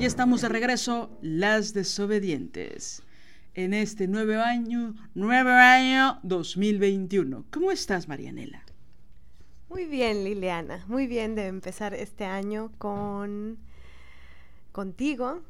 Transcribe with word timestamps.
Ya 0.00 0.06
estamos 0.06 0.40
de 0.40 0.48
regreso, 0.48 1.10
las 1.20 1.74
desobedientes, 1.74 3.02
en 3.52 3.74
este 3.74 4.08
nuevo 4.08 4.40
año, 4.40 4.94
nuevo 5.14 5.50
año 5.50 6.20
2021. 6.22 7.44
¿Cómo 7.50 7.70
estás, 7.70 8.08
Marianela? 8.08 8.64
Muy 9.68 9.84
bien, 9.84 10.24
Liliana. 10.24 10.86
Muy 10.88 11.06
bien 11.06 11.34
de 11.34 11.48
empezar 11.48 11.92
este 11.92 12.24
año 12.24 12.72
con 12.78 13.58
contigo 14.72 15.42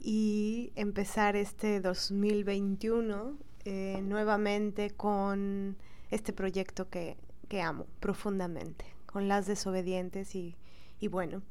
y 0.00 0.72
empezar 0.74 1.36
este 1.36 1.80
2021 1.80 3.38
eh, 3.66 4.00
nuevamente 4.02 4.90
con 4.90 5.76
este 6.10 6.32
proyecto 6.32 6.90
que, 6.90 7.16
que, 7.48 7.62
amo 7.62 7.86
profundamente, 8.00 8.84
con 9.06 9.28
las 9.28 9.46
desobedientes 9.46 10.34
y, 10.34 10.56
y 10.98 11.06
bueno, 11.06 11.42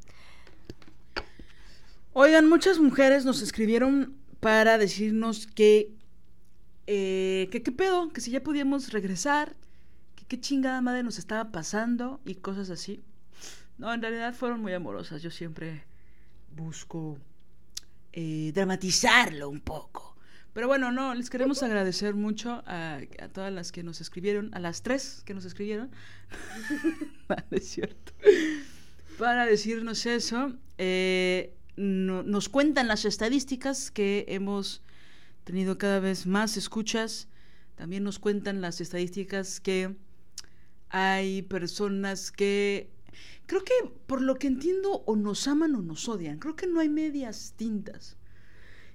Oigan, 2.14 2.50
muchas 2.50 2.80
mujeres 2.80 3.24
nos 3.24 3.42
escribieron 3.42 4.16
para 4.40 4.80
decirnos 4.80 5.46
que, 5.46 5.94
eh, 6.88 7.48
que 7.52 7.62
qué 7.62 7.72
pedo, 7.72 8.10
que 8.10 8.20
si 8.20 8.32
ya 8.32 8.42
podíamos 8.42 8.92
regresar, 8.92 9.56
que 10.16 10.26
qué 10.26 10.40
chingada 10.40 10.82
madre 10.82 11.04
nos 11.04 11.20
estaba 11.20 11.52
pasando 11.52 12.20
y 12.26 12.36
cosas 12.36 12.72
así. 12.72 13.04
No, 13.78 13.94
en 13.94 14.02
realidad 14.02 14.34
fueron 14.34 14.60
muy 14.60 14.74
amorosas. 14.74 15.22
Yo 15.22 15.30
siempre 15.30 15.84
busco 16.56 17.20
eh, 18.12 18.52
dramatizarlo 18.56 19.48
un 19.48 19.62
poco. 19.62 20.18
Pero 20.54 20.68
bueno, 20.68 20.92
no, 20.92 21.14
les 21.14 21.30
queremos 21.30 21.62
agradecer 21.62 22.16
mucho 22.16 22.64
a, 22.66 23.00
todas 23.34 23.54
las 23.54 23.72
que 23.72 23.84
nos 23.84 24.02
escribieron, 24.02 24.50
a 24.56 24.60
las 24.60 24.82
tres 24.82 25.22
que 25.26 25.36
nos 25.36 25.46
escribieron. 25.46 25.92
es 27.52 27.70
cierto. 27.70 28.14
Para 29.20 29.46
decirnos 29.46 30.08
eso. 30.08 30.54
Eh, 30.80 31.56
nos 31.80 32.50
cuentan 32.50 32.90
las 32.90 33.06
estadísticas 33.06 33.90
que 33.90 34.26
hemos 34.28 34.82
tenido 35.46 35.78
cada 35.78 36.02
vez 36.02 36.28
más 36.28 36.58
escuchas. 36.58 37.30
También 37.76 38.04
nos 38.04 38.20
cuentan 38.20 38.60
las 38.60 38.82
estadísticas 38.82 39.62
que 39.62 39.96
hay 40.90 41.42
personas 41.44 42.34
que 42.34 42.90
creo 43.46 43.64
que 43.64 43.74
por 44.08 44.22
lo 44.22 44.36
que 44.36 44.48
entiendo 44.48 45.04
o 45.06 45.16
nos 45.16 45.48
aman 45.48 45.74
o 45.76 45.82
nos 45.82 46.10
odian. 46.10 46.38
Creo 46.40 46.58
que 46.58 46.68
no 46.68 46.82
hay 46.82 46.90
medias 46.90 47.54
tintas. 47.56 48.18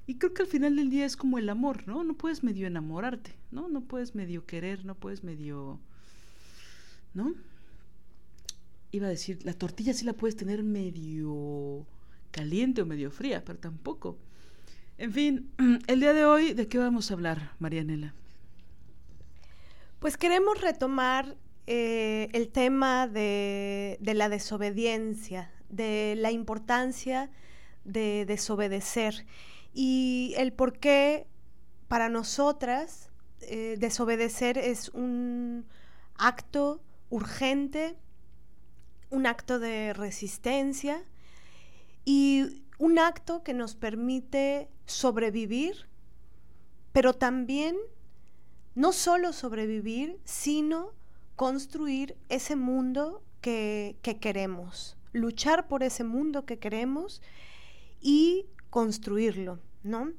Y 0.06 0.16
creo 0.16 0.34
que 0.34 0.42
al 0.42 0.48
final 0.48 0.76
del 0.76 0.90
día 0.90 1.06
es 1.06 1.16
como 1.16 1.38
el 1.38 1.48
amor, 1.48 1.88
¿no? 1.88 2.04
No 2.04 2.18
puedes 2.18 2.44
medio 2.44 2.66
enamorarte, 2.66 3.34
¿no? 3.50 3.68
No 3.68 3.80
puedes 3.80 4.14
medio 4.14 4.44
querer, 4.44 4.84
no 4.84 4.94
puedes 4.94 5.24
medio... 5.24 5.80
¿No? 7.14 7.34
Iba 8.90 9.06
a 9.06 9.10
decir, 9.10 9.38
la 9.46 9.54
tortilla 9.54 9.94
sí 9.94 10.04
la 10.04 10.12
puedes 10.12 10.36
tener 10.36 10.62
medio 10.62 11.86
caliente 12.34 12.82
o 12.82 12.86
medio 12.86 13.10
fría, 13.12 13.44
pero 13.44 13.58
tampoco. 13.60 14.18
En 14.98 15.12
fin, 15.12 15.52
el 15.86 16.00
día 16.00 16.12
de 16.12 16.24
hoy, 16.24 16.52
¿de 16.52 16.66
qué 16.66 16.78
vamos 16.78 17.10
a 17.10 17.14
hablar, 17.14 17.52
Marianela? 17.60 18.12
Pues 20.00 20.16
queremos 20.16 20.60
retomar 20.60 21.36
eh, 21.68 22.28
el 22.32 22.48
tema 22.48 23.06
de, 23.06 23.98
la 24.02 24.28
desobediencia, 24.28 25.52
de 25.68 26.14
la 26.16 26.32
importancia 26.32 27.30
de 27.84 28.24
desobedecer 28.26 29.26
y 29.72 30.34
el 30.36 30.52
por 30.52 30.78
qué 30.78 31.26
para 31.86 32.08
nosotras 32.08 33.10
eh, 33.42 33.76
desobedecer 33.78 34.58
es 34.58 34.88
un 34.88 35.66
acto 36.16 36.82
urgente, 37.10 37.96
un 39.10 39.26
acto 39.26 39.58
de 39.58 39.92
resistencia 39.92 41.04
y 42.04 42.62
un 42.78 42.98
acto 42.98 43.42
que 43.42 43.54
nos 43.54 43.75
permite 43.75 44.69
sobrevivir, 44.87 45.88
pero 46.92 47.15
también 47.15 47.76
no 48.75 48.92
solo 48.92 49.32
sobrevivir, 49.32 50.20
sino 50.25 50.93
construir 51.37 52.16
ese 52.28 52.56
mundo 52.56 53.22
que, 53.41 53.97
queremos, 54.20 54.97
luchar 55.12 55.69
por 55.69 55.82
ese 55.82 56.04
mundo 56.04 56.44
que 56.47 56.59
queremos 56.59 57.22
y 58.00 58.47
construirlo, 58.70 59.60
¿no? 59.82 60.12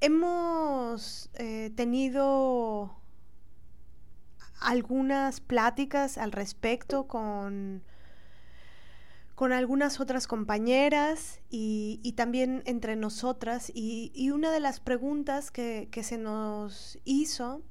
Hemos 0.00 1.30
eh, 1.34 1.70
tenido 1.76 2.96
algunas 4.60 5.40
pláticas 5.40 6.18
al 6.18 6.32
respecto 6.32 7.06
con 7.06 7.82
con 9.40 9.54
algunas 9.54 10.00
otras 10.00 10.26
compañeras 10.26 11.40
y, 11.48 12.12
también 12.14 12.62
entre 12.66 12.94
nosotras. 12.94 13.72
Y, 13.74 14.30
una 14.32 14.52
de 14.52 14.60
las 14.60 14.80
preguntas 14.80 15.50
que, 15.50 15.88
se 16.02 16.18
nos 16.18 16.98
hizo 17.06 17.62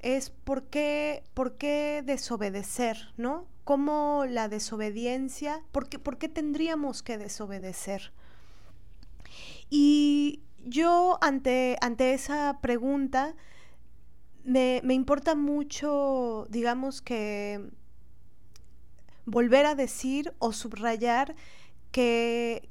es 0.00 0.30
¿por 0.30 0.64
qué, 0.64 1.22
por 1.32 1.58
qué 1.58 2.02
desobedecer? 2.04 3.12
¿No? 3.16 3.46
¿Cómo 3.62 4.24
la 4.28 4.48
desobediencia? 4.48 5.62
¿Por 5.70 5.88
qué, 5.88 6.00
por 6.00 6.18
qué 6.18 6.28
tendríamos 6.28 7.04
que 7.04 7.18
desobedecer? 7.18 8.12
Y 9.70 10.40
yo 10.64 11.18
ante, 11.20 11.76
ante 11.82 12.14
esa 12.14 12.58
pregunta 12.60 13.36
me, 14.42 14.80
me 14.82 14.94
importa 14.94 15.36
mucho, 15.36 16.48
digamos 16.50 17.00
que 17.00 17.70
volver 19.24 19.66
a 19.66 19.74
decir 19.74 20.34
o 20.38 20.52
subrayar 20.52 21.34
que, 21.90 22.68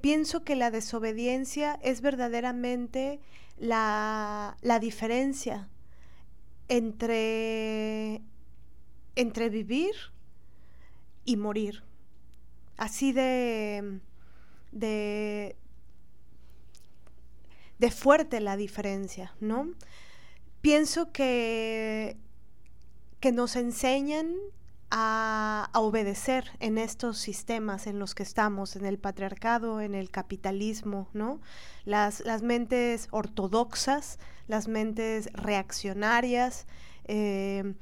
pienso 0.00 0.44
que 0.44 0.56
la 0.56 0.70
desobediencia 0.70 1.78
es 1.82 2.00
verdaderamente 2.00 3.20
la, 3.58 4.56
diferencia 4.80 5.68
entre, 6.68 8.20
entre 9.14 9.48
vivir 9.48 9.94
y 11.24 11.36
morir. 11.36 11.84
Así 12.76 13.12
de, 13.12 14.00
de, 14.72 15.56
de 17.78 17.90
fuerte 17.90 18.40
la 18.40 18.56
diferencia, 18.56 19.34
¿no? 19.40 19.70
Pienso 20.60 21.12
que, 21.12 22.16
que 23.20 23.32
nos 23.32 23.56
enseñan 23.56 24.34
a, 24.90 25.70
obedecer 25.74 26.50
en 26.60 26.78
estos 26.78 27.18
sistemas 27.18 27.86
en 27.86 27.98
los 27.98 28.14
que 28.14 28.22
estamos, 28.22 28.76
en 28.76 28.86
el 28.86 28.98
patriarcado, 28.98 29.80
en 29.80 29.94
el 29.94 30.10
capitalismo, 30.10 31.08
¿no? 31.12 31.40
Las, 31.84 32.20
las 32.20 32.42
mentes 32.42 33.08
ortodoxas, 33.10 34.18
las 34.48 34.68
mentes 34.68 35.28
reaccionarias, 35.32 36.66
eh, 37.04 37.74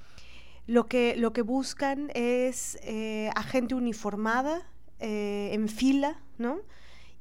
lo, 0.67 0.87
que, 0.87 1.15
lo 1.17 1.33
que 1.33 1.43
buscan 1.43 2.11
es 2.15 2.79
eh, 2.83 3.31
a 3.35 3.43
gente 3.43 3.75
uniformada, 3.75 4.63
eh, 5.01 5.51
en 5.53 5.69
fila, 5.69 6.21
¿no? 6.39 6.61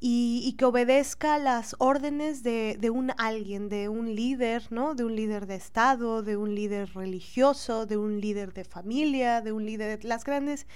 Y, 0.06 0.56
que 0.58 0.66
obedezca 0.66 1.40
las 1.40 1.78
órdenes 1.80 2.44
de, 2.44 2.90
un 2.94 3.14
alguien, 3.18 3.70
de 3.70 3.88
un 3.88 4.14
líder, 4.14 4.70
¿no? 4.70 4.96
De 4.96 5.06
un 5.06 5.16
líder 5.16 5.48
de 5.48 5.56
Estado, 5.56 6.24
de 6.24 6.36
un 6.36 6.54
líder 6.54 6.94
religioso, 6.94 7.86
de 7.86 7.96
un 7.96 8.20
líder 8.20 8.52
de 8.52 8.66
familia, 8.66 9.40
de 9.40 9.54
un 9.54 9.66
líder 9.66 9.98
de 10.02 10.06
las 10.06 10.26
grandes 10.26 10.68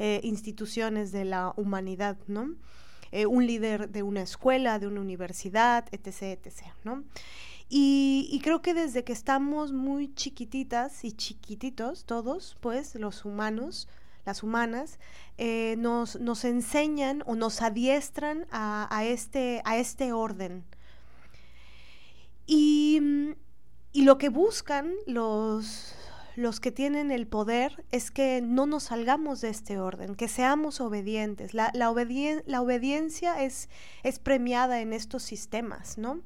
eh, 0.00 0.18
instituciones 0.24 1.12
de 1.12 1.24
la 1.24 1.54
humanidad, 1.56 2.16
¿no? 2.26 2.56
Eh, 3.12 3.26
un 3.26 3.46
líder 3.46 3.88
de 3.88 4.02
una 4.02 4.22
escuela, 4.22 4.80
de 4.80 4.88
una 4.88 5.00
universidad, 5.00 5.86
etc., 5.92 6.40
etc., 6.44 6.62
¿no? 6.82 7.04
Y, 7.68 8.40
creo 8.42 8.62
que 8.62 8.74
desde 8.74 9.04
que 9.04 9.12
estamos 9.12 9.70
muy 9.70 10.12
chiquititas 10.12 11.04
y 11.04 11.12
chiquititos, 11.12 12.04
todos, 12.04 12.56
pues, 12.60 12.96
los 12.96 13.24
humanos, 13.24 13.88
las 14.24 14.42
humanas, 14.42 14.98
eh, 15.38 15.74
nos, 15.78 16.20
nos, 16.20 16.44
enseñan 16.44 17.22
o 17.26 17.34
nos 17.34 17.62
adiestran 17.62 18.46
a, 18.50 19.04
este, 19.04 19.62
a 19.64 19.78
este 19.78 20.12
orden. 20.12 20.64
Y, 22.46 23.00
y, 23.92 24.02
lo 24.02 24.18
que 24.18 24.28
buscan 24.28 24.92
los, 25.06 25.94
los 26.36 26.60
que 26.60 26.72
tienen 26.72 27.10
el 27.10 27.26
poder 27.26 27.84
es 27.90 28.10
que 28.10 28.40
no 28.42 28.66
nos 28.66 28.84
salgamos 28.84 29.40
de 29.40 29.50
este 29.50 29.78
orden, 29.78 30.14
que 30.14 30.28
seamos 30.28 30.80
obedientes. 30.80 31.54
La, 31.54 31.70
la, 31.74 31.92
la 32.46 32.60
obediencia 32.62 33.42
es, 33.42 33.68
es 34.02 34.18
premiada 34.18 34.80
en 34.80 34.92
estos 34.92 35.22
sistemas, 35.22 35.98
¿no? 35.98 36.20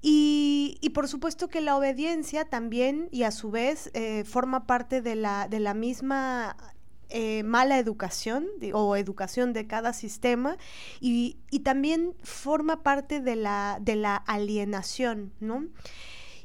Y, 0.00 0.78
y, 0.80 0.90
por 0.90 1.08
supuesto 1.08 1.48
que 1.48 1.60
la 1.60 1.76
obediencia 1.76 2.44
también 2.44 3.08
y 3.10 3.24
a 3.24 3.32
su 3.32 3.50
vez 3.50 3.90
eh, 3.94 4.22
forma 4.24 4.64
parte 4.64 5.02
de 5.02 5.16
la, 5.16 5.48
de 5.48 5.58
la 5.58 5.74
misma 5.74 6.56
eh, 7.10 7.42
mala 7.42 7.78
educación 7.78 8.48
o 8.74 8.96
educación 8.96 9.52
de 9.52 9.66
cada 9.66 9.92
sistema 9.92 10.58
y, 11.00 11.38
también 11.64 12.14
forma 12.22 12.82
parte 12.82 13.20
de 13.20 13.36
la, 13.36 13.78
de 13.80 13.96
la 13.96 14.16
alienación, 14.16 15.32
¿no? 15.40 15.66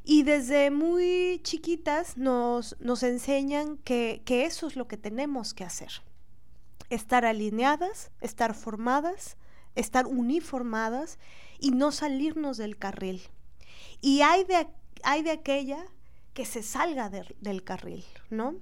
Y 0.05 0.23
desde 0.23 0.71
muy 0.71 1.39
chiquitas 1.43 2.17
nos, 2.17 2.75
nos 2.79 3.03
enseñan 3.03 3.77
que, 3.77 4.21
que, 4.25 4.45
eso 4.45 4.67
es 4.67 4.75
lo 4.75 4.87
que 4.87 4.97
tenemos 4.97 5.53
que 5.53 5.63
hacer. 5.63 5.91
Estar 6.89 7.25
alineadas, 7.25 8.11
estar 8.21 8.53
formadas, 8.53 9.37
estar 9.75 10.05
uniformadas 10.07 11.19
y 11.59 11.71
no 11.71 11.91
salirnos 11.91 12.57
del 12.57 12.77
carril. 12.77 13.21
Y 14.01 14.21
hay 14.21 14.43
de, 14.43 14.67
hay 15.03 15.23
de 15.23 15.31
aquella 15.31 15.85
que 16.33 16.45
se 16.45 16.63
salga 16.63 17.09
del 17.09 17.63
carril, 17.63 18.03
¿no? 18.29 18.55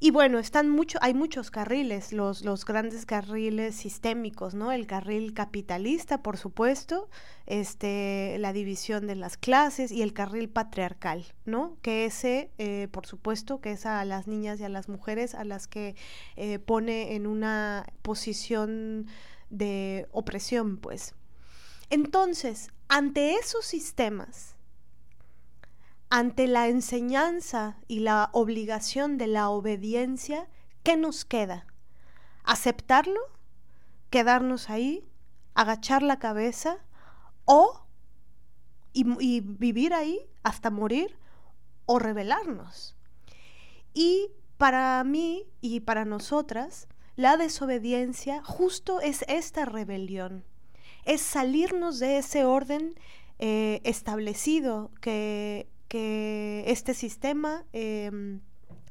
Y 0.00 0.12
bueno, 0.12 0.38
están 0.38 0.70
mucho, 0.70 0.98
hay 1.02 1.12
muchos 1.12 1.50
carriles, 1.50 2.12
los, 2.12 2.44
los 2.44 2.64
grandes 2.64 3.04
carriles 3.04 3.74
sistémicos, 3.74 4.54
¿no? 4.54 4.70
El 4.70 4.86
carril 4.86 5.34
capitalista, 5.34 6.22
por 6.22 6.36
supuesto, 6.36 7.08
este, 7.46 8.36
la 8.38 8.52
división 8.52 9.08
de 9.08 9.16
las 9.16 9.36
clases 9.36 9.90
y 9.90 10.02
el 10.02 10.12
carril 10.12 10.48
patriarcal, 10.50 11.26
¿no? 11.46 11.76
Que 11.82 12.04
ese, 12.04 12.52
eh, 12.58 12.86
por 12.92 13.06
supuesto, 13.06 13.60
que 13.60 13.72
es 13.72 13.86
a 13.86 14.04
las 14.04 14.28
niñas 14.28 14.60
y 14.60 14.64
a 14.64 14.68
las 14.68 14.88
mujeres 14.88 15.34
a 15.34 15.42
las 15.42 15.66
que 15.66 15.96
eh, 16.36 16.60
pone 16.60 17.16
en 17.16 17.26
una 17.26 17.84
posición 18.02 19.06
de 19.50 20.06
opresión, 20.12 20.76
pues. 20.76 21.16
Entonces, 21.90 22.70
ante 22.86 23.34
esos 23.34 23.64
sistemas, 23.64 24.57
ante 26.10 26.46
la 26.46 26.68
enseñanza 26.68 27.78
y 27.86 28.00
la 28.00 28.30
obligación 28.32 29.18
de 29.18 29.26
la 29.26 29.50
obediencia, 29.50 30.48
¿qué 30.82 30.96
nos 30.96 31.24
queda? 31.24 31.66
¿Aceptarlo? 32.44 33.20
¿Quedarnos 34.10 34.70
ahí? 34.70 35.06
¿Agachar 35.54 36.02
la 36.02 36.18
cabeza? 36.18 36.78
¿O 37.44 37.84
y, 38.92 39.40
vivir 39.40 39.92
ahí 39.92 40.20
hasta 40.42 40.70
morir? 40.70 41.18
¿O 41.84 41.98
rebelarnos? 41.98 42.96
Y 43.92 44.30
para 44.56 45.02
mí 45.04 45.46
y 45.60 45.80
para 45.80 46.04
nosotras, 46.04 46.88
la 47.16 47.36
desobediencia 47.36 48.42
justo 48.42 49.00
es 49.00 49.24
esta 49.28 49.64
rebelión, 49.64 50.44
es 51.04 51.20
salirnos 51.20 51.98
de 51.98 52.18
ese 52.18 52.44
orden 52.44 52.94
eh, 53.38 53.80
establecido 53.84 54.90
que 55.00 55.68
que 55.88 56.64
este 56.66 56.94
sistema 56.94 57.64
em, 57.72 58.40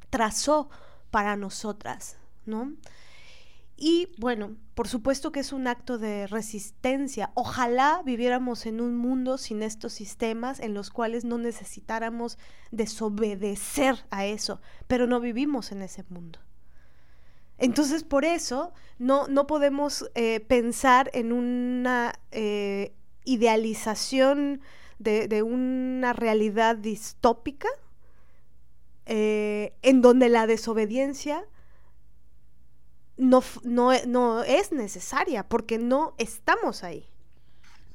trazó 0.09 0.69
para 1.11 1.35
nosotras, 1.35 2.17
¿no? 2.45 2.73
Y 3.79 4.09
bueno, 4.17 4.55
por 4.73 4.87
supuesto 4.87 5.31
que 5.31 5.39
es 5.39 5.53
un 5.53 5.67
acto 5.67 5.99
de 5.99 6.25
resistencia. 6.25 7.29
Ojalá 7.35 8.01
viviéramos 8.03 8.65
en 8.65 8.81
un 8.81 8.95
mundo 8.95 9.37
sin 9.37 9.61
estos 9.61 9.93
sistemas 9.93 10.59
en 10.59 10.73
los 10.73 10.89
cuales 10.89 11.25
no 11.25 11.37
necesitáramos 11.37 12.39
desobedecer 12.71 14.05
a 14.09 14.25
eso, 14.25 14.61
pero 14.87 15.05
no 15.05 15.19
vivimos 15.19 15.71
en 15.71 15.83
ese 15.83 16.03
mundo. 16.09 16.39
Entonces, 17.59 18.03
por 18.03 18.25
eso 18.25 18.73
no, 18.97 19.27
no 19.27 19.45
podemos 19.45 20.09
eh, 20.15 20.39
pensar 20.39 21.11
en 21.13 21.31
una 21.31 22.13
eh, 22.31 22.95
idealización 23.25 24.61
de, 24.99 25.43
una 25.43 26.13
realidad 26.13 26.75
distópica 26.75 27.67
eh, 29.05 29.73
en 29.81 30.01
donde 30.01 30.29
la 30.29 30.47
desobediencia 30.47 31.43
no, 33.17 33.43
no, 33.63 34.43
es 34.43 34.71
necesaria 34.71 35.47
porque 35.47 35.77
no 35.77 36.13
estamos 36.17 36.83
ahí. 36.83 37.07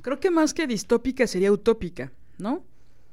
Creo 0.02 0.18
que 0.18 0.30
más 0.30 0.52
que 0.52 0.66
distópica 0.66 1.26
sería 1.26 1.52
utópica, 1.52 2.12
¿no? 2.38 2.64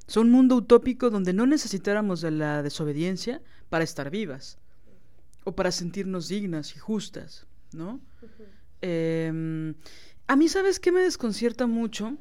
Es 0.07 0.17
un 0.17 0.31
mundo 0.31 0.55
utópico 0.55 1.11
donde 1.11 1.33
no 1.33 1.45
necesitáramos 1.45 2.21
de 2.21 2.31
la 2.31 2.63
desobediencia 2.63 3.43
para 3.69 3.83
estar 3.83 4.09
vivas 4.09 4.57
o 5.43 5.51
para 5.53 5.71
sentirnos 5.71 6.27
dignas 6.27 6.75
y 6.75 6.79
justas, 6.79 7.45
¿no? 7.73 7.99
Em, 8.81 9.75
a 10.25 10.35
mí, 10.35 10.49
¿sabes 10.49 10.79
qué 10.79 10.91
me 10.91 11.01
desconcierta 11.01 11.67
mucho? 11.67 12.17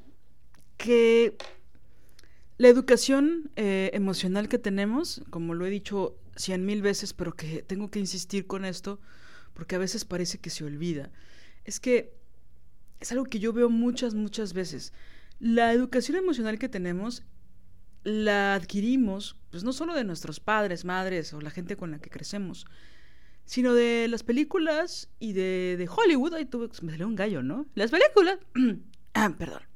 Que 0.76 1.37
la 2.59 2.69
educación 2.69 3.51
eh, 3.55 3.91
emocional 3.95 4.49
que 4.49 4.59
tenemos, 4.59 5.23
como 5.31 5.55
lo 5.55 5.65
he 5.65 5.71
dicho 5.71 6.19
cien 6.37 6.67
mil 6.67 6.83
veces, 6.83 7.15
pero 7.15 7.35
que 7.35 7.63
tengo 7.63 7.91
que 7.91 8.01
insistir 8.01 8.47
con 8.47 8.65
esto, 8.65 9.01
porque 9.55 9.77
a 9.77 9.79
veces 9.79 10.05
parece 10.05 10.39
que 10.39 10.51
se 10.51 10.65
olvida, 10.65 11.11
es 11.65 11.79
que 11.79 12.19
es 13.01 13.13
algo 13.13 13.25
que 13.25 13.39
yo 13.39 13.53
veo 13.53 13.71
muchas, 13.71 14.15
muchas 14.15 14.53
veces. 14.53 14.93
La 15.38 15.73
educación 15.73 16.17
emocional 16.17 16.59
que 16.59 16.69
tenemos 16.69 17.23
la 18.03 18.55
adquirimos, 18.55 19.37
pues 19.50 19.62
no 19.62 19.73
solo 19.73 19.95
de 19.95 20.03
nuestros 20.03 20.41
padres, 20.41 20.85
madres 20.85 21.33
o 21.33 21.41
la 21.41 21.50
gente 21.50 21.77
con 21.77 21.93
la 21.93 22.00
que 22.00 22.11
crecemos, 22.11 22.67
sino 23.45 23.73
de 23.73 24.09
las 24.09 24.25
películas 24.25 25.09
y 25.21 25.33
de, 25.33 25.77
de 25.79 25.88
Hollywood. 25.88 26.35
Ahí 26.35 26.45
tuve, 26.45 26.69
me 26.83 26.91
salió 26.91 27.07
un 27.07 27.15
gallo, 27.15 27.43
¿no? 27.43 27.67
Las 27.75 27.93
películas. 27.93 28.38
ah, 29.15 29.33
perdón. 29.38 29.68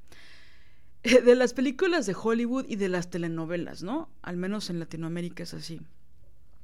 de 1.24 1.34
las 1.34 1.52
películas 1.52 2.06
de 2.06 2.14
Hollywood 2.20 2.66
y 2.68 2.76
de 2.76 2.88
las 2.88 3.10
telenovelas, 3.10 3.82
¿no? 3.82 4.08
Al 4.22 4.36
menos 4.36 4.70
en 4.70 4.78
Latinoamérica 4.78 5.42
es 5.42 5.54
así. 5.54 5.80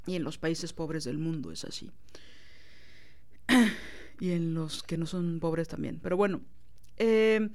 Y 0.06 0.14
en 0.14 0.22
los 0.22 0.38
países 0.38 0.72
pobres 0.72 1.04
del 1.04 1.18
mundo 1.18 1.50
es 1.50 1.64
así. 1.64 1.90
y 4.20 4.30
en 4.30 4.54
los 4.54 4.82
que 4.82 4.96
no 4.96 5.06
son 5.06 5.40
pobres 5.40 5.68
también. 5.68 5.98
Pero 6.00 6.16
bueno. 6.16 6.40
Eh, 6.98 7.50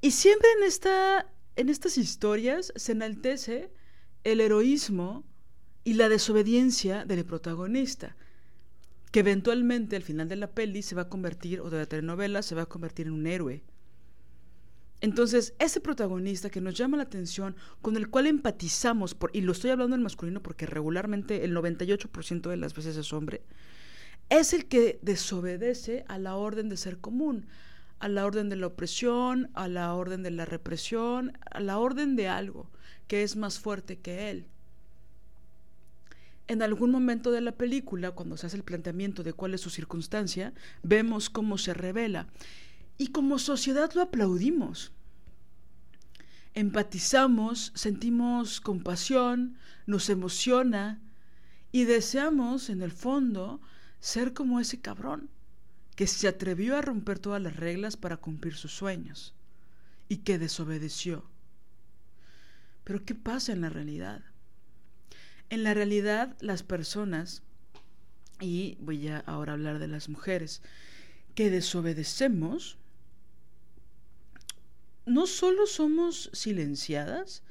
y 0.00 0.12
siempre 0.12 0.48
en, 0.58 0.64
esta, 0.64 1.26
en 1.56 1.68
estas 1.68 1.98
historias 1.98 2.72
se 2.76 2.92
enaltece 2.92 3.70
el 4.22 4.40
heroísmo 4.40 5.24
y 5.82 5.94
la 5.94 6.08
desobediencia 6.08 7.04
del 7.04 7.24
protagonista. 7.24 8.16
Que 9.10 9.20
eventualmente 9.20 9.96
al 9.96 10.02
final 10.02 10.28
de 10.28 10.36
la 10.36 10.52
peli 10.52 10.82
se 10.82 10.94
va 10.94 11.02
a 11.02 11.08
convertir, 11.08 11.60
o 11.60 11.70
de 11.70 11.78
la 11.78 11.86
telenovela, 11.86 12.42
se 12.42 12.54
va 12.54 12.62
a 12.62 12.66
convertir 12.66 13.08
en 13.08 13.14
un 13.14 13.26
héroe 13.26 13.64
entonces, 15.00 15.54
ese 15.58 15.80
protagonista 15.80 16.50
que 16.50 16.60
nos 16.60 16.74
llama 16.74 16.96
la 16.96 17.04
atención, 17.04 17.54
con 17.82 17.96
el 17.96 18.08
cual 18.08 18.26
empatizamos, 18.26 19.16
y 19.32 19.42
lo 19.42 19.52
estoy 19.52 19.70
hablando 19.70 19.94
en 19.94 20.02
masculino 20.02 20.42
porque 20.42 20.66
regularmente 20.66 21.44
el 21.44 21.54
98% 21.54 22.50
de 22.50 22.56
las 22.56 22.74
veces 22.74 22.96
es 22.96 23.12
hombre, 23.12 23.42
es 24.28 24.52
el 24.52 24.66
que 24.66 24.98
desobedece 25.02 26.04
a 26.08 26.18
la 26.18 26.34
orden 26.36 26.68
de 26.68 26.76
ser 26.76 26.98
común, 26.98 27.46
a 28.00 28.08
la 28.08 28.26
orden 28.26 28.48
de 28.48 28.56
la 28.56 28.66
opresión, 28.66 29.50
a 29.54 29.68
la 29.68 29.94
orden 29.94 30.22
de 30.22 30.30
la 30.32 30.44
represión, 30.44 31.32
a 31.50 31.60
la 31.60 31.78
orden 31.78 32.16
de 32.16 32.28
algo 32.28 32.70
que 33.06 33.22
es 33.22 33.36
más 33.36 33.58
fuerte 33.58 33.98
que 33.98 34.30
él. 34.30 34.46
En 36.48 36.62
algún 36.62 36.90
momento 36.90 37.30
de 37.30 37.40
la 37.40 37.52
película, 37.52 38.10
cuando 38.12 38.36
se 38.36 38.46
hace 38.46 38.56
el 38.56 38.64
planteamiento 38.64 39.22
de 39.22 39.32
cuál 39.32 39.54
es 39.54 39.60
su 39.60 39.70
circunstancia, 39.70 40.52
vemos 40.82 41.30
cómo 41.30 41.58
se 41.58 41.74
revela 41.74 42.26
y 42.98 43.08
como 43.08 43.38
sociedad 43.38 43.92
lo 43.94 44.02
aplaudimos. 44.02 44.92
Empatizamos, 46.54 47.72
sentimos 47.74 48.60
compasión, 48.60 49.56
nos 49.86 50.10
emociona 50.10 51.00
y 51.70 51.84
deseamos, 51.84 52.68
en 52.68 52.82
el 52.82 52.90
fondo, 52.90 53.60
ser 54.00 54.34
como 54.34 54.58
ese 54.58 54.80
cabrón 54.80 55.30
que 55.94 56.06
se 56.06 56.28
atrevió 56.28 56.76
a 56.76 56.82
romper 56.82 57.18
todas 57.18 57.42
las 57.42 57.56
reglas 57.56 57.96
para 57.96 58.18
cumplir 58.18 58.54
sus 58.54 58.72
sueños 58.72 59.34
y 60.08 60.18
que 60.18 60.38
desobedeció. 60.38 61.24
Pero 62.84 63.04
¿qué 63.04 63.14
pasa 63.14 63.52
en 63.52 63.60
la 63.60 63.68
realidad? 63.68 64.22
En 65.50 65.62
la 65.62 65.74
realidad 65.74 66.36
las 66.40 66.62
personas, 66.62 67.42
y 68.40 68.76
voy 68.80 69.08
a 69.08 69.18
ahora 69.20 69.54
hablar 69.54 69.78
de 69.78 69.88
las 69.88 70.08
mujeres, 70.08 70.62
que 71.34 71.50
desobedecemos, 71.50 72.78
no 75.08 75.26
solo 75.26 75.66
somos 75.66 76.30
silenciadas, 76.32 77.42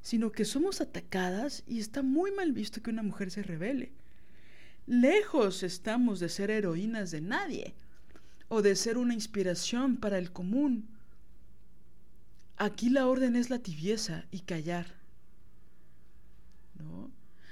sino 0.00 0.32
que 0.32 0.44
somos 0.44 0.80
atacadas 0.80 1.62
y 1.66 1.78
está 1.78 2.02
muy 2.02 2.32
mal 2.32 2.52
visto 2.52 2.82
que 2.82 2.90
una 2.90 3.02
mujer 3.02 3.30
se 3.30 3.42
revele. 3.42 3.92
Lejos 4.86 5.62
estamos 5.62 6.18
de 6.18 6.28
ser 6.28 6.50
heroínas 6.50 7.12
de 7.12 7.20
nadie 7.20 7.74
o 8.48 8.62
de 8.62 8.74
ser 8.74 8.98
una 8.98 9.14
inspiración 9.14 9.96
para 9.96 10.18
el 10.18 10.32
común. 10.32 10.88
Aquí 12.56 12.90
la 12.90 13.06
orden 13.06 13.36
es 13.36 13.48
la 13.48 13.60
tibieza 13.60 14.26
y 14.30 14.40
callar. 14.40 15.00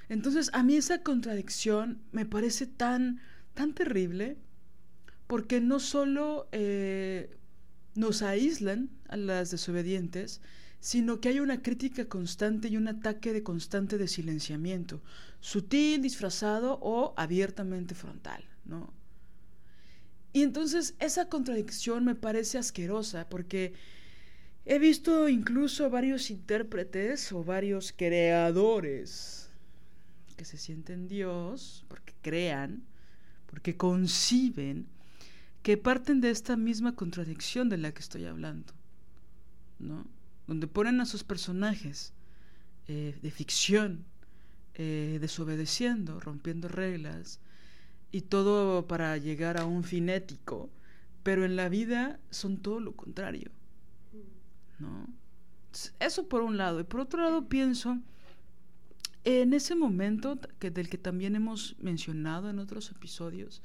Entonces 0.09 0.51
a 0.53 0.65
mí 0.65 0.75
esa 0.75 1.05
contradicción 1.05 2.03
me 2.11 2.27
parece 2.27 2.67
tan, 2.67 3.21
tan 3.55 3.75
terrible 3.75 4.37
porque 5.29 5.61
no 5.61 5.79
solo 5.79 6.49
eh, 6.51 7.31
nos 8.01 8.23
aíslan 8.23 8.91
a 9.09 9.17
las 9.17 9.51
desobedientes, 9.51 10.41
sino 10.81 11.21
que 11.21 11.29
hay 11.29 11.41
una 11.41 11.63
crítica 11.63 12.07
constante 12.07 12.69
y 12.69 12.77
un 12.77 12.89
ataque 12.89 13.33
de 13.33 13.43
constante 13.43 13.99
de 13.99 14.09
silenciamiento, 14.09 15.03
sutil, 15.41 16.01
disfrazado 16.01 16.79
o 16.81 17.15
abiertamente 17.17 17.95
frontal, 17.95 18.43
¿no? 18.65 18.93
Y 20.33 20.43
entonces 20.43 20.95
esa 21.01 21.29
contradicción 21.29 22.05
me 22.05 22.15
parece 22.15 22.57
asquerosa 22.57 23.29
porque 23.29 23.75
he 24.65 24.79
visto 24.79 25.29
incluso 25.29 25.91
varios 25.91 26.31
intérpretes 26.31 27.33
o 27.33 27.45
varios 27.45 27.93
creadores 27.93 29.51
que 30.37 30.45
se 30.45 30.57
sienten 30.57 31.09
Dios 31.09 31.85
porque 31.89 32.15
crean, 32.23 32.85
porque 33.47 33.77
conciben, 33.77 34.87
que 35.63 35.77
parten 35.77 36.21
de 36.21 36.31
esta 36.31 36.57
misma 36.57 36.95
contradicción 36.95 37.69
de 37.69 37.79
la 37.79 37.93
que 37.93 38.01
estoy 38.01 38.25
hablando, 38.25 38.73
¿no? 39.79 40.07
Donde 40.47 40.67
ponen 40.67 41.01
a 41.01 41.07
sus 41.07 41.23
personajes 41.23 42.13
eh, 42.89 43.19
de 43.21 43.31
ficción 43.31 44.05
eh, 44.75 45.19
desobedeciendo, 45.21 46.21
rompiendo 46.21 46.69
reglas, 46.69 47.41
y 48.13 48.23
todo 48.23 48.87
para 48.89 49.17
llegar 49.19 49.59
a 49.59 49.65
un 49.65 49.85
fin 49.85 50.09
ético, 50.09 50.71
pero 51.23 51.45
en 51.45 51.57
la 51.57 51.69
vida 51.69 52.19
son 52.31 52.57
todo 52.57 52.81
lo 52.81 52.93
contrario, 52.97 53.51
¿no? 54.79 55.07
Eso 56.01 56.29
por 56.29 56.43
un 56.43 56.57
lado. 56.57 56.81
Y 56.81 56.85
por 56.85 57.01
otro 57.01 57.23
lado 57.23 57.49
pienso, 57.49 58.01
en 59.25 59.53
ese 59.53 59.75
momento 59.75 60.39
que, 60.59 60.71
del 60.71 60.89
que 60.89 60.99
también 60.99 61.37
hemos 61.37 61.77
mencionado 61.79 62.51
en 62.51 62.59
otros 62.59 62.91
episodios, 62.91 63.63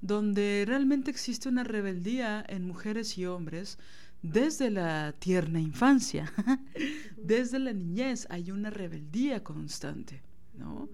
donde 0.00 0.64
realmente 0.66 1.10
existe 1.10 1.48
una 1.48 1.64
rebeldía 1.64 2.44
en 2.48 2.66
mujeres 2.66 3.16
y 3.18 3.26
hombres 3.26 3.78
desde 4.22 4.70
la 4.70 5.14
tierna 5.18 5.60
infancia, 5.60 6.32
desde 7.16 7.58
la 7.58 7.72
niñez 7.72 8.26
hay 8.30 8.50
una 8.50 8.70
rebeldía 8.70 9.44
constante, 9.44 10.22
¿no? 10.54 10.88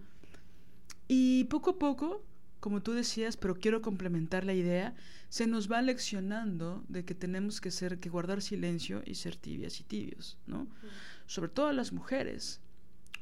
Y 1.06 1.44
poco 1.44 1.70
a 1.70 1.78
poco 1.78 2.24
como 2.60 2.82
tú 2.82 2.92
decías, 2.92 3.36
pero 3.36 3.56
quiero 3.56 3.80
complementar 3.82 4.44
la 4.44 4.52
idea, 4.52 4.94
se 5.30 5.46
nos 5.46 5.70
va 5.72 5.80
leccionando 5.80 6.84
de 6.88 7.04
que 7.04 7.14
tenemos 7.14 7.60
que 7.60 7.70
ser, 7.70 7.98
que 7.98 8.10
guardar 8.10 8.42
silencio 8.42 9.02
y 9.06 9.14
ser 9.14 9.36
tibias 9.36 9.80
y 9.80 9.84
tibios, 9.84 10.38
¿no? 10.46 10.68
Sobre 11.26 11.48
todo 11.48 11.72
las 11.72 11.92
mujeres, 11.92 12.60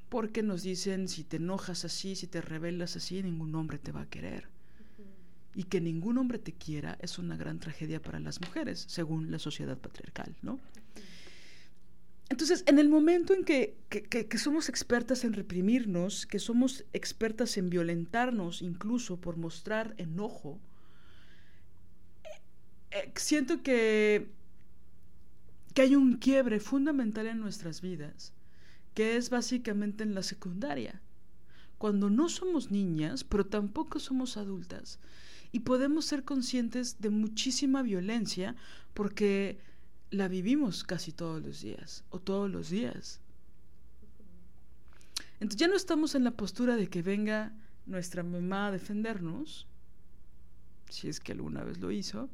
porque 0.08 0.42
nos 0.42 0.62
dicen 0.62 1.08
si 1.08 1.22
te 1.22 1.36
enojas 1.36 1.84
así, 1.84 2.16
si 2.16 2.26
te 2.26 2.40
rebelas 2.40 2.96
así, 2.96 3.22
ningún 3.22 3.54
hombre 3.54 3.78
te 3.78 3.92
va 3.92 4.02
a 4.02 4.10
querer. 4.10 4.48
Y 5.54 5.64
que 5.64 5.80
ningún 5.80 6.18
hombre 6.18 6.38
te 6.38 6.52
quiera 6.52 6.98
es 7.00 7.18
una 7.18 7.36
gran 7.36 7.58
tragedia 7.58 8.00
para 8.00 8.20
las 8.20 8.40
mujeres, 8.40 8.84
según 8.88 9.30
la 9.30 9.38
sociedad 9.38 9.78
patriarcal, 9.78 10.36
¿no? 10.42 10.60
Entonces, 12.30 12.62
en 12.66 12.78
el 12.78 12.88
momento 12.88 13.32
en 13.32 13.44
que, 13.44 13.74
somos 14.36 14.68
expertas 14.68 15.24
en 15.24 15.32
reprimirnos, 15.32 16.26
que 16.26 16.38
somos 16.38 16.84
expertas 16.92 17.56
en 17.56 17.70
violentarnos 17.70 18.60
incluso 18.60 19.18
por 19.18 19.38
mostrar 19.38 19.94
enojo, 19.96 20.60
eh, 22.24 22.40
eh, 22.90 23.12
siento 23.16 23.62
que, 23.62 24.28
que 25.72 25.82
hay 25.82 25.96
un 25.96 26.18
quiebre 26.18 26.60
fundamental 26.60 27.26
en 27.26 27.40
nuestras 27.40 27.80
vidas, 27.80 28.34
que 28.92 29.16
es 29.16 29.30
básicamente 29.30 30.04
en 30.04 30.14
la 30.14 30.22
secundaria, 30.22 31.00
cuando 31.78 32.10
no 32.10 32.28
somos 32.28 32.70
niñas, 32.70 33.24
pero 33.24 33.46
tampoco 33.46 34.00
somos 34.00 34.36
adultas, 34.36 34.98
y 35.52 35.60
podemos 35.60 36.04
ser 36.04 36.24
conscientes 36.24 37.00
de 37.00 37.10
muchísima 37.10 37.82
violencia 37.82 38.54
porque 38.94 39.58
la 40.10 40.28
vivimos 40.28 40.84
casi 40.84 41.12
todos 41.12 41.42
los 41.42 41.60
días 41.62 42.04
o 42.10 42.18
todos 42.18 42.50
los 42.50 42.70
días. 42.70 43.20
Entonces 45.40 45.60
ya 45.60 45.68
no 45.68 45.76
estamos 45.76 46.14
en 46.14 46.24
la 46.24 46.32
postura 46.32 46.76
de 46.76 46.88
que 46.88 47.02
venga 47.02 47.52
nuestra 47.86 48.22
mamá 48.22 48.68
a 48.68 48.72
defendernos, 48.72 49.66
si 50.88 51.08
es 51.08 51.20
que 51.20 51.32
alguna 51.32 51.62
vez 51.64 51.78
lo 51.78 51.90
hizo, 51.90 52.28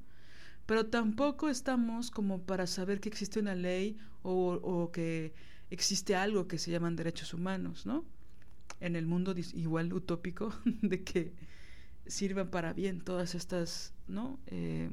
pero 0.66 0.86
tampoco 0.86 1.48
estamos 1.48 2.10
como 2.10 2.42
para 2.42 2.66
saber 2.66 3.00
que 3.00 3.08
existe 3.08 3.40
una 3.40 3.54
ley 3.54 3.98
o, 4.22 4.90
que 4.92 5.34
existe 5.70 6.16
algo 6.16 6.48
que 6.48 6.58
se 6.58 6.70
llaman 6.70 6.96
derechos 6.96 7.34
humanos, 7.34 7.84
¿no? 7.84 8.04
En 8.80 8.96
el 8.96 9.06
mundo 9.06 9.34
igual 9.52 9.92
utópico 9.92 10.54
de 10.64 11.04
que 11.04 11.34
sirvan 12.06 12.50
para 12.50 12.72
bien 12.72 13.00
todas 13.00 13.34
estas, 13.34 13.92
¿no? 14.08 14.38
Eh, 14.46 14.90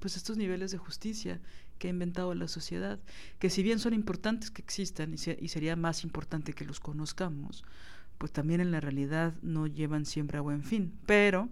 pues 0.00 0.16
estos 0.16 0.36
niveles 0.36 0.70
de 0.72 0.78
justicia 0.78 1.40
que 1.78 1.88
ha 1.88 1.90
inventado 1.90 2.34
la 2.34 2.48
sociedad, 2.48 2.98
que 3.38 3.50
si 3.50 3.62
bien 3.62 3.78
son 3.78 3.94
importantes 3.94 4.50
que 4.50 4.62
existan 4.62 5.14
y, 5.14 5.18
sería 5.18 5.76
más 5.76 6.04
importante 6.04 6.52
que 6.52 6.64
los 6.64 6.80
conozcamos, 6.80 7.64
pues 8.18 8.32
también 8.32 8.60
en 8.60 8.70
la 8.70 8.80
realidad 8.80 9.34
no 9.42 9.66
llevan 9.66 10.06
siempre 10.06 10.38
a 10.38 10.42
buen 10.42 10.62
fin. 10.62 10.92
Pero 11.06 11.48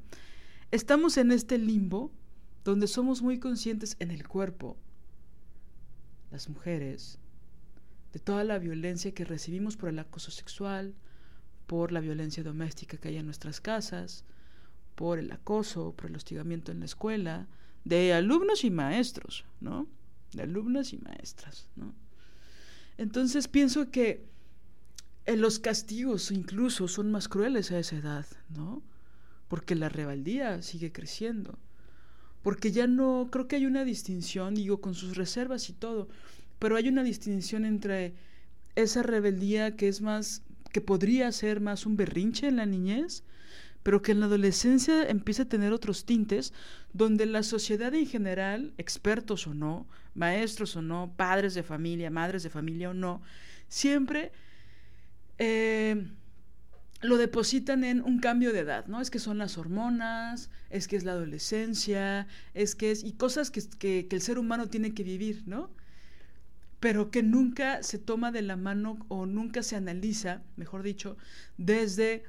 estamos 0.71 1.17
en 1.17 1.33
este 1.33 1.59
limbo 1.59 2.13
donde 2.65 2.87
somos 2.87 3.23
muy 3.23 3.39
conscientes 3.39 3.97
en 3.99 4.11
el 4.11 4.27
cuerpo, 4.27 4.77
las 6.31 6.49
mujeres, 6.49 7.19
de 8.13 8.19
toda 8.19 8.45
la 8.45 8.59
violencia 8.59 9.13
que 9.13 9.25
recibimos 9.25 9.77
por 9.77 9.89
el 9.89 9.99
acoso 9.99 10.31
sexual, 10.31 10.95
por 11.67 11.93
la 11.93 12.01
violencia 12.01 12.43
doméstica 12.43 12.97
que 12.97 13.09
hay 13.09 13.17
en 13.17 13.27
nuestras 13.27 13.61
casas, 13.61 14.25
por 15.01 15.19
el 15.19 15.33
acoso, 15.33 15.95
por 15.97 16.11
el 16.11 16.17
hostigamiento 16.17 16.73
en 16.73 16.81
la 16.81 16.85
escuela, 16.85 17.47
de 17.85 18.13
alumnos 18.13 18.65
y 18.65 18.71
maestros, 18.71 19.47
¿no? 19.59 19.87
de 20.35 20.43
alumnas 20.43 20.93
y 20.93 20.99
maestras. 20.99 21.69
¿no? 21.75 21.95
Entonces 22.99 23.49
pienso 23.49 23.91
que 23.91 24.27
eh, 25.25 25.39
los 25.39 25.59
castigos 25.59 26.31
incluso 26.31 26.87
son 26.87 27.11
más 27.11 27.29
crueles 27.29 27.73
a 27.73 27.79
esa 27.79 27.97
edad, 27.97 28.27
¿no? 28.51 28.83
Porque 29.49 29.75
la 29.75 29.89
rebeldía 29.89 30.61
sigue 30.61 30.93
creciendo. 30.93 31.59
Porque 32.43 32.71
ya 32.71 32.87
no, 32.87 33.31
creo 33.33 33.49
que 33.49 33.57
hay 33.57 33.65
una 33.65 33.87
distinción, 33.87 34.55
digo, 34.55 34.83
con 34.83 34.95
sus 34.95 35.17
reservas 35.17 35.71
y 35.71 35.73
todo, 35.73 36.09
pero 36.59 36.77
hay 36.77 36.89
una 36.89 37.05
distinción 37.05 37.65
entre 37.65 38.13
esa 38.77 39.03
rebeldía 39.03 39.77
que 39.77 39.89
es 39.89 40.03
más, 40.03 40.43
que 40.73 40.83
podría 40.83 41.33
ser 41.33 41.63
más 41.63 41.87
un 41.87 41.97
berrinche 41.97 42.49
en 42.49 42.57
la 42.57 42.67
niñez, 42.67 43.25
pero 43.83 44.03
que 44.03 44.13
en 44.13 44.21
la 44.21 44.27
adolescencia 44.27 45.09
empieza 45.09 45.45
a 45.45 45.49
tener 45.49 45.73
otros 45.73 46.05
tintes 46.05 46.53
donde 46.93 47.27
la 47.27 47.43
sociedad 47.43 47.95
en 47.95 48.07
general, 48.07 48.75
expertos 48.79 49.47
o 49.47 49.55
no, 49.55 49.87
maestros 50.15 50.77
o 50.77 50.83
no, 50.83 51.15
padres 51.17 51.55
de 51.55 51.63
familia, 51.63 52.11
madres 52.11 52.43
de 52.43 52.51
familia 52.51 52.91
o 52.91 52.95
no, 52.95 53.23
siempre 53.69 54.33
eh, 55.39 56.07
lo 57.01 57.17
depositan 57.17 57.85
en 57.85 58.03
un 58.03 58.19
cambio 58.19 58.53
de 58.53 58.61
edad, 58.61 58.87
¿no? 58.87 59.01
Es 59.01 59.11
que 59.11 59.19
son 59.19 59.39
las 59.39 59.57
hormonas, 59.57 60.51
es 60.69 60.87
que 60.87 60.97
es 60.97 61.05
la 61.05 61.13
adolescencia, 61.13 62.27
es 62.53 62.75
que 62.75 62.91
es, 62.91 63.05
y 63.05 63.13
cosas 63.13 63.51
que, 63.51 63.63
que, 63.79 64.07
que 64.09 64.17
el 64.17 64.23
ser 64.23 64.39
humano 64.39 64.69
tiene 64.69 64.93
que 64.93 65.03
vivir, 65.03 65.45
¿no? 65.47 65.71
Pero 66.81 67.11
que 67.11 67.23
nunca 67.23 67.83
se 67.83 67.99
toma 67.99 68.33
de 68.33 68.43
la 68.43 68.57
mano 68.57 68.99
o 69.09 69.25
nunca 69.25 69.63
se 69.63 69.77
analiza, 69.77 70.43
mejor 70.57 70.83
dicho, 70.83 71.17
desde 71.57 72.25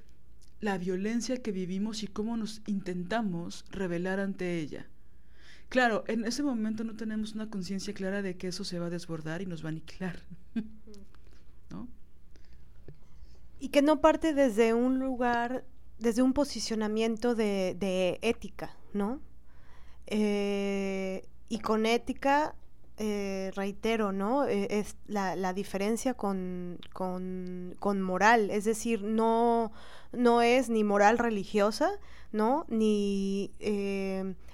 la 0.61 0.77
violencia 0.77 1.41
que 1.41 1.51
vivimos 1.51 2.03
y 2.03 2.07
cómo 2.07 2.37
nos 2.37 2.61
intentamos 2.67 3.65
revelar 3.71 4.19
ante 4.19 4.59
ella. 4.59 4.87
Claro, 5.69 6.03
en 6.07 6.25
ese 6.25 6.43
momento 6.43 6.83
no 6.83 6.95
tenemos 6.95 7.33
una 7.33 7.49
conciencia 7.49 7.93
clara 7.93 8.21
de 8.21 8.37
que 8.37 8.47
eso 8.47 8.63
se 8.63 8.77
va 8.77 8.87
a 8.87 8.89
desbordar 8.89 9.41
y 9.41 9.47
nos 9.47 9.63
va 9.63 9.69
a 9.69 9.71
aniquilar. 9.71 10.19
¿No? 11.69 11.87
Y 13.59 13.69
que 13.69 13.81
no 13.81 14.01
parte 14.01 14.33
desde 14.33 14.73
un 14.73 14.99
lugar, 14.99 15.65
desde 15.97 16.21
un 16.21 16.33
posicionamiento 16.33 17.35
de, 17.35 17.75
de 17.79 18.19
ética, 18.21 18.75
¿no? 18.93 19.21
Eh, 20.07 21.25
y 21.47 21.59
con 21.59 21.85
ética, 21.85 22.55
eh, 23.03 23.49
reitero, 23.55 24.11
¿no? 24.11 24.45
Eh, 24.45 24.67
es 24.69 24.95
la, 25.07 25.53
diferencia 25.53 26.13
con, 26.13 26.79
con, 26.93 28.01
moral, 28.01 28.51
es 28.51 28.63
decir, 28.63 29.01
no, 29.01 29.71
no 30.11 30.43
es 30.43 30.69
ni 30.69 30.83
moral 30.83 31.17
religiosa, 31.17 31.89
¿no? 32.31 32.65
Ni 32.69 33.51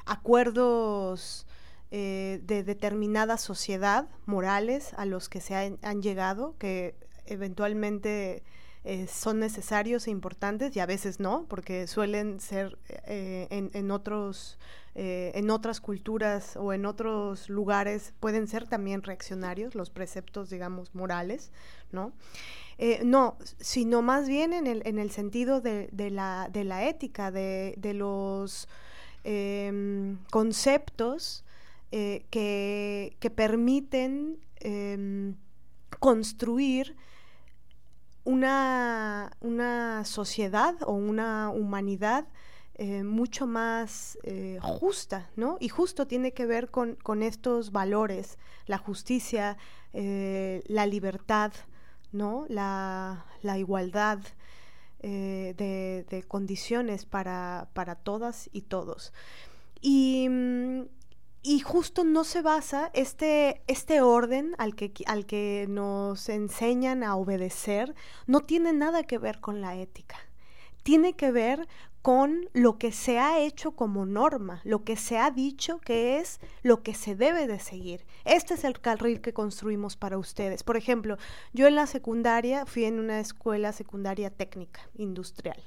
acuerdos 0.06 1.46
de 1.92 2.64
determinada 2.66 3.38
sociedad, 3.38 4.08
morales, 4.26 4.94
a 4.96 5.06
los 5.06 5.28
que 5.28 5.42
se 5.42 5.78
han 5.82 6.02
llegado, 6.02 6.56
que 6.58 6.96
eventualmente 7.26 8.44
eh, 8.90 9.06
son 9.08 9.40
necesarios 9.42 10.08
e 10.08 10.12
importantes 10.12 10.74
y 10.74 10.80
a 10.80 10.86
veces 10.86 11.20
no, 11.20 11.46
porque 11.50 11.88
suelen 11.88 12.40
ser 12.40 12.78
eh, 13.06 13.46
en, 13.50 13.92
otros, 13.92 14.58
eh, 14.96 15.34
en 15.36 15.50
otras 15.50 15.82
culturas 15.82 16.56
o 16.56 16.72
en 16.72 16.86
otros 16.86 17.50
lugares, 17.50 18.14
pueden 18.22 18.48
ser 18.48 18.66
también 18.66 19.04
reaccionarios 19.04 19.76
los 19.76 19.90
preceptos, 19.90 20.50
digamos, 20.50 20.96
morales, 20.96 21.52
¿no? 21.92 22.14
no, 23.04 23.38
sino 23.60 24.02
más 24.02 24.30
bien 24.30 24.54
en 24.54 24.68
el, 24.68 24.82
en 24.86 25.00
el 25.00 25.12
sentido 25.12 25.60
de, 25.60 25.90
la, 26.10 26.48
de 26.50 26.64
la 26.64 26.88
ética, 26.88 27.30
de, 27.30 27.74
de 27.76 27.94
los 27.94 28.70
em, 29.26 30.18
conceptos 30.32 31.44
que, 31.92 33.18
que, 33.20 33.30
permiten 33.32 34.40
em, 34.62 35.36
construir 36.00 36.96
una, 38.28 39.32
una 39.40 40.04
sociedad 40.04 40.76
o 40.86 40.92
una 40.92 41.50
humanidad 41.50 42.26
eh, 42.76 43.04
mucho 43.04 43.48
más 43.48 44.20
eh, 44.24 44.60
justa, 44.62 45.30
¿no? 45.38 45.56
Y 45.62 45.70
justo 45.70 46.08
tiene 46.08 46.34
que 46.34 46.46
ver 46.46 46.70
con, 46.70 47.24
estos 47.24 47.72
valores, 47.72 48.38
la 48.66 48.78
justicia, 48.78 49.58
eh, 49.94 50.62
la 50.68 50.86
libertad, 50.86 51.54
¿no? 52.12 52.46
La, 52.50 53.24
igualdad 53.58 54.20
de, 55.02 56.26
condiciones 56.28 57.06
para, 57.06 57.70
para, 57.74 57.96
todas 57.96 58.50
y 58.52 58.64
todos. 58.64 59.14
Y, 59.80 60.28
mm, 60.30 60.82
y 61.44 61.60
justo 61.60 62.04
no 62.04 62.24
se 62.24 62.42
basa 62.42 62.92
este, 62.94 63.62
este 63.68 64.02
orden 64.02 64.56
al 64.58 64.76
que, 64.76 64.92
al 65.06 65.26
que 65.26 65.66
nos 65.70 66.30
enseñan 66.30 67.04
a 67.04 67.16
obedecer, 67.16 67.96
no 68.26 68.42
tiene 68.42 68.74
nada 68.74 69.04
que 69.04 69.18
ver 69.18 69.40
con 69.40 69.62
la 69.62 69.76
ética. 69.76 70.18
Tiene 70.84 71.14
que 71.14 71.32
ver 71.32 71.68
con 72.08 72.50
lo 72.54 72.78
que 72.78 72.94
se 72.94 73.20
ha 73.20 73.40
hecho 73.40 73.72
como 73.72 74.06
norma, 74.06 74.62
lo 74.64 74.86
que 74.86 74.96
se 74.96 75.18
ha 75.18 75.30
dicho 75.30 75.80
que 75.80 76.20
es 76.20 76.40
lo 76.64 76.82
que 76.82 76.94
se 76.94 77.16
debe 77.16 77.48
de 77.48 77.60
seguir. 77.60 78.06
Este 78.24 78.54
es 78.54 78.64
el 78.64 78.80
carril 78.80 79.20
que 79.20 79.34
construimos 79.34 79.98
para 79.98 80.18
ustedes. 80.18 80.64
Por 80.64 80.78
ejemplo, 80.78 81.18
yo 81.52 81.68
en 81.68 81.76
la 81.76 81.86
secundaria 81.86 82.66
fui 82.66 82.86
en 82.86 83.00
una 83.00 83.20
escuela 83.20 83.74
secundaria 83.74 84.30
técnica, 84.30 84.90
industrial, 84.96 85.62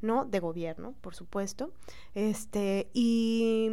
¿no? 0.00 0.24
De 0.24 0.40
gobierno, 0.40 0.94
por 1.00 1.14
supuesto. 1.14 1.70
Este, 2.14 2.90
y 2.92 3.68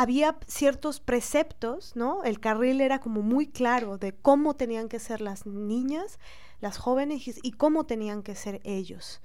había 0.00 0.38
ciertos 0.46 0.98
preceptos, 0.98 1.94
¿no? 1.94 2.24
El 2.24 2.40
carril 2.40 2.80
era 2.80 3.00
como 3.00 3.20
muy 3.20 3.46
claro 3.46 3.98
de 3.98 4.14
cómo 4.14 4.56
tenían 4.56 4.88
que 4.88 4.98
ser 4.98 5.20
las 5.20 5.44
niñas, 5.44 6.18
las 6.62 6.78
jóvenes 6.78 7.38
y 7.42 7.52
cómo 7.52 7.84
tenían 7.84 8.22
que 8.22 8.34
ser 8.34 8.62
ellos. 8.64 9.20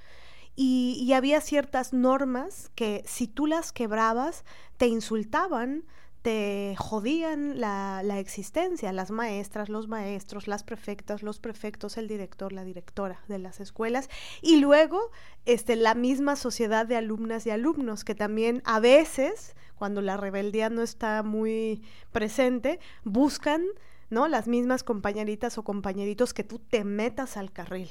Y, 0.54 1.14
había 1.14 1.40
ciertas 1.40 1.94
normas 1.94 2.72
que 2.76 3.06
si 3.08 3.26
tú 3.26 3.48
las 3.48 3.72
quebrabas, 3.72 4.44
te 4.76 4.88
insultaban, 4.88 5.86
te 6.22 6.76
jodían 6.78 7.62
la, 7.62 8.02
la, 8.04 8.20
existencia, 8.20 8.92
las 8.92 9.12
maestras, 9.12 9.70
los 9.70 9.88
maestros, 9.88 10.46
las 10.46 10.64
prefectas, 10.64 11.24
los 11.24 11.40
prefectos, 11.40 11.96
el 11.96 12.10
director, 12.10 12.52
la 12.52 12.66
directora 12.66 13.22
de 13.30 13.40
las 13.40 13.62
escuelas, 13.62 14.10
y 14.42 14.58
luego 14.58 15.10
este, 15.46 15.78
la 15.78 15.96
misma 15.96 16.36
sociedad 16.36 16.86
de 16.86 16.98
alumnas 16.98 17.46
y 17.46 17.52
alumnos, 17.52 18.04
que 18.04 18.16
también 18.16 18.62
a 18.66 18.82
veces 18.82 19.56
cuando 19.76 20.02
la 20.02 20.18
rebeldía 20.18 20.70
no 20.70 20.82
está 20.82 21.24
muy 21.24 21.84
presente, 22.12 22.80
buscan, 23.04 23.64
¿no? 24.10 24.28
Las 24.28 24.48
mismas 24.48 24.84
compañeritas 24.84 25.58
o 25.58 25.64
compañeritos 25.64 26.34
que 26.34 26.44
tú 26.44 26.60
te 26.60 26.84
metas 26.84 27.38
al 27.38 27.52
carril. 27.52 27.90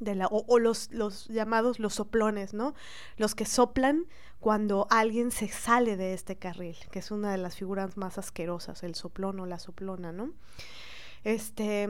De 0.00 0.14
la, 0.14 0.26
o, 0.26 0.58
los, 0.58 0.90
los 0.92 1.26
llamados 1.28 1.78
los 1.78 1.94
soplones, 1.94 2.52
¿no? 2.52 2.74
Los 3.16 3.34
que 3.34 3.46
soplan 3.46 4.04
cuando 4.40 4.86
alguien 4.90 5.30
se 5.30 5.48
sale 5.48 5.96
de 5.96 6.12
este 6.12 6.36
carril, 6.36 6.76
que 6.90 6.98
es 6.98 7.10
una 7.10 7.32
de 7.32 7.38
las 7.38 7.56
figuras 7.56 7.96
más 7.96 8.18
asquerosas, 8.18 8.82
el 8.82 8.94
soplón 8.94 9.40
o 9.40 9.46
la 9.46 9.58
soplona, 9.58 10.12
¿no? 10.12 10.34
Este, 11.24 11.88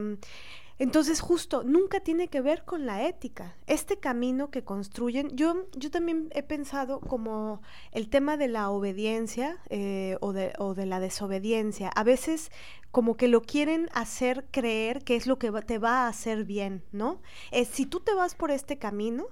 entonces, 0.79 1.21
justo, 1.21 1.63
nunca 1.63 1.99
tiene 2.01 2.27
que 2.27 2.41
ver 2.41 2.63
con 2.63 2.85
la 2.85 3.07
ética. 3.07 3.55
Este 3.65 3.97
camino 3.97 4.51
que 4.51 4.63
construyen, 4.63 5.35
yo, 5.35 5.65
yo 5.75 5.89
también 5.89 6.29
he 6.35 6.43
pensado 6.43 6.99
como 6.99 7.61
el 7.91 8.09
tema 8.09 8.37
de 8.37 8.47
la 8.47 8.69
obediencia 8.69 9.57
eh, 9.69 10.17
o, 10.21 10.33
de, 10.33 10.53
o, 10.59 10.75
de, 10.75 10.85
la 10.85 10.99
desobediencia. 10.99 11.89
A 11.89 12.03
veces 12.03 12.51
como 12.91 13.17
que 13.17 13.27
lo 13.27 13.41
quieren 13.41 13.89
hacer 13.93 14.45
creer 14.51 15.03
que 15.03 15.15
es 15.15 15.25
lo 15.25 15.39
que 15.39 15.51
te 15.63 15.79
va 15.79 16.05
a 16.05 16.07
hacer 16.09 16.45
bien, 16.45 16.83
¿no? 16.91 17.21
Es, 17.51 17.69
si 17.69 17.87
tú 17.87 17.99
te 17.99 18.13
vas 18.13 18.35
por 18.35 18.51
este 18.51 18.77
camino, 18.77 19.25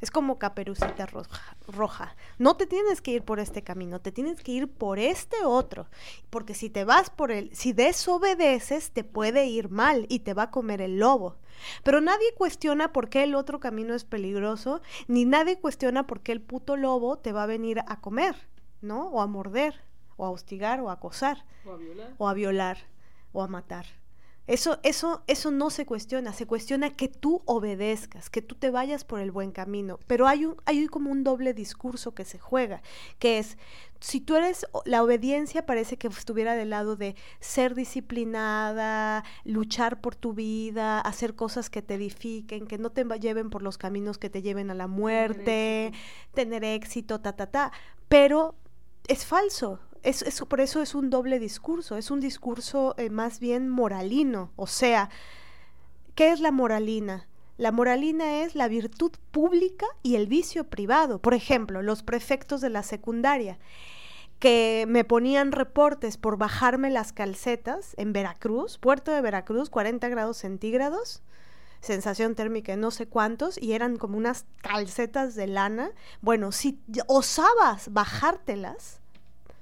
es 0.00 0.10
como 0.10 0.38
caperucita 0.38 1.06
roja, 1.06 1.56
roja. 1.68 2.16
No 2.38 2.56
te 2.56 2.66
tienes 2.66 3.02
que 3.02 3.12
ir 3.12 3.22
por 3.22 3.40
este 3.40 3.62
camino, 3.62 4.00
te 4.00 4.12
tienes 4.12 4.42
que 4.42 4.52
ir 4.52 4.68
por 4.68 4.98
este 4.98 5.44
otro. 5.44 5.88
Porque 6.30 6.54
si 6.54 6.70
te 6.70 6.84
vas 6.84 7.10
por 7.10 7.30
él, 7.30 7.50
si 7.52 7.72
desobedeces, 7.72 8.92
te 8.92 9.04
puede 9.04 9.46
ir 9.46 9.70
mal 9.70 10.06
y 10.08 10.20
te 10.20 10.34
va 10.34 10.44
a 10.44 10.50
comer 10.50 10.80
el 10.80 10.98
lobo. 10.98 11.36
Pero 11.82 12.00
nadie 12.00 12.34
cuestiona 12.36 12.92
por 12.92 13.08
qué 13.08 13.24
el 13.24 13.34
otro 13.34 13.60
camino 13.60 13.94
es 13.94 14.04
peligroso, 14.04 14.80
ni 15.08 15.24
nadie 15.24 15.58
cuestiona 15.58 16.06
por 16.06 16.20
qué 16.20 16.32
el 16.32 16.40
puto 16.40 16.76
lobo 16.76 17.18
te 17.18 17.32
va 17.32 17.42
a 17.42 17.46
venir 17.46 17.80
a 17.86 18.00
comer, 18.00 18.48
¿no? 18.80 19.08
O 19.08 19.20
a 19.20 19.26
morder, 19.26 19.82
o 20.16 20.24
a 20.24 20.30
hostigar, 20.30 20.80
o 20.80 20.88
a 20.88 20.94
acosar. 20.94 21.44
O 21.66 21.72
a 21.72 21.76
violar. 21.76 22.14
O 22.16 22.28
a 22.28 22.34
violar, 22.34 22.78
o 23.32 23.42
a 23.42 23.48
matar. 23.48 23.99
Eso, 24.50 24.80
eso, 24.82 25.22
eso 25.28 25.52
no 25.52 25.70
se 25.70 25.86
cuestiona, 25.86 26.32
se 26.32 26.44
cuestiona 26.44 26.90
que 26.90 27.06
tú 27.06 27.40
obedezcas, 27.44 28.30
que 28.30 28.42
tú 28.42 28.56
te 28.56 28.70
vayas 28.70 29.04
por 29.04 29.20
el 29.20 29.30
buen 29.30 29.52
camino. 29.52 30.00
Pero 30.08 30.26
hay, 30.26 30.44
un, 30.44 30.56
hay 30.64 30.88
como 30.88 31.12
un 31.12 31.22
doble 31.22 31.54
discurso 31.54 32.16
que 32.16 32.24
se 32.24 32.40
juega, 32.40 32.82
que 33.20 33.38
es, 33.38 33.58
si 34.00 34.20
tú 34.20 34.34
eres, 34.34 34.66
la 34.86 35.04
obediencia 35.04 35.66
parece 35.66 35.98
que 35.98 36.08
estuviera 36.08 36.56
del 36.56 36.70
lado 36.70 36.96
de 36.96 37.14
ser 37.38 37.76
disciplinada, 37.76 39.22
luchar 39.44 40.00
por 40.00 40.16
tu 40.16 40.32
vida, 40.32 41.00
hacer 41.00 41.36
cosas 41.36 41.70
que 41.70 41.80
te 41.80 41.94
edifiquen, 41.94 42.66
que 42.66 42.76
no 42.76 42.90
te 42.90 43.04
lleven 43.20 43.50
por 43.50 43.62
los 43.62 43.78
caminos 43.78 44.18
que 44.18 44.30
te 44.30 44.42
lleven 44.42 44.72
a 44.72 44.74
la 44.74 44.88
muerte, 44.88 45.92
tener 46.34 46.64
éxito, 46.64 47.20
ta, 47.20 47.36
ta, 47.36 47.46
ta. 47.46 47.70
Pero 48.08 48.56
es 49.06 49.24
falso 49.24 49.78
es, 50.02 50.42
por 50.48 50.60
eso 50.60 50.82
es 50.82 50.94
un 50.94 51.10
doble 51.10 51.38
discurso, 51.38 51.96
es 51.96 52.10
un 52.10 52.20
discurso 52.20 52.94
eh, 52.96 53.10
más 53.10 53.40
bien 53.40 53.68
moralino. 53.68 54.52
O 54.56 54.66
sea, 54.66 55.10
¿qué 56.14 56.32
es 56.32 56.40
la 56.40 56.50
moralina? 56.50 57.26
La 57.56 57.72
moralina 57.72 58.42
es 58.42 58.54
la 58.54 58.68
virtud 58.68 59.12
pública 59.30 59.86
y 60.02 60.16
el 60.16 60.26
vicio 60.26 60.64
privado. 60.64 61.20
Por 61.20 61.34
ejemplo, 61.34 61.82
los 61.82 62.02
prefectos 62.02 62.60
de 62.62 62.70
la 62.70 62.82
secundaria 62.82 63.58
que 64.38 64.86
me 64.88 65.04
ponían 65.04 65.52
reportes 65.52 66.16
por 66.16 66.38
bajarme 66.38 66.88
las 66.88 67.12
calcetas 67.12 67.92
en 67.98 68.14
Veracruz, 68.14 68.78
puerto 68.78 69.12
de 69.12 69.20
Veracruz, 69.20 69.68
40 69.68 70.08
grados 70.08 70.38
centígrados, 70.38 71.22
sensación 71.82 72.34
térmica 72.34 72.74
no 72.76 72.90
sé 72.90 73.06
cuántos, 73.06 73.60
y 73.60 73.74
eran 73.74 73.96
como 73.96 74.16
unas 74.16 74.46
calcetas 74.62 75.34
de 75.34 75.46
lana. 75.46 75.90
Bueno, 76.22 76.52
si 76.52 76.80
osabas 77.06 77.92
bajártelas, 77.92 78.99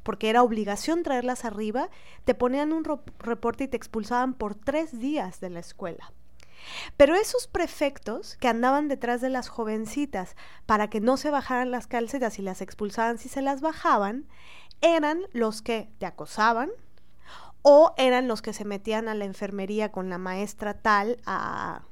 porque 0.09 0.31
era 0.31 0.43
obligación 0.43 1.03
traerlas 1.03 1.45
arriba, 1.45 1.91
te 2.25 2.35
ponían 2.35 2.73
un 2.73 2.83
reporte 3.19 3.65
y 3.65 3.69
te 3.69 3.77
expulsaban 3.77 4.33
por 4.33 4.55
tres 4.55 4.99
días 4.99 5.39
de 5.39 5.51
la 5.51 5.61
escuela. 5.61 6.15
Pero 6.97 7.15
esos 7.15 7.47
prefectos 7.47 8.35
que 8.37 8.49
andaban 8.49 8.89
detrás 8.89 9.21
de 9.21 9.29
las 9.29 9.51
jovencitas 9.51 10.35
para 10.65 10.89
que 10.89 11.03
no 11.03 11.19
se 11.19 11.29
bajaran 11.29 11.71
las 11.71 11.87
calcetas 11.87 12.39
y 12.39 12.43
las 12.43 12.63
expulsaban 12.63 13.19
si 13.19 13.29
se 13.29 13.43
las 13.43 13.61
bajaban, 13.61 14.27
eran 14.81 15.21
los 15.35 15.61
que 15.61 15.91
te 15.99 16.07
acosaban 16.07 16.71
o 17.61 17.93
eran 17.99 18.29
los 18.29 18.41
que 18.41 18.55
se 18.55 18.65
metían 18.65 19.09
a 19.09 19.15
la 19.15 19.27
enfermería 19.27 19.93
con 19.93 20.09
la 20.09 20.17
maestra 20.17 20.73
tal 20.73 21.21
a, 21.27 21.83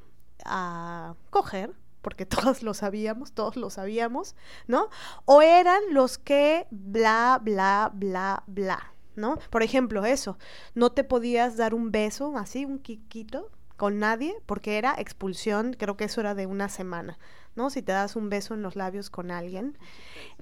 a 0.47 1.17
coger 1.29 1.75
porque 2.07 2.25
todos 2.27 2.63
lo 2.63 2.73
sabíamos, 2.73 3.33
todos 3.33 3.57
lo 3.57 3.69
sabíamos, 3.69 4.37
¿no? 4.69 4.91
O 5.25 5.43
eran 5.43 5.83
los 5.91 6.19
que 6.19 6.69
bla, 6.71 7.41
bla, 7.43 7.91
bla, 7.93 8.45
bla, 8.47 8.93
¿no? 9.17 9.41
Por 9.51 9.65
ejemplo, 9.65 10.05
eso, 10.05 10.39
no 10.77 10.93
te 10.93 11.03
podías 11.03 11.57
dar 11.57 11.75
un 11.75 11.91
beso 11.91 12.37
así, 12.37 12.65
un 12.65 12.79
quiquito, 12.79 13.51
con 13.77 13.99
nadie, 13.99 14.37
porque 14.47 14.79
era 14.79 14.95
expulsión, 14.97 15.75
creo 15.77 15.97
que 15.97 16.05
eso 16.05 16.21
era 16.21 16.37
de 16.37 16.47
una 16.47 16.69
semana, 16.69 17.19
¿no? 17.57 17.71
Si 17.71 17.83
te 17.83 17.91
das 17.91 18.15
un 18.15 18.31
beso 18.31 18.55
en 18.55 18.63
los 18.63 18.77
labios 18.77 19.11
con 19.11 19.33
alguien. 19.33 19.77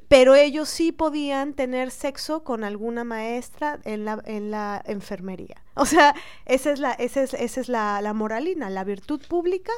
Pero 0.09 0.35
ellos 0.35 0.69
sí 0.69 0.93
podían 0.93 1.55
tener 1.55 1.91
sexo 1.91 2.45
con 2.45 2.63
alguna 2.63 3.05
maestra 3.05 3.81
en 3.85 4.05
la, 4.05 4.23
en 4.27 4.51
la 4.51 4.83
enfermería. 4.85 5.65
O 5.77 5.87
sea, 5.87 6.15
esa 6.45 6.73
es 6.73 6.79
la, 6.79 6.93
esa 6.93 7.23
es, 7.23 7.33
esa 7.33 7.61
es 7.63 7.69
la, 7.71 8.03
la 8.03 8.13
moralina, 8.13 8.69
la 8.69 8.85
virtud 8.85 9.23
pública 9.27 9.73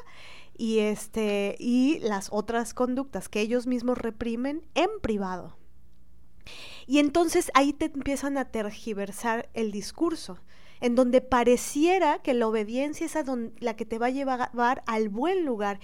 y 0.59 0.81
este 0.81 1.57
y 1.59 1.99
las 2.01 2.29
otras 2.33 2.75
conductas 2.75 3.29
que 3.29 3.41
ellos 3.41 3.67
mismos 3.67 3.99
reprimen 3.99 4.63
en 4.75 4.89
privado. 5.01 5.57
Y 6.87 6.99
entonces 6.99 7.51
ahí 7.55 7.73
te 7.73 7.87
empiezan 7.87 8.39
a 8.39 8.47
tergiversar 8.47 9.49
el 9.55 9.73
discurso, 9.73 10.39
en 10.81 10.95
donde 10.95 11.21
pareciera 11.21 12.21
que 12.23 12.35
la 12.35 12.47
obediencia 12.47 13.07
es 13.07 13.17
la 13.59 13.75
que 13.75 13.87
te 13.87 13.99
va 13.99 14.07
a 14.07 14.11
llevar 14.11 14.83
al 14.87 15.09
buen 15.09 15.45
lugar. 15.45 15.81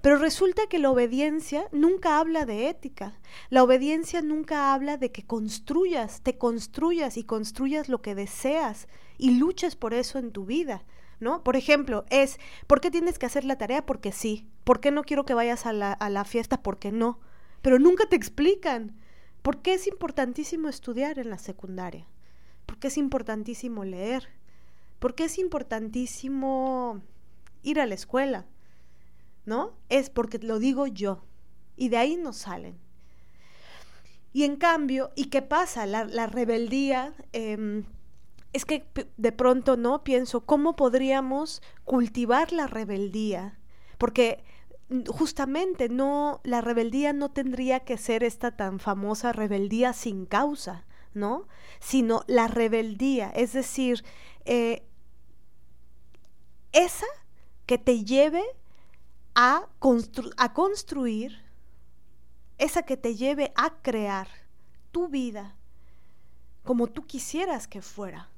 Pero 0.00 0.16
resulta 0.16 0.62
que 0.68 0.78
la 0.78 0.90
obediencia 0.90 1.68
nunca 1.72 2.18
habla 2.18 2.46
de 2.46 2.68
ética. 2.68 3.20
La 3.50 3.62
obediencia 3.62 4.22
nunca 4.22 4.72
habla 4.72 4.96
de 4.96 5.12
que 5.12 5.26
construyas, 5.26 6.22
te 6.22 6.38
construyas 6.38 7.16
y 7.16 7.24
construyas 7.24 7.88
lo 7.88 8.00
que 8.00 8.14
deseas 8.14 8.88
y 9.18 9.32
luches 9.32 9.76
por 9.76 9.92
eso 9.92 10.18
en 10.18 10.30
tu 10.30 10.46
vida. 10.46 10.84
¿No? 11.20 11.42
Por 11.42 11.56
ejemplo, 11.56 12.04
es, 12.10 12.38
¿por 12.66 12.80
qué 12.80 12.90
tienes 12.90 13.18
que 13.18 13.26
hacer 13.26 13.44
la 13.44 13.58
tarea? 13.58 13.86
Porque 13.86 14.12
sí. 14.12 14.48
¿Por 14.64 14.80
qué 14.80 14.90
no 14.90 15.04
quiero 15.04 15.24
que 15.24 15.34
vayas 15.34 15.66
a 15.66 15.72
la, 15.72 15.92
a 15.92 16.10
la 16.10 16.24
fiesta? 16.24 16.62
Porque 16.62 16.92
no. 16.92 17.20
Pero 17.62 17.78
nunca 17.78 18.06
te 18.06 18.16
explican. 18.16 18.96
¿Por 19.42 19.62
qué 19.62 19.74
es 19.74 19.86
importantísimo 19.86 20.68
estudiar 20.68 21.18
en 21.18 21.30
la 21.30 21.38
secundaria? 21.38 22.06
¿Por 22.66 22.78
qué 22.78 22.88
es 22.88 22.98
importantísimo 22.98 23.84
leer? 23.84 24.28
¿Por 24.98 25.14
qué 25.14 25.24
es 25.24 25.38
importantísimo 25.38 27.00
ir 27.62 27.80
a 27.80 27.86
la 27.86 27.94
escuela? 27.94 28.46
¿No? 29.44 29.76
Es 29.88 30.10
porque 30.10 30.38
lo 30.38 30.58
digo 30.58 30.86
yo. 30.86 31.24
Y 31.76 31.88
de 31.88 31.98
ahí 31.98 32.16
nos 32.16 32.38
salen. 32.38 32.78
Y 34.32 34.44
en 34.44 34.56
cambio, 34.56 35.12
¿y 35.14 35.26
qué 35.26 35.42
pasa? 35.42 35.86
La, 35.86 36.04
la 36.04 36.26
rebeldía 36.26 37.14
eh, 37.32 37.84
es 38.56 38.64
que 38.64 38.86
de 39.18 39.32
pronto 39.32 39.76
no 39.76 40.02
pienso 40.02 40.46
cómo 40.46 40.76
podríamos 40.76 41.60
cultivar 41.84 42.52
la 42.52 42.66
rebeldía, 42.66 43.58
porque 43.98 44.42
mm, 44.88 45.04
justamente 45.08 45.90
no 45.90 46.40
la 46.42 46.62
rebeldía 46.62 47.12
no 47.12 47.30
tendría 47.30 47.80
que 47.80 47.98
ser 47.98 48.24
esta 48.24 48.56
tan 48.56 48.80
famosa 48.80 49.32
rebeldía 49.32 49.92
sin 49.92 50.24
causa, 50.24 50.86
¿no? 51.12 51.46
Sino 51.80 52.24
la 52.28 52.48
rebeldía, 52.48 53.28
es 53.28 53.52
decir, 53.52 54.04
eh, 54.46 54.86
esa 56.72 57.06
que 57.66 57.76
te 57.76 58.04
lleve 58.04 58.42
a, 59.34 59.68
a 60.38 60.52
construir, 60.54 61.44
esa 62.56 62.84
que 62.84 62.96
te 62.96 63.16
lleve 63.16 63.52
a 63.54 63.82
crear 63.82 64.28
tu 64.92 65.08
vida 65.08 65.56
como 66.64 66.86
tú 66.86 67.06
quisieras 67.06 67.68
que 67.68 67.82
fuera. 67.82 68.30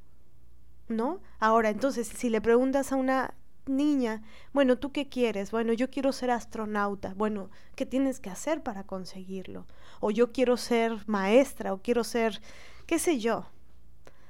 ¿No? 0.88 1.20
Ahora, 1.38 1.70
entonces, 1.70 2.09
si 2.09 2.31
le 2.31 2.40
preguntas 2.40 2.92
a 2.92 2.96
una 2.96 3.35
niña, 3.66 4.22
bueno, 4.53 4.79
¿tú 4.79 4.92
qué 4.92 5.09
quieres? 5.09 5.51
Bueno, 5.51 5.72
yo 5.72 5.90
quiero 5.90 6.12
ser 6.12 6.31
astronauta. 6.31 7.14
Bueno, 7.14 7.51
¿qué 7.77 7.87
tienes 7.87 8.20
que 8.20 8.31
hacer 8.31 8.62
para 8.62 8.85
conseguirlo? 8.85 9.66
O 10.01 10.11
yo 10.11 10.33
quiero 10.33 10.57
ser 10.57 11.03
maestra, 11.07 11.72
o 11.72 11.79
quiero 11.83 12.05
ser, 12.05 12.40
qué 12.87 12.98
sé 12.98 13.18
yo, 13.18 13.46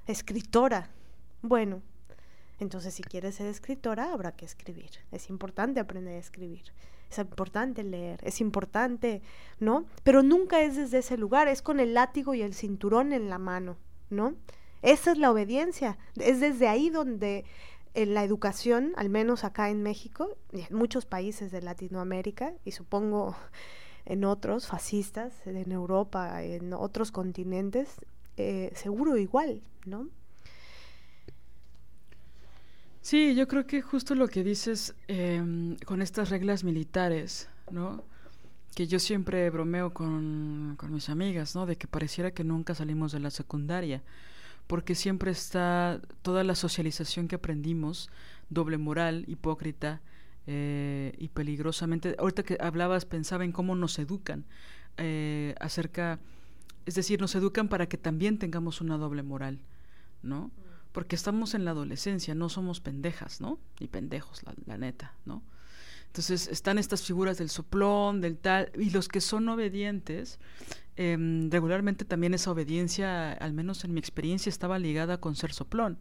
escritora. 0.06 0.90
Bueno, 1.42 1.82
entonces 2.58 2.94
si 2.94 3.02
quieres 3.02 3.36
ser 3.36 3.46
escritora, 3.46 4.12
habrá 4.12 4.32
que 4.32 4.44
escribir. 4.44 4.90
Es 5.12 5.30
importante 5.30 5.80
aprender 5.80 6.16
a 6.16 6.18
escribir. 6.18 6.72
Es 7.10 7.18
importante 7.18 7.84
leer, 7.84 8.20
es 8.22 8.40
importante, 8.40 9.22
¿no? 9.60 9.86
Pero 10.02 10.22
nunca 10.22 10.60
es 10.60 10.76
desde 10.76 10.98
ese 10.98 11.16
lugar, 11.16 11.48
es 11.48 11.62
con 11.62 11.80
el 11.80 11.94
látigo 11.94 12.34
y 12.34 12.42
el 12.42 12.52
cinturón 12.52 13.14
en 13.14 13.30
la 13.30 13.38
mano, 13.38 13.78
¿no? 14.10 14.34
Esa 14.82 15.12
es 15.12 15.18
la 15.18 15.30
obediencia. 15.30 15.98
Es 16.16 16.40
desde 16.40 16.68
ahí 16.68 16.90
donde 16.90 17.44
en 17.94 18.14
la 18.14 18.22
educación, 18.22 18.92
al 18.96 19.08
menos 19.08 19.44
acá 19.44 19.70
en 19.70 19.82
México 19.82 20.36
y 20.52 20.60
en 20.60 20.76
muchos 20.76 21.04
países 21.04 21.50
de 21.50 21.62
Latinoamérica 21.62 22.52
y 22.64 22.72
supongo 22.72 23.36
en 24.06 24.24
otros 24.24 24.66
fascistas, 24.66 25.46
en 25.46 25.72
Europa, 25.72 26.42
en 26.42 26.72
otros 26.72 27.10
continentes, 27.12 27.96
eh, 28.36 28.70
seguro 28.74 29.16
igual, 29.16 29.62
¿no? 29.84 30.08
Sí, 33.00 33.34
yo 33.34 33.48
creo 33.48 33.66
que 33.66 33.80
justo 33.80 34.14
lo 34.14 34.28
que 34.28 34.44
dices 34.44 34.94
em, 35.08 35.76
con 35.78 36.02
estas 36.02 36.30
reglas 36.30 36.62
militares, 36.62 37.48
¿no? 37.70 38.02
Que 38.74 38.86
yo 38.86 38.98
siempre 38.98 39.48
bromeo 39.50 39.92
con, 39.94 40.76
con 40.78 40.92
mis 40.92 41.08
amigas, 41.08 41.54
¿no? 41.54 41.64
De 41.64 41.76
que 41.76 41.86
pareciera 41.86 42.32
que 42.32 42.44
nunca 42.44 42.74
salimos 42.74 43.12
de 43.12 43.20
la 43.20 43.30
secundaria 43.30 44.02
porque 44.68 44.94
siempre 44.94 45.30
está 45.32 46.00
toda 46.22 46.44
la 46.44 46.54
socialización 46.54 47.26
que 47.26 47.36
aprendimos, 47.36 48.10
doble 48.50 48.78
moral, 48.78 49.24
hipócrita 49.26 50.02
eh, 50.46 51.14
y 51.18 51.28
peligrosamente. 51.28 52.14
Ahorita 52.18 52.42
que 52.42 52.58
hablabas 52.60 53.06
pensaba 53.06 53.44
en 53.44 53.50
cómo 53.52 53.74
nos 53.74 53.98
educan 53.98 54.44
eh, 54.98 55.54
acerca, 55.58 56.20
es 56.84 56.94
decir, 56.94 57.20
nos 57.20 57.34
educan 57.34 57.68
para 57.68 57.88
que 57.88 57.96
también 57.96 58.38
tengamos 58.38 58.80
una 58.82 58.98
doble 58.98 59.22
moral, 59.22 59.58
¿no? 60.22 60.50
Porque 60.92 61.16
estamos 61.16 61.54
en 61.54 61.64
la 61.64 61.70
adolescencia, 61.70 62.34
no 62.34 62.50
somos 62.50 62.80
pendejas, 62.80 63.40
¿no? 63.40 63.58
Ni 63.80 63.88
pendejos, 63.88 64.42
la, 64.42 64.54
la 64.66 64.76
neta, 64.76 65.14
¿no? 65.24 65.42
Entonces 66.08 66.48
están 66.48 66.78
estas 66.78 67.02
figuras 67.02 67.38
del 67.38 67.48
soplón, 67.48 68.20
del 68.20 68.36
tal, 68.36 68.72
y 68.76 68.90
los 68.90 69.08
que 69.08 69.20
son 69.20 69.48
obedientes, 69.48 70.38
Em, 71.00 71.48
regularmente 71.48 72.04
también 72.04 72.34
esa 72.34 72.50
obediencia, 72.50 73.32
al 73.34 73.52
menos 73.52 73.84
en 73.84 73.94
mi 73.94 74.00
experiencia, 74.00 74.50
estaba 74.50 74.80
ligada 74.80 75.20
con 75.20 75.36
ser 75.36 75.52
soplón. 75.52 75.96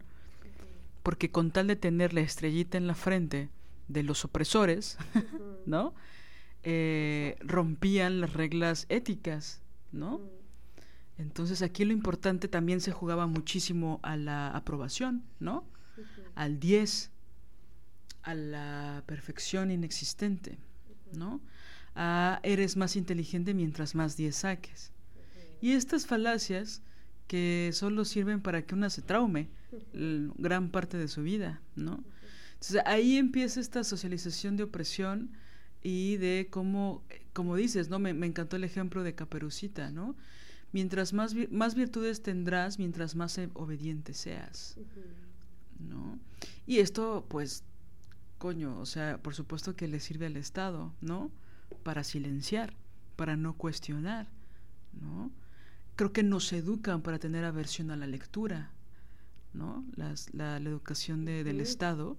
Porque 1.04 1.30
con 1.30 1.52
tal 1.52 1.68
de 1.68 1.76
tener 1.76 2.12
la 2.12 2.20
estrellita 2.20 2.76
en 2.76 2.88
la 2.88 2.96
frente 2.96 3.48
de 3.86 4.02
los 4.02 4.24
opresores, 4.24 4.98
¿no? 5.66 5.94
Eh, 6.64 7.36
rompían 7.38 8.20
las 8.20 8.32
reglas 8.32 8.86
éticas, 8.88 9.62
¿no? 9.92 10.20
Entonces 11.16 11.62
aquí 11.62 11.84
lo 11.84 11.92
importante 11.92 12.48
también 12.48 12.80
se 12.80 12.90
jugaba 12.90 13.28
muchísimo 13.28 14.00
a 14.02 14.16
la 14.16 14.48
aprobación, 14.48 15.22
¿no? 15.38 15.64
Al 16.34 16.58
10, 16.58 17.12
a 18.28 18.34
la 18.34 19.02
perfección 19.06 19.70
inexistente, 19.70 20.58
¿no? 21.12 21.40
a 21.94 22.38
eres 22.44 22.76
más 22.76 22.94
inteligente 22.94 23.54
mientras 23.54 23.96
más 23.96 24.16
10 24.16 24.34
saques. 24.34 24.92
Y 25.60 25.72
estas 25.72 26.06
falacias 26.06 26.80
que 27.26 27.70
solo 27.72 28.04
sirven 28.04 28.40
para 28.40 28.62
que 28.62 28.74
una 28.74 28.88
se 28.88 29.02
traume 29.02 29.48
gran 29.92 30.70
parte 30.70 30.96
de 30.96 31.08
su 31.08 31.22
vida, 31.22 31.60
¿no? 31.74 32.04
Entonces 32.54 32.82
ahí 32.86 33.16
empieza 33.16 33.60
esta 33.60 33.82
socialización 33.82 34.56
de 34.56 34.62
opresión 34.62 35.30
y 35.82 36.16
de 36.18 36.46
cómo, 36.50 37.02
como 37.32 37.56
dices, 37.56 37.88
¿no? 37.88 37.98
Me, 37.98 38.10
encantó 38.10 38.56
el 38.56 38.64
ejemplo 38.64 39.02
de 39.02 39.14
Caperucita, 39.14 39.90
¿no? 39.90 40.14
Mientras 40.72 41.12
más, 41.12 41.34
más 41.50 41.74
virtudes 41.74 42.22
tendrás, 42.22 42.78
mientras 42.78 43.16
más 43.16 43.40
obediente 43.54 44.14
seas, 44.14 44.76
¿no? 45.80 46.18
Y 46.66 46.78
esto, 46.78 47.26
pues, 47.28 47.64
coño, 48.38 48.78
o 48.78 48.86
sea, 48.86 49.18
por 49.22 49.34
supuesto 49.34 49.76
que 49.76 49.88
le 49.88 50.00
sirve 50.00 50.26
al 50.26 50.36
Estado, 50.36 50.92
¿no? 51.00 51.30
para 51.82 52.04
silenciar, 52.04 52.74
para 53.16 53.36
no 53.36 53.54
cuestionar, 53.54 54.28
¿no? 55.00 55.30
Creo 55.96 56.12
que 56.12 56.22
nos 56.22 56.52
educan 56.52 57.02
para 57.02 57.18
tener 57.18 57.44
aversión 57.44 57.90
a 57.90 57.96
la 57.96 58.06
lectura, 58.06 58.70
¿no? 59.52 59.84
Las, 59.96 60.32
la, 60.34 60.56
educación 60.58 61.24
de, 61.24 61.44
del 61.44 61.60
Estado 61.60 62.16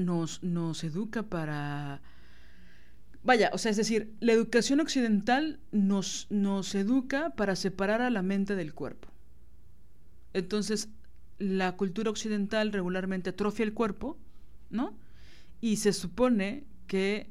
nos, 0.00 0.42
nos 0.42 0.84
educa 0.84 1.22
para... 1.22 2.02
Vaya, 3.24 3.50
o 3.52 3.58
sea, 3.58 3.70
es 3.70 3.76
decir, 3.76 4.14
la 4.20 4.32
educación 4.32 4.80
occidental 4.80 5.58
nos, 5.72 6.26
nos 6.30 6.74
educa 6.74 7.30
para 7.30 7.56
separar 7.56 8.02
a 8.02 8.10
la 8.10 8.22
mente 8.22 8.54
del 8.54 8.74
cuerpo. 8.74 9.08
Entonces, 10.32 10.90
la 11.38 11.76
cultura 11.76 12.10
occidental 12.10 12.72
regularmente 12.72 13.30
atrofia 13.30 13.64
el 13.64 13.72
cuerpo, 13.72 14.18
¿no? 14.70 14.96
Y 15.60 15.76
se 15.76 15.92
supone 15.92 16.64
que 16.86 17.28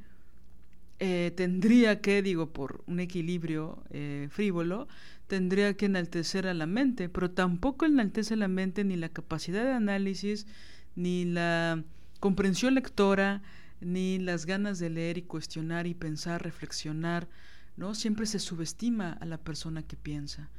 eh, 0.99 1.33
tendría 1.35 1.99
que, 1.99 2.21
digo, 2.21 2.51
por 2.53 2.83
un 2.87 2.99
equilibrio 2.99 3.83
eh, 3.89 4.27
frívolo, 4.31 4.87
tendría 5.27 5.75
que 5.75 5.87
enaltecer 5.87 6.47
a 6.47 6.53
la 6.53 6.67
mente, 6.67 7.09
pero 7.09 7.31
tampoco 7.31 7.85
enaltece 7.85 8.35
la 8.35 8.47
mente 8.47 8.83
ni 8.83 8.95
la 8.95 9.09
capacidad 9.09 9.63
de 9.63 9.73
análisis, 9.73 10.47
ni 10.95 11.25
la 11.25 11.83
comprensión 12.19 12.75
lectora, 12.75 13.41
ni 13.81 14.19
las 14.19 14.45
ganas 14.45 14.79
de 14.79 14.89
leer 14.89 15.17
y 15.17 15.23
cuestionar 15.23 15.85
y 15.85 15.93
pensar, 15.93 16.43
reflexionar, 16.43 17.27
¿no? 17.75 17.93
Siempre 17.93 18.25
se 18.25 18.39
subestima 18.39 19.13
a 19.13 19.25
la 19.25 19.37
persona 19.37 19.83
que 19.83 19.97
piensa. 19.97 20.49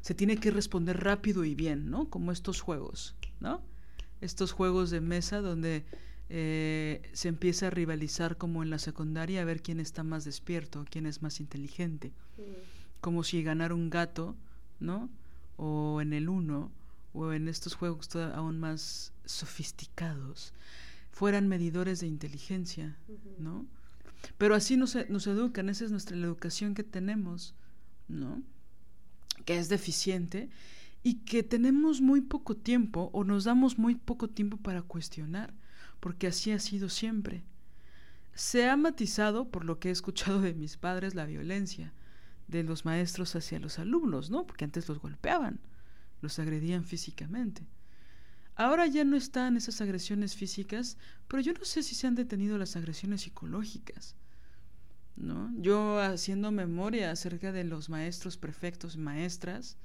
Se 0.00 0.14
tiene 0.14 0.38
que 0.38 0.50
responder 0.50 1.02
rápido 1.02 1.44
y 1.44 1.54
bien, 1.54 1.90
¿no? 1.90 2.10
Como 2.10 2.32
estos 2.32 2.60
juegos, 2.60 3.14
¿no? 3.40 3.62
Estos 4.20 4.52
juegos 4.52 4.90
de 4.90 5.00
mesa 5.00 5.40
donde 5.40 5.84
eh, 6.28 7.02
se 7.12 7.28
empieza 7.28 7.68
a 7.68 7.70
rivalizar 7.70 8.36
como 8.36 8.62
en 8.62 8.70
la 8.70 8.78
secundaria 8.78 9.42
a 9.42 9.44
ver 9.44 9.62
quién 9.62 9.80
está 9.80 10.02
más 10.02 10.24
despierto, 10.24 10.84
quién 10.90 11.06
es 11.06 11.22
más 11.22 11.40
inteligente. 11.40 12.12
Como 13.00 13.22
si 13.22 13.42
ganar 13.42 13.72
un 13.72 13.90
gato, 13.90 14.36
¿no? 14.80 15.08
O 15.56 16.00
en 16.00 16.12
el 16.12 16.28
uno, 16.28 16.72
o 17.12 17.32
en 17.32 17.48
estos 17.48 17.74
juegos 17.74 18.14
aún 18.16 18.58
más 18.58 19.12
sofisticados, 19.24 20.52
fueran 21.10 21.48
medidores 21.48 22.00
de 22.00 22.06
inteligencia, 22.06 22.98
¿no? 23.38 23.66
Pero 24.38 24.54
así 24.54 24.76
nos, 24.76 24.96
nos 25.08 25.26
educan, 25.26 25.68
esa 25.68 25.84
es 25.84 25.90
nuestra 25.90 26.16
la 26.16 26.26
educación 26.26 26.74
que 26.74 26.82
tenemos, 26.82 27.54
¿no? 28.08 28.42
Que 29.44 29.58
es 29.58 29.68
deficiente 29.68 30.50
y 31.02 31.20
que 31.20 31.42
tenemos 31.42 32.00
muy 32.00 32.20
poco 32.20 32.56
tiempo 32.56 33.10
o 33.12 33.22
nos 33.22 33.44
damos 33.44 33.78
muy 33.78 33.94
poco 33.94 34.28
tiempo 34.28 34.56
para 34.56 34.82
cuestionar, 34.82 35.54
porque 36.00 36.26
así 36.26 36.52
ha 36.52 36.58
sido 36.58 36.88
siempre. 36.88 37.44
Se 38.34 38.68
ha 38.68 38.76
matizado, 38.76 39.50
por 39.50 39.64
lo 39.64 39.78
que 39.78 39.88
he 39.88 39.92
escuchado 39.92 40.40
de 40.40 40.54
mis 40.54 40.76
padres, 40.76 41.14
la 41.14 41.26
violencia 41.26 41.92
de 42.48 42.62
los 42.62 42.84
maestros 42.84 43.34
hacia 43.34 43.58
los 43.58 43.78
alumnos, 43.78 44.30
¿no? 44.30 44.46
Porque 44.46 44.64
antes 44.64 44.88
los 44.88 45.00
golpeaban, 45.00 45.60
los 46.20 46.38
agredían 46.38 46.84
físicamente. 46.84 47.66
Ahora 48.54 48.86
ya 48.86 49.04
no 49.04 49.16
están 49.16 49.56
esas 49.56 49.80
agresiones 49.80 50.34
físicas, 50.34 50.96
pero 51.28 51.42
yo 51.42 51.52
no 51.52 51.64
sé 51.64 51.82
si 51.82 51.94
se 51.94 52.06
han 52.06 52.14
detenido 52.14 52.56
las 52.56 52.76
agresiones 52.76 53.22
psicológicas. 53.22 54.16
¿No? 55.16 55.50
Yo 55.58 55.98
haciendo 56.00 56.50
memoria 56.52 57.10
acerca 57.10 57.52
de 57.52 57.64
los 57.64 57.88
maestros, 57.88 58.36
prefectos, 58.36 58.96
maestras, 58.96 59.76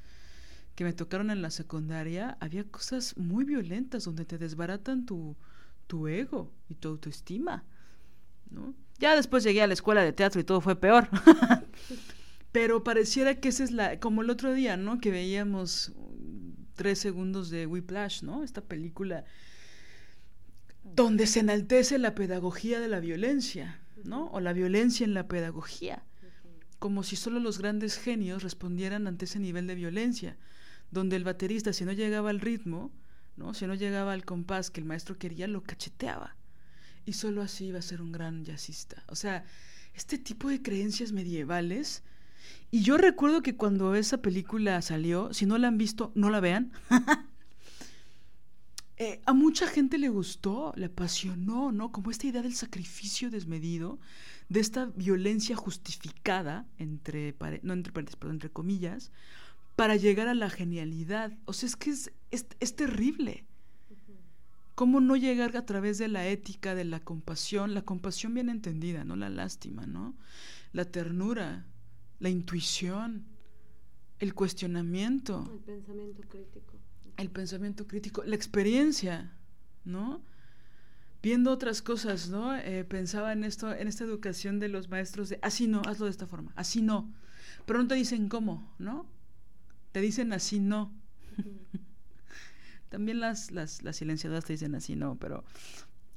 que 0.75 0.83
me 0.83 0.93
tocaron 0.93 1.31
en 1.31 1.41
la 1.41 1.51
secundaria, 1.51 2.37
había 2.39 2.63
cosas 2.63 3.17
muy 3.17 3.43
violentas 3.43 4.05
donde 4.05 4.25
te 4.25 4.37
desbaratan 4.37 5.05
tu, 5.05 5.35
tu 5.91 6.07
ego 6.07 6.49
y 6.69 6.75
tu 6.75 6.87
autoestima, 6.87 7.65
¿no? 8.49 8.73
Ya 8.97 9.13
después 9.13 9.43
llegué 9.43 9.61
a 9.61 9.67
la 9.67 9.73
escuela 9.73 10.01
de 10.05 10.13
teatro 10.13 10.39
y 10.39 10.45
todo 10.45 10.61
fue 10.61 10.79
peor. 10.79 11.09
Pero 12.53 12.81
pareciera 12.81 13.41
que 13.41 13.49
esa 13.49 13.65
es 13.65 13.71
la, 13.71 13.99
como 13.99 14.21
el 14.21 14.29
otro 14.29 14.53
día, 14.53 14.77
¿no? 14.77 15.01
Que 15.01 15.11
veíamos 15.11 15.91
tres 16.75 16.99
segundos 16.99 17.49
de 17.49 17.67
Whiplash, 17.67 18.23
¿no? 18.23 18.41
Esta 18.41 18.61
película 18.61 19.25
donde 20.83 21.27
se 21.27 21.41
enaltece 21.41 21.97
la 21.97 22.15
pedagogía 22.15 22.79
de 22.79 22.87
la 22.87 23.01
violencia, 23.01 23.81
¿no? 24.05 24.27
O 24.27 24.39
la 24.39 24.53
violencia 24.53 25.03
en 25.03 25.13
la 25.13 25.27
pedagogía, 25.27 26.05
como 26.79 27.03
si 27.03 27.17
solo 27.17 27.41
los 27.41 27.57
grandes 27.57 27.97
genios 27.97 28.43
respondieran 28.43 29.07
ante 29.07 29.25
ese 29.25 29.39
nivel 29.39 29.67
de 29.67 29.75
violencia 29.75 30.37
donde 30.89 31.17
el 31.17 31.25
baterista, 31.25 31.73
si 31.73 31.83
no 31.83 31.91
llegaba 31.91 32.29
al 32.29 32.39
ritmo, 32.39 32.93
si 33.53 33.67
no 33.67 33.75
llegaba 33.75 34.13
al 34.13 34.25
compás 34.25 34.69
que 34.69 34.79
el 34.79 34.85
maestro 34.85 35.17
quería, 35.17 35.47
lo 35.47 35.63
cacheteaba. 35.63 36.35
Y 37.05 37.13
solo 37.13 37.41
así 37.41 37.65
iba 37.65 37.79
a 37.79 37.83
ser 37.83 38.01
un 38.01 38.11
gran 38.11 38.45
jazzista. 38.45 39.03
O 39.07 39.15
sea, 39.15 39.43
este 39.93 40.17
tipo 40.17 40.49
de 40.49 40.61
creencias 40.61 41.11
medievales. 41.11 42.03
Y 42.69 42.81
yo 42.81 42.97
recuerdo 42.97 43.41
que 43.41 43.55
cuando 43.55 43.95
esa 43.95 44.21
película 44.21 44.81
salió, 44.81 45.33
si 45.33 45.45
no 45.45 45.57
la 45.57 45.67
han 45.67 45.77
visto, 45.77 46.11
no 46.15 46.29
la 46.29 46.39
vean. 46.39 46.71
Eh, 49.03 49.19
a 49.25 49.33
mucha 49.33 49.65
gente 49.65 49.97
le 49.97 50.09
gustó, 50.09 50.73
le 50.75 50.85
apasionó, 50.85 51.71
¿no? 51.71 51.91
Como 51.91 52.11
esta 52.11 52.27
idea 52.27 52.43
del 52.43 52.53
sacrificio 52.53 53.31
desmedido, 53.31 53.99
de 54.47 54.59
esta 54.59 54.85
violencia 54.95 55.55
justificada, 55.55 56.67
entre, 56.77 57.35
no 57.63 57.73
entre 57.73 57.91
paréntesis, 57.91 58.19
pero 58.19 58.31
entre 58.31 58.51
comillas, 58.51 59.11
para 59.81 59.95
llegar 59.95 60.27
a 60.27 60.35
la 60.35 60.51
genialidad. 60.51 61.35
O 61.45 61.53
sea, 61.53 61.65
es 61.65 61.75
que 61.75 61.89
es, 61.89 62.11
es, 62.29 62.75
terrible. 62.75 63.47
¿Cómo 64.75 65.01
no 65.01 65.15
llegar 65.15 65.57
a 65.57 65.65
través 65.65 65.97
de 65.97 66.07
la 66.07 66.27
ética, 66.27 66.75
de 66.75 66.85
la 66.85 66.99
compasión? 66.99 67.73
La 67.73 67.81
compasión 67.81 68.35
bien 68.35 68.49
entendida, 68.49 69.03
no 69.05 69.15
la 69.15 69.31
lástima, 69.31 69.87
¿no? 69.87 70.15
La 70.71 70.85
ternura, 70.85 71.65
la 72.19 72.29
intuición, 72.29 73.25
el 74.19 74.35
cuestionamiento. 74.35 75.51
El 75.51 75.61
pensamiento 75.61 76.21
crítico. 76.29 76.73
El 77.17 77.31
pensamiento 77.31 77.87
crítico, 77.87 78.23
la 78.23 78.35
experiencia, 78.35 79.35
¿no? 79.83 80.21
Viendo 81.23 81.51
otras 81.51 81.81
cosas, 81.81 82.29
¿no? 82.29 82.55
Eh, 82.55 82.83
pensaba 82.83 83.33
en 83.33 83.43
esto, 83.43 83.73
en 83.73 83.87
esta 83.87 84.03
educación 84.03 84.59
de 84.59 84.67
los 84.67 84.89
maestros 84.89 85.29
de 85.29 85.39
así 85.41 85.67
no, 85.67 85.81
hazlo 85.87 86.05
de 86.05 86.11
esta 86.11 86.27
forma, 86.27 86.51
así 86.55 86.83
no. 86.83 87.11
Pero 87.65 87.81
no 87.81 87.87
te 87.87 87.95
dicen 87.95 88.29
cómo, 88.29 88.71
¿no? 88.77 89.07
Te 89.91 90.01
dicen 90.01 90.33
así 90.33 90.59
no. 90.59 90.93
también 92.89 93.19
las, 93.19 93.51
las, 93.51 93.83
las, 93.83 93.97
silenciadoras 93.97 94.45
te 94.45 94.53
dicen 94.53 94.75
así 94.75 94.95
no, 94.95 95.15
pero... 95.15 95.43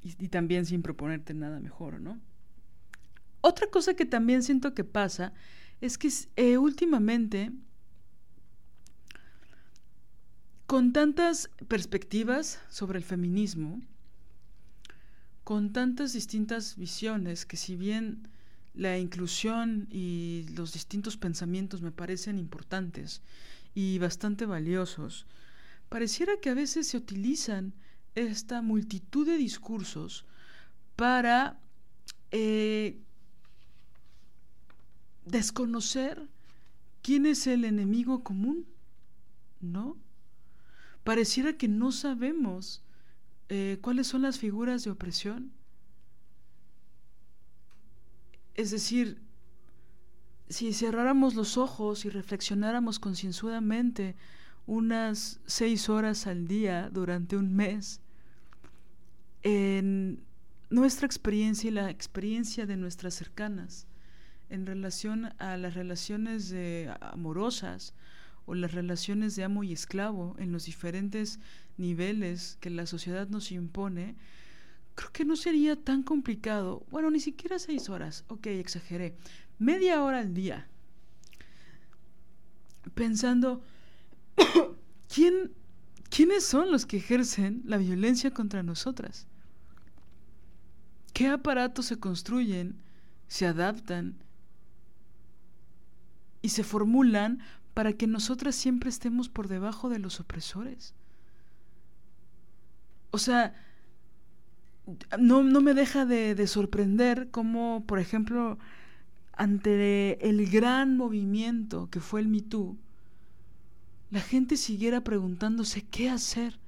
Y, 0.03 0.29
también 0.29 0.67
sin 0.67 0.83
proponerte 0.83 1.33
nada 1.33 1.61
mejor, 1.61 1.99
¿no? 1.99 2.21
Otra 3.41 3.71
cosa 3.71 3.95
que 3.95 4.05
también 4.05 4.43
siento 4.43 4.75
que 4.75 4.85
pasa 4.85 5.33
es 5.81 5.97
que 5.97 6.11
eh, 6.37 6.59
últimamente, 6.59 7.53
con 10.67 10.93
tantas 10.93 11.49
perspectivas 11.69 12.61
sobre 12.69 12.99
el 12.99 13.05
feminismo, 13.05 13.81
con 15.43 15.73
tantas 15.73 16.13
distintas 16.13 16.77
visiones, 16.77 17.47
que 17.47 17.57
si 17.57 17.77
bien 17.77 18.29
la 18.75 18.99
inclusión 18.99 19.87
y 19.91 20.47
los 20.55 20.73
distintos 20.73 21.17
pensamientos 21.17 21.81
me 21.81 21.93
parecen 21.93 22.39
importantes, 22.39 23.23
y 23.75 23.99
bastante 23.99 24.47
valiosos, 24.47 25.27
pareciera 25.89 26.39
que 26.41 26.51
a 26.51 26.55
veces 26.55 26.89
se 26.89 26.97
utilizan 26.97 27.75
esta 28.15 28.63
multitud 28.63 29.27
de 29.27 29.37
discursos 29.37 30.25
para 30.97 31.59
eh, 32.31 33.01
desconocer 35.25 36.29
quién 37.03 37.27
es 37.27 37.47
el 37.47 37.65
enemigo 37.65 38.23
común, 38.23 38.67
¿no? 39.61 39.97
Pareciera 41.03 41.57
que 41.57 41.69
no 41.69 41.93
sabemos 41.93 42.83
eh, 43.49 43.79
cuáles 43.83 44.07
son 44.07 44.23
las 44.23 44.39
figuras 44.39 44.85
de 44.85 44.91
opresión. 44.91 45.53
Es 48.55 48.71
decir, 48.71 49.21
si 50.49 50.73
cerráramos 50.73 51.35
los 51.35 51.57
ojos 51.57 52.05
y 52.05 52.11
reflexionáramos 52.11 52.99
concienzudamente 52.99 54.15
unas 54.67 55.41
seis 55.47 55.89
horas 55.89 56.27
al 56.27 56.47
día 56.47 56.91
durante 56.91 57.37
un 57.37 57.55
mes 57.55 58.01
en 59.43 60.23
nuestra 60.71 61.07
experiencia 61.07 61.69
y 61.69 61.73
la 61.73 61.91
experiencia 61.91 62.67
de 62.67 62.77
nuestras 62.77 63.15
cercanas 63.15 63.87
en 64.51 64.67
relación 64.67 65.33
a 65.39 65.57
las 65.57 65.75
relaciones 65.75 66.55
amorosas 67.01 67.95
o 68.47 68.55
las 68.55 68.73
relaciones 68.73 69.37
de 69.37 69.45
amo 69.45 69.65
y 69.65 69.73
esclavo 69.73 70.37
en 70.39 70.53
los 70.53 70.67
diferentes 70.67 71.41
niveles 71.77 72.57
que 72.61 72.71
la 72.71 72.87
sociedad 72.87 73.29
nos 73.29 73.51
impone, 73.53 74.17
creo 74.95 75.11
que 75.13 75.25
no 75.25 75.37
sería 75.37 75.77
tan 75.77 76.03
complicado. 76.03 76.85
Bueno, 76.91 77.11
ni 77.11 77.21
siquiera 77.21 77.59
seis 77.59 77.89
horas, 77.89 78.25
ok, 78.29 78.47
exageré, 78.47 79.17
media 79.59 80.03
hora 80.03 80.19
al 80.19 80.35
día 80.35 80.69
pensando 82.95 83.63
quién 85.15 85.53
quiénes 86.15 86.45
son 86.45 86.71
los 86.71 86.87
que 86.87 86.99
ejercen 86.99 87.63
la 87.65 87.77
violencia 87.77 88.33
contra 88.33 88.63
nosotras. 88.63 89.27
¿Qué 91.13 91.27
aparatos 91.27 91.87
se 91.87 91.99
construyen, 91.99 92.77
se 93.27 93.47
adaptan 93.47 94.15
y 96.41 96.51
se 96.51 96.63
formulan 96.63 97.41
para 97.73 97.95
que 97.95 98.07
nosotras 98.07 98.55
siempre 98.55 98.91
estemos 98.91 99.29
por 99.29 99.49
debajo 99.49 99.89
de 99.89 99.99
los 99.99 100.21
opresores? 100.21 100.95
O 103.11 103.19
sea, 103.19 103.55
no, 105.19 105.43
me 105.43 105.75
deja 105.75 106.07
de, 106.07 106.37
de 106.37 106.47
sorprender 106.47 107.29
cómo, 107.33 107.85
por 107.87 107.99
ejemplo, 107.99 108.57
ante 109.37 110.29
el 110.29 110.51
gran 110.51 110.97
movimiento 110.97 111.89
que 111.91 112.01
fue 112.01 112.21
el 112.21 112.29
Me 112.29 112.43
la 114.11 114.21
gente 114.21 114.57
siguiera 114.57 115.03
preguntándose 115.03 115.83
qué 115.83 116.09
hacer 116.09 116.59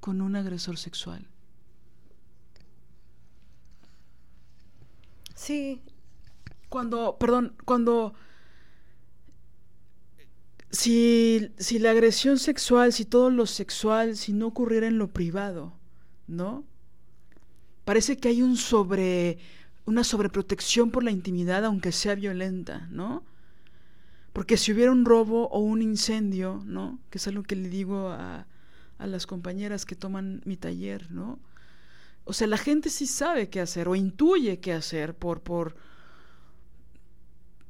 con 0.00 0.20
un 0.20 0.36
agresor 0.36 0.78
sexual. 0.78 1.26
Sí. 5.34 5.80
Cuando, 6.68 7.16
perdón, 7.18 7.54
cuando 7.64 8.14
si, 10.70 11.50
si 11.58 11.78
la 11.78 11.90
agresión 11.90 12.38
sexual, 12.38 12.92
si 12.92 13.04
todo 13.04 13.30
lo 13.30 13.46
sexual, 13.46 14.16
si 14.16 14.32
no 14.32 14.48
ocurriera 14.48 14.88
en 14.88 14.98
lo 14.98 15.08
privado, 15.08 15.72
¿no? 16.26 16.64
Parece 17.84 18.16
que 18.16 18.28
hay 18.28 18.42
un 18.42 18.56
sobre 18.56 19.38
una 19.86 20.04
sobreprotección 20.04 20.90
por 20.90 21.02
la 21.02 21.10
intimidad, 21.10 21.64
aunque 21.64 21.92
sea 21.92 22.14
violenta, 22.14 22.88
¿no? 22.90 23.24
Porque 24.32 24.56
si 24.56 24.72
hubiera 24.72 24.92
un 24.92 25.04
robo 25.04 25.48
o 25.48 25.60
un 25.60 25.80
incendio, 25.80 26.62
¿no? 26.66 26.98
Que 27.10 27.18
es 27.18 27.26
algo 27.26 27.42
que 27.42 27.56
le 27.56 27.68
digo 27.68 28.10
a, 28.10 28.46
a 28.98 29.06
las 29.06 29.26
compañeras 29.26 29.86
que 29.86 29.96
toman 29.96 30.42
mi 30.44 30.56
taller, 30.56 31.10
¿no? 31.10 31.38
O 32.24 32.32
sea, 32.32 32.46
la 32.46 32.58
gente 32.58 32.90
sí 32.90 33.06
sabe 33.06 33.48
qué 33.48 33.60
hacer 33.60 33.88
o 33.88 33.94
intuye 33.94 34.58
qué 34.58 34.72
hacer 34.72 35.14
por, 35.14 35.40
por, 35.42 35.76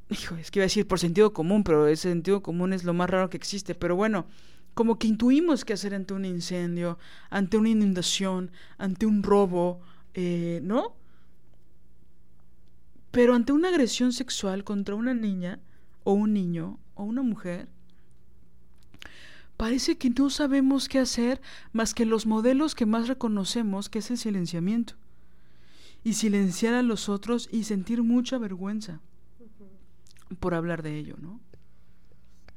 hijo, 0.08 0.36
es 0.36 0.50
que 0.50 0.60
iba 0.60 0.64
a 0.64 0.66
decir 0.66 0.86
por 0.86 0.98
sentido 0.98 1.32
común, 1.32 1.62
pero 1.62 1.86
ese 1.86 2.08
sentido 2.08 2.42
común 2.42 2.72
es 2.72 2.84
lo 2.84 2.94
más 2.94 3.10
raro 3.10 3.28
que 3.28 3.36
existe. 3.36 3.74
Pero 3.74 3.96
bueno, 3.96 4.26
como 4.74 4.98
que 4.98 5.08
intuimos 5.08 5.64
qué 5.64 5.74
hacer 5.74 5.94
ante 5.94 6.14
un 6.14 6.24
incendio, 6.24 6.98
ante 7.30 7.56
una 7.56 7.68
inundación, 7.68 8.50
ante 8.78 9.06
un 9.06 9.22
robo, 9.22 9.80
eh, 10.14 10.60
¿no? 10.62 10.94
Pero 13.16 13.34
ante 13.34 13.54
una 13.54 13.70
agresión 13.70 14.12
sexual 14.12 14.62
contra 14.62 14.94
una 14.94 15.14
niña 15.14 15.58
o 16.04 16.12
un 16.12 16.34
niño 16.34 16.78
o 16.94 17.04
una 17.04 17.22
mujer, 17.22 17.66
parece 19.56 19.96
que 19.96 20.10
no 20.10 20.28
sabemos 20.28 20.86
qué 20.86 20.98
hacer 20.98 21.40
más 21.72 21.94
que 21.94 22.04
los 22.04 22.26
modelos 22.26 22.74
que 22.74 22.84
más 22.84 23.08
reconocemos, 23.08 23.88
que 23.88 24.00
es 24.00 24.10
el 24.10 24.18
silenciamiento. 24.18 24.96
Y 26.04 26.12
silenciar 26.12 26.74
a 26.74 26.82
los 26.82 27.08
otros 27.08 27.48
y 27.50 27.64
sentir 27.64 28.02
mucha 28.02 28.36
vergüenza 28.36 29.00
por 30.38 30.52
hablar 30.52 30.82
de 30.82 30.98
ello, 30.98 31.16
¿no? 31.18 31.40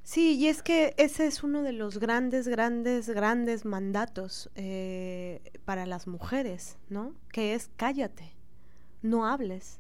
Sí, 0.04 0.36
y 0.36 0.48
es 0.48 0.62
que 0.62 0.94
ese 0.98 1.26
es 1.26 1.42
uno 1.42 1.64
de 1.64 1.72
los 1.72 2.00
grandes, 2.00 2.50
grandes, 2.50 3.08
grandes 3.08 3.64
mandatos 3.64 4.50
eh, 4.56 5.42
para 5.64 5.86
las 5.86 6.06
mujeres, 6.06 6.78
¿no? 6.90 7.14
Que 7.32 7.54
es 7.54 7.70
cállate, 7.78 8.34
no 9.02 9.26
hables, 9.26 9.80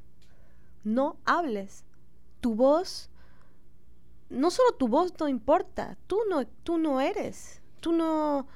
no 0.83 1.17
hables. 1.25 1.85
Tu 2.41 2.55
voz, 2.55 3.09
no 4.29 4.51
solo 4.51 4.73
tu 4.73 4.87
voz 4.87 5.13
no 5.19 5.27
importa, 5.27 5.97
tú 6.07 6.19
no, 6.29 6.47
tú 6.47 6.77
no 6.77 7.01
eres, 7.01 7.61
tú 7.79 7.91
no, 7.91 8.47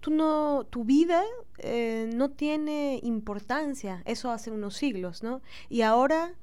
tú 0.00 0.10
no, 0.10 0.66
tu 0.68 0.84
vida 0.84 1.22
eh, 1.58 2.10
no 2.14 2.30
tiene 2.30 3.00
importancia, 3.02 4.02
eso 4.04 4.30
hace 4.30 4.50
unos 4.50 4.76
siglos, 4.76 5.22
¿no? 5.22 5.40
Y 5.68 5.82
ahora, 5.82 6.34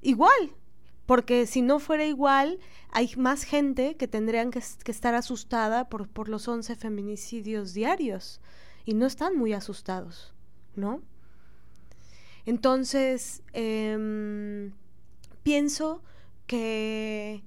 igual, 0.00 0.54
porque 1.04 1.46
si 1.46 1.62
no 1.62 1.78
fuera 1.80 2.06
igual, 2.06 2.58
hay 2.90 3.12
más 3.16 3.42
gente 3.42 3.96
que 3.96 4.08
tendrían 4.08 4.50
que, 4.50 4.60
estar 4.60 5.14
asustada 5.14 5.88
por, 5.88 6.08
por, 6.08 6.28
los 6.28 6.46
11 6.48 6.76
feminicidios 6.76 7.74
diarios 7.74 8.40
y 8.84 8.94
no 8.94 9.06
están 9.06 9.36
muy 9.36 9.52
asustados, 9.52 10.32
¿no? 10.76 11.02
Entonces, 12.44 13.42
em, 13.52 14.72
pienso 15.42 16.02
que 16.46 17.42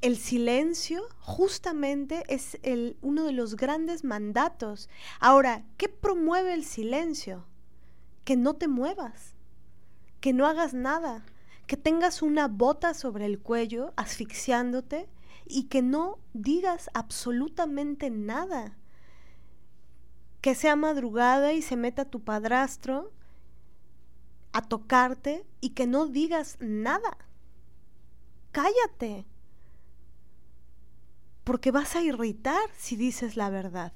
el 0.00 0.16
silencio 0.16 1.02
justamente 1.18 2.24
es 2.28 2.58
el, 2.62 2.96
uno 3.02 3.24
de 3.24 3.32
los 3.32 3.56
grandes 3.56 4.02
mandatos. 4.02 4.88
Ahora, 5.20 5.64
¿qué 5.76 5.88
promueve 5.88 6.54
el 6.54 6.64
silencio? 6.64 7.44
Que 8.24 8.36
no 8.36 8.54
te 8.54 8.66
muevas, 8.66 9.34
que 10.20 10.32
no 10.32 10.46
hagas 10.46 10.72
nada, 10.72 11.24
que 11.66 11.76
tengas 11.76 12.22
una 12.22 12.48
bota 12.48 12.94
sobre 12.94 13.26
el 13.26 13.40
cuello 13.40 13.92
asfixiándote 13.96 15.08
y 15.46 15.64
que 15.64 15.82
no 15.82 16.18
digas 16.32 16.88
absolutamente 16.94 18.08
nada. 18.08 18.76
Que 20.40 20.54
sea 20.54 20.76
madrugada 20.76 21.52
y 21.52 21.60
se 21.60 21.76
meta 21.76 22.06
tu 22.06 22.20
padrastro 22.20 23.12
a 24.52 24.62
tocarte 24.62 25.44
y 25.60 25.70
que 25.70 25.86
no 25.86 26.06
digas 26.06 26.56
nada. 26.60 27.16
Cállate. 28.52 29.26
Porque 31.44 31.70
vas 31.70 31.96
a 31.96 32.02
irritar 32.02 32.68
si 32.76 32.96
dices 32.96 33.36
la 33.36 33.50
verdad. 33.50 33.92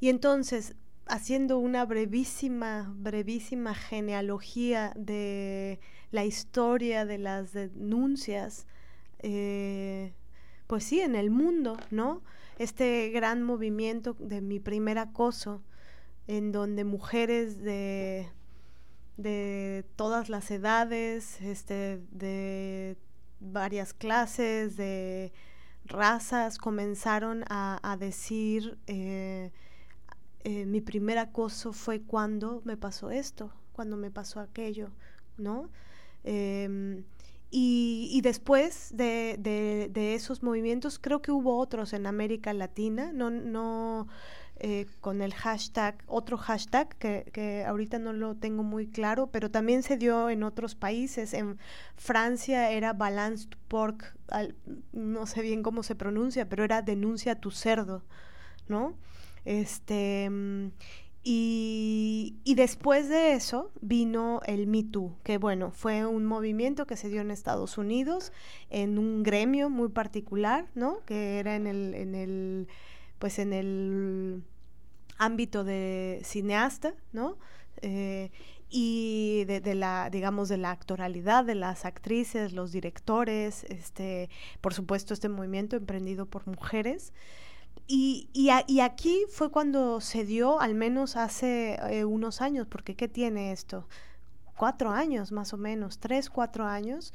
Y 0.00 0.08
entonces, 0.08 0.74
haciendo 1.06 1.58
una 1.58 1.84
brevísima, 1.84 2.92
brevísima 2.96 3.74
genealogía 3.74 4.92
de 4.96 5.80
la 6.10 6.24
historia 6.24 7.04
de 7.04 7.18
las 7.18 7.52
denuncias, 7.52 8.66
eh, 9.20 10.14
pues 10.66 10.84
sí, 10.84 11.00
en 11.00 11.14
el 11.14 11.30
mundo, 11.30 11.76
¿no? 11.90 12.22
Este 12.58 13.10
gran 13.10 13.42
movimiento 13.42 14.16
de 14.18 14.40
mi 14.40 14.60
primer 14.60 14.98
acoso, 14.98 15.62
en 16.26 16.52
donde 16.52 16.84
mujeres 16.84 17.60
de, 17.62 18.28
de 19.16 19.84
todas 19.96 20.28
las 20.28 20.50
edades, 20.50 21.40
este, 21.40 22.00
de 22.10 22.96
varias 23.40 23.92
clases, 23.94 24.76
de 24.76 25.32
razas, 25.84 26.58
comenzaron 26.58 27.44
a, 27.48 27.96
decir, 27.98 28.78
eh, 28.86 29.52
eh, 30.44 30.66
mi 30.66 30.80
primer 30.80 31.18
acoso 31.18 31.72
fue 31.72 32.00
cuando 32.00 32.62
me 32.64 32.76
pasó 32.76 33.10
esto, 33.10 33.52
cuando 33.72 33.96
me 33.96 34.10
pasó 34.10 34.40
aquello, 34.40 34.90
¿no? 35.36 35.70
Em, 36.24 37.04
y, 37.56 38.20
después 38.22 38.90
de, 38.96 39.36
de, 39.38 40.14
esos 40.16 40.42
movimientos, 40.42 40.98
creo 40.98 41.22
que 41.22 41.30
hubo 41.30 41.56
otros 41.56 41.92
en 41.92 42.06
América 42.06 42.52
Latina, 42.52 43.12
no, 43.12 43.30
no 43.30 44.08
eh, 44.60 44.86
con 45.00 45.20
el 45.20 45.34
hashtag, 45.34 45.96
otro 46.06 46.38
hashtag 46.38 46.88
que, 46.96 47.64
ahorita 47.66 47.98
no 47.98 48.12
lo 48.12 48.36
tengo 48.36 48.62
muy 48.62 48.86
claro, 48.86 49.26
pero 49.26 49.50
también 49.50 49.82
se 49.82 49.96
dio 49.96 50.30
en 50.30 50.44
otros 50.44 50.76
países. 50.76 51.34
En 51.34 51.58
Francia 51.96 52.70
era 52.70 52.92
Balanced 52.92 53.50
Pork, 53.66 54.16
no 54.92 55.26
sé 55.26 55.42
bien 55.42 55.62
cómo 55.64 55.82
se 55.82 55.96
pronuncia, 55.96 56.48
pero 56.48 56.62
era 56.62 56.82
denuncia 56.82 57.34
tu 57.34 57.50
cerdo, 57.50 58.04
¿no? 58.68 58.94
Este, 59.44 60.30
y, 61.24 62.54
después 62.54 63.08
de 63.08 63.32
eso 63.32 63.72
vino 63.80 64.40
el 64.46 64.68
Me 64.68 64.84
Too, 64.84 65.16
que 65.24 65.36
bueno, 65.38 65.72
fue 65.72 66.06
un 66.06 66.26
movimiento 66.26 66.86
que 66.86 66.96
se 66.96 67.08
dio 67.08 67.22
en 67.22 67.32
Estados 67.32 67.76
Unidos, 67.76 68.32
en 68.70 68.98
un 68.98 69.24
gremio 69.24 69.68
muy 69.68 69.88
particular, 69.88 70.68
¿no? 70.76 70.98
Que 71.06 71.40
era 71.40 71.56
en 71.56 71.66
el 71.66 72.68
pues 73.18 73.38
en 73.38 73.52
el 73.52 74.42
ámbito 75.18 75.64
de 75.64 76.20
cineasta, 76.24 76.94
¿no? 77.12 77.38
Eh, 77.82 78.30
y 78.76 79.44
de, 79.44 79.74
la, 79.74 80.10
digamos, 80.10 80.48
de 80.48 80.56
la 80.56 80.72
actoralidad 80.72 81.44
de 81.44 81.54
las 81.54 81.84
actrices, 81.84 82.52
los 82.52 82.72
directores, 82.72 83.64
este, 83.64 84.30
por 84.60 84.74
supuesto, 84.74 85.14
este 85.14 85.28
movimiento 85.28 85.76
emprendido 85.76 86.26
por 86.26 86.46
mujeres. 86.48 87.12
Y, 87.86 88.30
y, 88.32 88.80
aquí 88.80 89.24
fue 89.30 89.50
cuando 89.50 90.00
se 90.00 90.24
dio, 90.24 90.60
al 90.60 90.74
menos 90.74 91.16
hace 91.16 91.78
eh, 91.90 92.04
unos 92.04 92.40
años, 92.40 92.66
porque 92.66 92.96
¿qué 92.96 93.08
tiene 93.08 93.52
esto? 93.52 93.86
Cuatro 94.56 94.90
años 94.90 95.32
más 95.32 95.52
o 95.52 95.58
menos, 95.58 95.98
tres, 95.98 96.30
cuatro 96.30 96.64
años, 96.64 97.12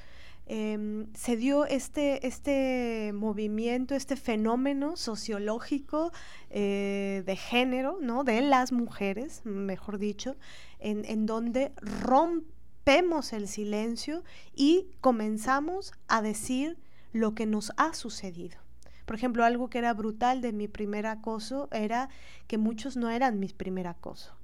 em, 0.50 1.08
se 1.14 1.38
dio 1.38 1.66
este, 1.66 2.28
este 2.28 3.12
movimiento, 3.14 3.96
este 3.96 4.16
fenómeno 4.16 4.98
sociológico 4.98 6.12
eh, 6.50 7.24
de 7.26 7.36
género, 7.36 8.00
¿no? 8.02 8.24
De 8.24 8.42
las 8.42 8.72
mujeres, 8.72 9.42
mejor 9.46 10.00
dicho, 10.00 10.36
en, 10.80 11.06
en 11.06 11.26
donde 11.26 11.72
rompemos 12.02 13.32
el 13.32 13.48
silencio 13.48 14.24
y 14.56 14.88
comenzamos 15.00 15.94
a 16.08 16.22
decir 16.22 16.78
lo 17.14 17.36
que 17.36 17.46
nos 17.46 17.72
ha 17.78 17.94
sucedido. 17.94 18.58
Por 19.06 19.16
ejemplo, 19.16 19.44
algo 19.44 19.70
que 19.70 19.80
era 19.80 19.94
brutal 19.94 20.42
de 20.42 20.52
mi 20.52 20.68
primer 20.68 21.08
acoso 21.08 21.68
era 21.72 22.10
que 22.48 22.58
muchos 22.58 22.98
no 22.98 23.10
eran 23.10 23.40
mi 23.40 23.48
primer 23.48 23.88
acoso. 23.88 24.36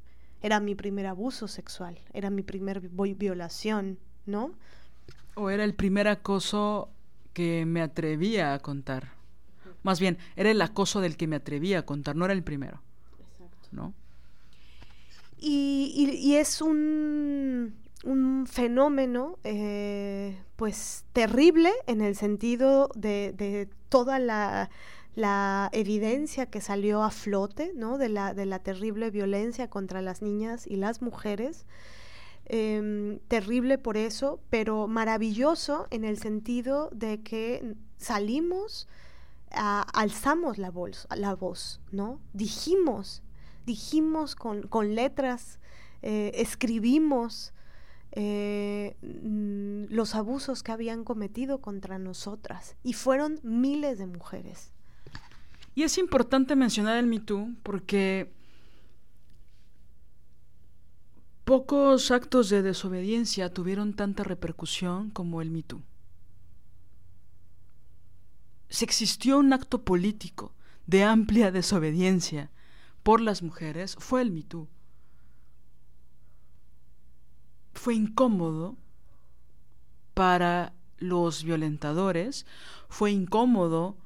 Era 0.42 0.60
mi 0.60 0.76
primer 0.76 1.08
abuso 1.08 1.48
sexual, 1.48 2.00
era 2.14 2.30
mi 2.30 2.44
primer 2.44 2.82
violación, 2.82 4.00
¿no? 4.26 4.54
O 5.36 5.50
era 5.50 5.64
el 5.64 5.74
primer 5.74 6.08
acoso 6.08 6.90
que 7.34 7.66
me 7.66 7.82
atrevía 7.82 8.54
a 8.54 8.60
contar. 8.60 9.14
Más 9.84 10.00
bien, 10.00 10.18
era 10.36 10.50
el 10.50 10.62
acoso 10.62 11.02
del 11.02 11.18
que 11.18 11.28
me 11.28 11.36
atrevía 11.36 11.80
a 11.80 11.86
contar, 11.86 12.16
no 12.16 12.26
era 12.26 12.34
el 12.34 12.44
primero. 12.44 12.82
Exacto. 13.20 13.70
¿No? 13.72 13.94
y 15.38 16.36
es 16.36 16.60
un 16.60 17.76
un 18.06 18.46
fenómeno 18.48 19.40
eh, 19.44 20.38
pues 20.56 21.04
terrible 21.12 21.72
en 21.88 22.02
el 22.02 22.16
sentido 22.16 22.90
de, 22.96 23.68
toda 23.90 24.20
la, 24.20 24.70
evidencia 25.72 26.46
que 26.46 26.62
salió 26.62 27.04
a 27.04 27.10
flote 27.10 27.72
¿no? 27.76 27.98
de, 27.98 28.10
la, 28.10 28.34
de 28.34 28.46
la 28.46 28.60
terrible 28.60 29.10
violencia 29.10 29.70
contra 29.70 30.02
las 30.02 30.22
niñas 30.22 30.68
y 30.68 30.76
las 30.76 31.02
mujeres. 31.02 31.66
Em, 32.48 33.20
terrible 33.28 33.80
por 33.80 33.98
eso, 33.98 34.40
pero 34.52 34.88
maravilloso 34.88 35.88
en 35.90 36.04
el 36.04 36.20
sentido 36.20 36.90
de 36.94 37.22
que 37.24 37.76
salimos, 37.98 38.88
alzamos 39.50 40.58
la 40.58 40.70
voz, 40.70 41.08
la 41.16 41.34
voz, 41.34 41.82
¿no? 41.92 42.20
Dijimos, 42.34 43.24
dijimos 43.66 44.36
con, 44.36 44.96
letras, 44.96 45.60
eh, 46.04 46.34
escribimos, 46.36 47.54
eh, 48.12 48.96
mm, 49.02 49.86
los 49.90 50.14
abusos 50.14 50.62
que 50.62 50.72
habían 50.72 51.04
cometido 51.04 51.62
contra 51.62 51.98
nosotras. 51.98 52.76
Y 52.84 52.94
fueron 52.94 53.40
miles 53.44 53.98
de 53.98 54.06
mujeres. 54.06 54.72
Y 55.74 55.84
es 55.84 55.98
importante 55.98 56.56
mencionar 56.56 56.98
el 56.98 57.08
Me 57.08 57.20
Too 57.20 57.56
porque 57.64 58.32
Pocos 61.46 62.10
actos 62.10 62.50
de 62.50 62.64
desobediencia 62.64 63.54
tuvieron 63.54 63.94
tanta 63.94 64.24
repercusión 64.24 65.12
como 65.12 65.44
el 65.44 65.52
MeToo. 65.52 65.84
Si 68.68 68.84
existió 68.84 69.38
un 69.38 69.54
acto 69.54 69.84
político 69.84 70.54
de 70.88 71.04
amplia 71.04 71.52
desobediencia 71.52 72.50
por 73.04 73.22
las 73.22 73.44
mujeres, 73.44 73.96
fue 74.00 74.24
el 74.24 74.32
MeToo. 74.32 74.68
Fue 77.74 77.94
incómodo 77.94 78.76
para 80.16 80.74
los 80.98 81.44
violentadores, 81.44 82.48
fue 82.90 83.12
incómodo 83.12 83.98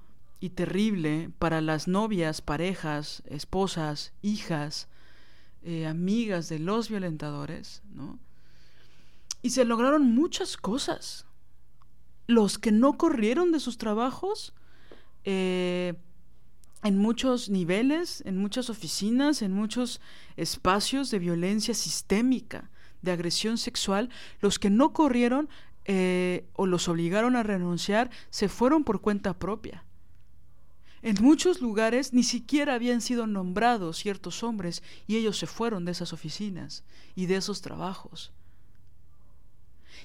y 0.41 0.49
terrible 0.49 1.31
para 1.39 1.61
las 1.61 1.87
novias, 1.87 2.41
parejas, 2.41 3.23
esposas, 3.27 4.11
hijas, 4.21 4.88
eh, 5.63 5.85
amigas 5.85 6.49
de 6.49 6.59
los 6.59 6.89
violentadores, 6.89 7.81
¿no? 7.93 8.19
Y 9.41 9.51
se 9.51 9.65
lograron 9.65 10.03
muchas 10.13 10.57
cosas. 10.57 11.25
Los 12.27 12.57
que 12.57 12.71
no 12.71 12.97
corrieron 12.97 13.51
de 13.51 13.59
sus 13.59 13.77
trabajos, 13.77 14.53
eh, 15.23 15.95
en 16.83 16.97
muchos 16.97 17.49
niveles, 17.49 18.23
en 18.25 18.37
muchas 18.37 18.69
oficinas, 18.69 19.41
en 19.41 19.51
muchos 19.51 19.99
espacios 20.37 21.11
de 21.11 21.19
violencia 21.19 21.73
sistémica, 21.73 22.69
de 23.01 23.11
agresión 23.11 23.57
sexual, 23.57 24.09
los 24.41 24.59
que 24.59 24.69
no 24.69 24.93
corrieron 24.93 25.49
eh, 25.85 26.47
o 26.53 26.65
los 26.65 26.87
obligaron 26.87 27.35
a 27.35 27.43
renunciar 27.43 28.09
se 28.29 28.47
fueron 28.49 28.83
por 28.83 29.01
cuenta 29.01 29.37
propia. 29.37 29.83
En 31.01 31.15
muchos 31.21 31.61
lugares 31.61 32.13
ni 32.13 32.23
siquiera 32.23 32.73
habían 32.73 33.01
sido 33.01 33.25
nombrados 33.25 33.97
ciertos 33.97 34.43
hombres 34.43 34.83
y 35.07 35.15
ellos 35.15 35.37
se 35.37 35.47
fueron 35.47 35.85
de 35.85 35.93
esas 35.93 36.11
oficinas 36.11 36.83
y 37.15 37.25
de 37.25 37.37
esos 37.37 37.61
trabajos. 37.61 38.31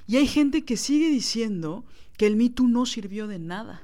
Y 0.07 0.17
hay 0.17 0.27
gente 0.27 0.65
que 0.65 0.77
sigue 0.77 1.09
diciendo 1.09 1.85
que 2.17 2.27
el 2.27 2.37
MeToo 2.37 2.69
no 2.69 2.87
sirvió 2.87 3.27
de 3.27 3.39
nada. 3.39 3.83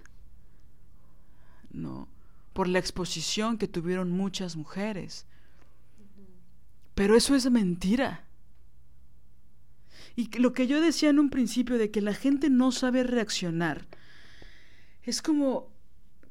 No, 1.73 2.09
por 2.53 2.69
la 2.69 2.79
exposición 2.79 3.59
que 3.59 3.69
tuvieron 3.69 4.11
muchas 4.11 4.57
mujeres. 4.57 5.27
Pero 6.95 7.17
eso 7.17 7.35
es 7.35 7.51
mentira. 7.51 8.25
Y 10.17 10.37
lo 10.39 10.53
que 10.53 10.67
yo 10.67 10.81
decía 10.81 11.11
en 11.11 11.19
un 11.19 11.31
principio 11.31 11.79
de 11.79 11.91
que 11.91 12.01
la 12.01 12.15
gente 12.15 12.51
no 12.51 12.73
sabe 12.73 13.05
reaccionar, 13.05 13.87
es 15.03 15.23
como 15.23 15.69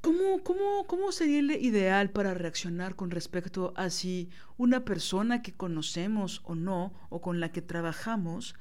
¿Cómo, 0.01 0.43
cómo, 0.43 0.87
¿Cómo 0.87 1.11
sería 1.11 1.39
el 1.39 1.51
ideal 1.51 2.09
para 2.11 2.33
reaccionar 2.33 2.95
con 2.95 3.11
respecto 3.11 3.73
a 3.75 3.89
si 3.89 4.29
una 4.57 4.85
persona 4.85 5.41
que 5.41 5.53
conocemos 5.53 6.41
o 6.45 6.55
no, 6.55 6.93
o 7.09 7.21
con 7.21 7.39
la 7.39 7.51
que 7.51 7.61
trabajamos, 7.61 8.55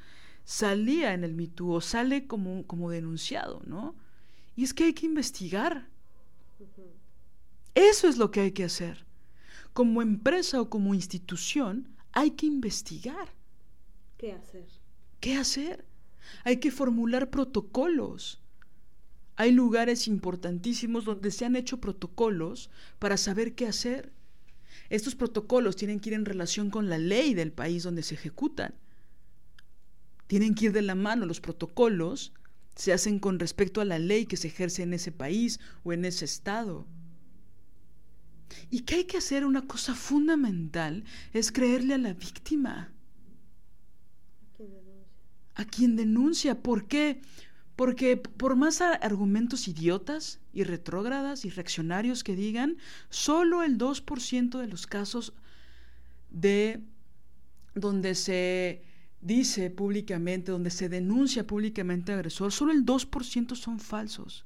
salía 0.45 1.15
en 1.15 1.23
el 1.23 1.35
MeToo 1.35 1.71
o 1.71 1.81
sale 1.81 2.27
como, 2.27 2.67
como 2.67 2.91
denunciado, 2.91 3.63
¿no? 3.67 3.95
Y 4.57 4.65
es 4.65 4.75
que 4.75 4.85
hay 4.85 4.95
que 4.95 5.07
investigar. 5.07 5.89
Eso 7.75 8.09
es 8.09 8.17
lo 8.17 8.33
que 8.33 8.41
hay 8.41 8.53
que 8.53 8.65
hacer. 8.65 9.07
Como 9.73 10.03
empresa 10.03 10.61
o 10.61 10.69
como 10.69 10.95
institución, 10.95 11.95
hay 12.13 12.33
que 12.33 12.47
investigar. 12.47 13.29
¿Qué 14.17 14.33
hacer? 14.33 14.67
¿Qué 15.21 15.37
hacer? 15.37 15.85
Hay 16.43 16.57
que 16.57 16.73
formular 16.73 17.31
protocolos 17.31 18.38
hay 19.39 19.53
lugares 19.53 20.09
importantísimos 20.09 21.05
donde 21.05 21.31
se 21.31 21.45
han 21.45 21.55
hecho 21.55 21.81
protocolos 21.81 22.71
para 22.99 23.17
saber 23.17 23.55
qué 23.55 23.69
hacer. 23.69 24.13
Estos 24.91 25.15
protocolos 25.15 25.77
tienen 25.77 26.01
que 26.01 26.11
ir 26.11 26.15
en 26.15 26.25
relación 26.25 26.71
con 26.71 26.91
la 26.91 26.99
ley 26.99 27.35
del 27.35 27.53
país 27.53 27.85
donde 27.85 28.03
se 28.03 28.17
ejecutan. 28.17 28.75
Tienen 30.27 30.57
que 30.57 30.67
ir 30.67 30.73
de 30.73 30.83
la 30.83 30.97
mano 30.97 31.25
los 31.25 31.41
protocolos, 31.41 32.33
se 32.75 32.93
hacen 32.93 33.21
con 33.21 33.39
respecto 33.39 33.81
a 33.81 33.85
la 33.85 34.01
ley 34.01 34.27
que 34.27 34.37
se 34.37 34.49
ejerce 34.49 34.83
en 34.83 34.93
ese 34.93 35.13
país 35.13 35.61
o 35.85 35.93
en 35.93 36.05
ese 36.05 36.25
estado. 36.25 36.85
Y 38.71 38.81
que 38.81 38.97
hay 38.97 39.05
que 39.05 39.19
hacer 39.19 39.45
una 39.45 39.69
cosa 39.69 39.95
fundamental 39.95 41.05
es 41.33 41.53
creerle 41.53 41.95
a 41.95 41.99
la 41.99 42.13
víctima. 42.13 42.91
A 45.55 45.65
quien 45.65 45.95
denuncia. 45.95 46.61
¿Por 46.61 46.89
qué? 46.89 47.21
Porque 47.79 48.17
por 48.17 48.57
más 48.57 48.81
argumentos 48.81 49.69
idiotas 49.69 50.41
y 50.53 50.65
retrógradas 50.65 51.45
y 51.45 51.51
reaccionarios 51.51 52.25
que 52.25 52.35
digan, 52.35 52.77
solo 53.09 53.63
el 53.63 53.79
2% 53.79 54.59
de 54.59 54.67
los 54.67 54.89
casos 54.89 55.33
de 56.29 56.83
donde 57.77 58.17
se 58.17 58.83
dice 59.21 59.71
públicamente, 59.71 60.51
donde 60.51 60.71
se 60.71 60.89
denuncia 60.89 61.47
públicamente 61.47 62.13
agresor, 62.13 62.51
solo 62.51 62.73
el 62.73 62.85
2% 62.85 63.55
son 63.55 63.79
falsos. 63.79 64.45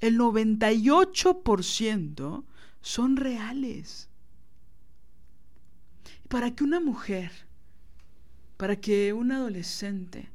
El 0.00 0.18
98% 0.18 2.44
son 2.80 3.16
reales. 3.18 4.08
Para 6.28 6.54
que 6.54 6.64
una 6.64 6.80
mujer, 6.80 7.32
para 8.56 8.76
que 8.76 9.12
un 9.12 9.30
adolescente, 9.30 10.30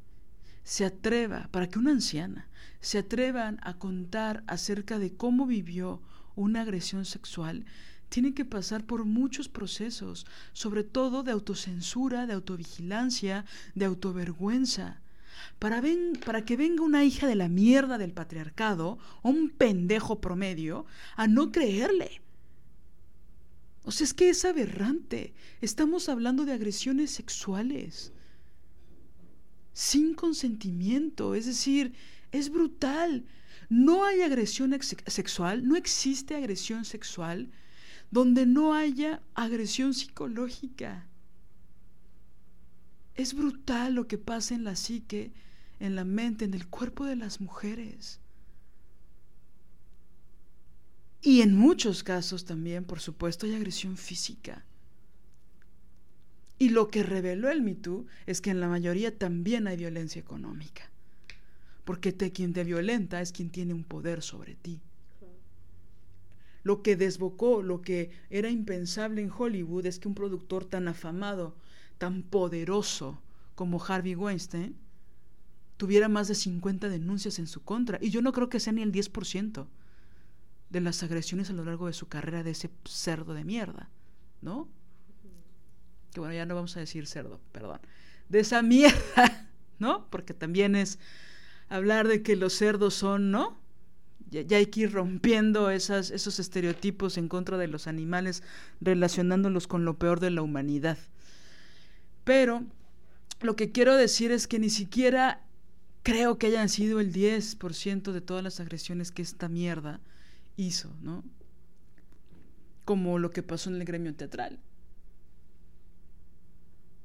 se 0.63 0.85
atreva, 0.85 1.49
para 1.51 1.67
que 1.69 1.79
una 1.79 1.91
anciana 1.91 2.47
se 2.81 2.97
atrevan 2.97 3.59
a 3.61 3.75
contar 3.75 4.43
acerca 4.47 4.99
de 4.99 5.13
cómo 5.15 5.45
vivió 5.45 6.01
una 6.35 6.61
agresión 6.61 7.05
sexual, 7.05 7.65
tiene 8.09 8.33
que 8.33 8.43
pasar 8.43 8.85
por 8.85 9.05
muchos 9.05 9.47
procesos, 9.47 10.25
sobre 10.51 10.83
todo 10.83 11.23
de 11.23 11.31
autocensura, 11.31 12.25
de 12.25 12.33
autovigilancia, 12.33 13.45
de 13.75 13.85
autovergüenza. 13.85 15.01
Para, 15.59 15.81
para, 16.25 16.43
que 16.43 16.57
venga 16.57 16.83
una 16.83 17.05
hija 17.05 17.25
de 17.25 17.35
la 17.35 17.47
mierda 17.47 17.97
del 17.97 18.11
patriarcado 18.11 18.99
o 19.21 19.29
un 19.29 19.49
pendejo 19.49 20.19
promedio 20.19 20.85
a 21.15 21.27
no 21.27 21.51
creerle. 21.51 22.21
O 23.83 23.91
sea, 23.91 24.05
es 24.05 24.13
que 24.13 24.29
es 24.29 24.43
aberrante. 24.43 25.33
Estamos 25.61 26.09
hablando 26.09 26.45
de 26.45 26.53
agresiones 26.53 27.11
sexuales 27.11 28.11
sin 29.73 30.13
consentimiento. 30.13 31.35
Es 31.35 31.45
decir, 31.45 31.93
es 32.31 32.49
brutal. 32.49 33.25
No 33.69 34.05
hay 34.05 34.21
agresión 34.21 34.77
sexual, 35.07 35.67
no 35.67 35.75
existe 35.75 36.35
agresión 36.35 36.85
sexual 36.85 37.49
donde 38.11 38.45
no 38.45 38.73
haya 38.73 39.23
agresión 39.33 39.93
psicológica. 39.93 41.07
Es 43.15 43.33
brutal 43.33 43.95
lo 43.95 44.07
que 44.07 44.17
pasa 44.17 44.53
en 44.53 44.65
la 44.65 44.75
psique, 44.75 45.31
en 45.79 45.95
la 45.95 46.03
mente, 46.03 46.45
en 46.45 46.53
el 46.53 46.67
cuerpo 46.67 47.05
de 47.05 47.15
las 47.15 47.39
mujeres. 47.39 48.19
Y 51.21 51.41
en 51.41 51.55
muchos 51.55 52.03
casos 52.03 52.45
también, 52.45 52.83
por 52.83 52.99
supuesto, 52.99 53.45
hay 53.45 53.55
agresión 53.55 53.95
física. 53.95 54.65
Y 56.61 56.69
lo 56.69 56.91
que 56.91 57.01
reveló 57.01 57.49
el 57.49 57.63
MeToo 57.63 58.05
es 58.27 58.39
que 58.39 58.51
en 58.51 58.59
la 58.59 58.67
mayoría 58.67 59.17
también 59.17 59.65
hay 59.65 59.77
violencia 59.77 60.19
económica. 60.19 60.91
Porque 61.85 62.11
te, 62.11 62.31
quien 62.31 62.53
te 62.53 62.63
violenta 62.63 63.19
es 63.19 63.31
quien 63.31 63.49
tiene 63.49 63.73
un 63.73 63.83
poder 63.83 64.21
sobre 64.21 64.53
ti. 64.53 64.79
Lo 66.61 66.83
que 66.83 66.95
desbocó, 66.95 67.63
lo 67.63 67.81
que 67.81 68.11
era 68.29 68.51
impensable 68.51 69.23
en 69.23 69.31
Hollywood 69.35 69.87
es 69.87 69.97
que 69.97 70.07
un 70.07 70.13
productor 70.13 70.65
tan 70.65 70.87
afamado, 70.87 71.55
tan 71.97 72.21
poderoso 72.21 73.19
como 73.55 73.83
Harvey 73.83 74.13
Weinstein, 74.13 74.75
tuviera 75.77 76.09
más 76.09 76.27
de 76.27 76.35
50 76.35 76.89
denuncias 76.89 77.39
en 77.39 77.47
su 77.47 77.63
contra. 77.63 77.97
Y 77.99 78.11
yo 78.11 78.21
no 78.21 78.33
creo 78.33 78.49
que 78.49 78.59
sea 78.59 78.71
ni 78.71 78.83
el 78.83 78.91
10% 78.91 79.65
de 80.69 80.81
las 80.81 81.01
agresiones 81.01 81.49
a 81.49 81.53
lo 81.53 81.65
largo 81.65 81.87
de 81.87 81.93
su 81.93 82.07
carrera 82.07 82.43
de 82.43 82.51
ese 82.51 82.69
cerdo 82.85 83.33
de 83.33 83.45
mierda, 83.45 83.89
¿no? 84.43 84.69
Que 86.11 86.19
bueno, 86.19 86.35
ya 86.35 86.45
no 86.45 86.55
vamos 86.55 86.75
a 86.77 86.79
decir 86.79 87.07
cerdo, 87.07 87.39
perdón, 87.51 87.79
de 88.29 88.39
esa 88.39 88.61
mierda, 88.61 89.49
¿no? 89.79 90.07
Porque 90.09 90.33
también 90.33 90.75
es 90.75 90.99
hablar 91.69 92.07
de 92.07 92.21
que 92.21 92.35
los 92.35 92.53
cerdos 92.53 92.93
son, 92.93 93.31
¿no? 93.31 93.59
Ya, 94.29 94.57
hay 94.57 94.67
que 94.67 94.81
ir 94.81 94.93
rompiendo 94.93 95.69
esas, 95.69 96.09
esos 96.09 96.39
estereotipos 96.39 97.17
en 97.17 97.27
contra 97.27 97.57
de 97.57 97.67
los 97.67 97.87
animales, 97.87 98.43
relacionándolos 98.79 99.67
con 99.67 99.83
lo 99.83 99.97
peor 99.97 100.21
de 100.21 100.31
la 100.31 100.41
humanidad. 100.41 100.97
Pero 102.23 102.63
lo 103.41 103.57
que 103.57 103.71
quiero 103.71 103.97
decir 103.97 104.31
es 104.31 104.47
que 104.47 104.59
ni 104.59 104.69
siquiera 104.69 105.43
creo 106.03 106.37
que 106.37 106.47
hayan 106.47 106.69
sido 106.69 107.01
el 107.01 107.11
10% 107.11 108.11
de 108.13 108.21
todas 108.21 108.43
las 108.43 108.61
agresiones 108.61 109.11
que 109.11 109.21
esta 109.21 109.49
mierda 109.49 109.99
hizo, 110.55 110.95
¿no? 111.01 111.25
Como 112.85 113.19
lo 113.19 113.31
que 113.31 113.43
pasó 113.43 113.69
en 113.69 113.77
el 113.77 113.85
gremio 113.85 114.15
teatral 114.15 114.59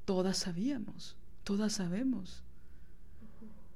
todas 0.06 0.38
sabíamos, 0.38 1.16
todas 1.44 1.74
sabemos. 1.74 2.42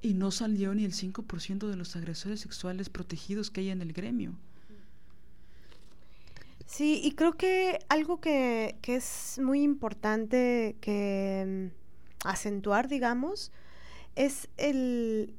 Y 0.01 0.15
no 0.15 0.31
salió 0.31 0.73
ni 0.73 0.83
el 0.83 0.93
5% 0.93 1.67
de 1.67 1.75
los 1.75 1.95
agresores 1.95 2.39
sexuales 2.39 2.89
protegidos 2.89 3.51
que 3.51 3.61
hay 3.61 3.69
en 3.69 3.83
el 3.83 3.93
gremio. 3.93 4.33
Sí, 6.65 7.01
y 7.03 7.11
creo 7.11 7.33
que 7.33 7.79
algo 7.89 8.21
que, 8.21 8.77
es 8.81 9.39
muy 9.43 9.61
importante 9.61 10.77
que, 10.79 11.71
acentuar, 12.23 12.87
digamos, 12.87 13.51
es 14.15 14.47
el, 14.55 15.35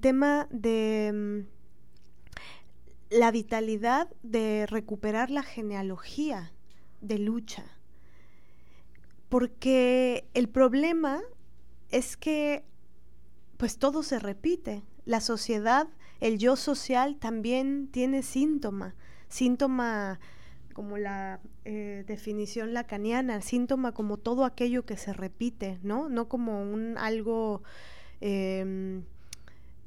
tema 0.00 0.46
de 0.50 1.10
mm, 1.12 1.40
la 3.18 3.32
vitalidad 3.32 4.08
de 4.22 4.66
recuperar 4.66 5.30
la 5.30 5.42
genealogía 5.42 6.52
de 7.00 7.18
lucha. 7.18 7.64
Porque 9.30 10.28
el 10.34 10.50
problema 10.50 11.22
es 11.90 12.18
que 12.18 12.64
pues 13.56 13.78
todo 13.78 14.02
se 14.02 14.18
repite. 14.18 14.82
La 15.06 15.20
sociedad, 15.20 15.88
el 16.20 16.38
yo 16.38 16.56
social 16.56 17.16
también 17.16 17.88
tiene 17.90 18.22
síntoma, 18.22 18.94
síntoma 19.28 20.20
como 20.72 20.98
la 20.98 21.40
eh, 21.64 22.04
definición 22.06 22.74
lacaniana, 22.74 23.40
síntoma 23.40 23.92
como 23.92 24.16
todo 24.16 24.44
aquello 24.44 24.84
que 24.84 24.96
se 24.96 25.12
repite, 25.12 25.78
¿no? 25.82 26.08
No 26.08 26.28
como 26.28 26.62
un 26.62 26.96
algo 26.98 27.62
em, 28.20 29.04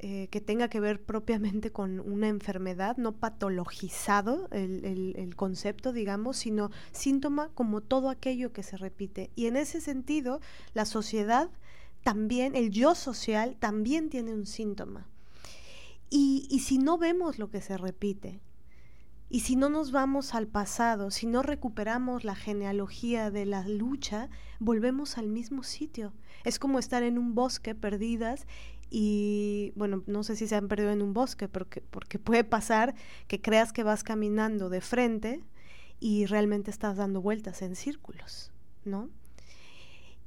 eh, 0.06 0.28
que 0.32 0.42
tenga 0.42 0.68
que 0.68 0.82
ver 0.82 1.02
propiamente 1.02 1.72
con 1.72 2.02
una 2.02 2.28
enfermedad, 2.28 2.98
no 2.98 3.14
patologizado 3.14 4.50
el, 4.52 4.84
el, 5.16 5.36
concepto, 5.38 5.94
digamos, 5.94 6.36
sino 6.36 6.72
síntoma 6.92 7.48
como 7.56 7.80
todo 7.80 8.10
aquello 8.10 8.52
que 8.52 8.64
se 8.64 8.76
repite. 8.76 9.32
Y 9.34 9.46
en 9.46 9.56
ese 9.56 9.80
sentido, 9.80 10.42
la 10.74 10.84
sociedad 10.84 11.50
también, 12.04 12.54
el 12.58 12.70
yo 12.70 12.96
social 12.96 13.56
también 13.58 14.10
tiene 14.10 14.34
un 14.34 14.46
síntoma. 14.46 15.08
Y, 16.10 16.48
y 16.50 16.60
si 16.60 16.80
no 16.80 16.98
vemos 16.98 17.40
lo 17.40 17.50
que 17.50 17.62
se 17.62 17.78
repite, 17.78 18.42
y 19.30 19.40
si 19.40 19.56
no 19.56 19.70
nos 19.70 19.94
vamos 19.94 20.36
al 20.36 20.48
pasado, 20.48 21.12
si 21.12 21.28
no 21.28 21.44
recuperamos 21.44 22.26
la 22.26 22.36
genealogía 22.36 23.32
de 23.32 23.46
la 23.46 23.66
lucha, 23.70 24.30
volvemos 24.60 25.18
al 25.18 25.30
mismo 25.30 25.64
sitio. 25.64 26.12
Es 26.44 26.60
como 26.60 26.78
estar 26.78 27.04
en 27.04 27.18
un 27.18 27.34
bosque 27.36 27.74
perdidas 27.74 28.46
y, 28.96 29.74
bueno, 29.76 30.04
no 30.06 30.24
sé 30.24 30.36
si 30.36 30.48
se 30.48 30.56
han 30.56 30.68
perdido 30.68 30.92
en 30.92 31.02
un 31.02 31.16
bosque, 31.16 31.48
porque, 31.48 31.82
porque 31.82 32.20
puede 32.20 32.44
pasar 32.44 32.94
que 33.28 33.42
creas 33.42 33.74
que 33.74 33.82
vas 33.82 34.04
caminando 34.04 34.70
de 34.70 34.82
frente 34.82 35.44
y 36.00 36.28
realmente 36.28 36.70
estás 36.70 36.98
dando 36.98 37.20
vueltas 37.20 37.64
en 37.64 37.76
círculos, 37.76 38.52
¿no? 38.86 39.10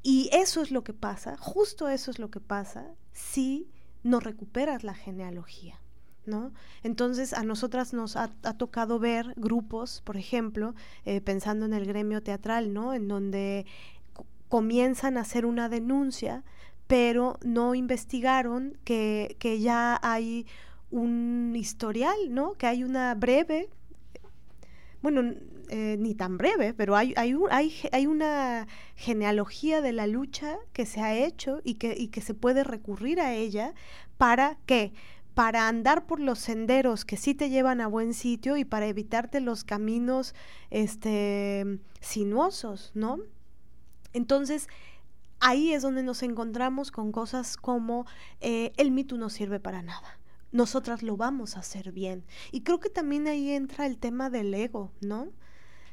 Y 0.03 0.31
eso 0.33 0.63
es 0.63 0.73
lo 0.73 0.83
que 0.83 0.93
pasa, 0.93 1.37
justo 1.37 1.89
eso 1.89 2.11
es 2.11 2.19
lo 2.19 2.29
que 2.29 2.41
pasa 2.41 2.93
si 3.13 3.71
no 4.03 4.19
recuperas 4.19 4.83
la 4.83 4.95
genealogía. 4.95 5.81
¿No? 6.25 6.51
Entonces 6.83 7.35
a 7.35 7.45
nosotras 7.45 7.93
nos 7.93 8.17
ha, 8.17 8.27
tocado 8.59 8.99
ver 8.99 9.33
grupos, 9.37 10.03
por 10.05 10.17
ejemplo, 10.17 10.75
eh, 11.05 11.21
pensando 11.21 11.67
en 11.67 11.73
el 11.73 11.87
gremio 11.87 12.21
teatral, 12.21 12.75
¿no? 12.75 12.95
En 12.95 13.07
donde 13.07 13.65
comienzan 14.49 15.19
a 15.19 15.21
hacer 15.21 15.47
una 15.47 15.69
denuncia, 15.69 16.43
pero 16.87 17.39
no 17.45 17.75
investigaron 17.75 18.79
que, 18.85 19.37
que 19.39 19.61
ya 19.61 19.99
hay 20.03 20.47
un 20.91 21.55
historial, 21.57 22.17
¿no? 22.31 22.55
Que 22.55 22.67
hay 22.67 22.85
una 22.85 23.15
breve, 23.15 23.69
bueno, 25.03 25.35
eh, 25.69 25.97
ni 25.99 26.15
tan 26.15 26.39
breve, 26.39 26.75
pero 26.75 26.95
hay, 26.95 27.13
hay, 27.17 27.35
hay, 27.51 27.75
hay, 27.91 28.07
una 28.07 28.69
genealogía 28.95 29.81
de 29.81 29.93
la 29.93 30.07
lucha 30.07 30.59
que 30.73 30.87
se 30.87 31.01
ha 31.01 31.15
hecho 31.15 31.61
y 31.65 31.75
que, 31.75 31.95
y 31.99 32.09
que 32.09 32.21
se 32.21 32.35
puede 32.35 32.63
recurrir 32.63 33.21
a 33.21 33.35
ella 33.35 33.75
para 34.17 34.59
que 34.67 34.93
para 35.35 35.69
andar 35.69 36.07
por 36.07 36.19
los 36.19 36.39
senderos 36.39 37.05
que 37.05 37.19
sí 37.19 37.35
te 37.35 37.51
llevan 37.51 37.83
a 37.83 37.89
buen 37.89 38.15
sitio 38.15 38.57
y 38.57 38.65
para 38.65 38.87
evitarte 38.87 39.41
los 39.41 39.65
caminos 39.65 40.35
este, 40.71 41.79
sinuosos, 42.01 42.93
¿no? 42.95 43.19
Entonces, 44.15 44.69
ahí 45.41 45.73
es 45.73 45.83
donde 45.83 46.03
nos 46.03 46.23
encontramos 46.23 46.91
con 46.91 47.13
cosas 47.13 47.57
como 47.57 48.07
eh, 48.41 48.73
el 48.77 48.91
mito 48.91 49.17
no 49.17 49.31
sirve 49.31 49.61
para 49.61 49.83
nada 49.83 50.19
nosotras 50.53 51.03
lo 51.03 51.19
vamos 51.19 51.57
a 51.57 51.61
hacer 51.61 51.93
bien. 51.93 52.25
Y 52.51 52.63
creo 52.63 52.81
que 52.81 52.89
también 52.89 53.27
ahí 53.27 53.51
entra 53.51 53.85
el 53.85 53.99
tema 53.99 54.31
del 54.31 54.55
ego, 54.55 54.91
¿no? 55.03 55.29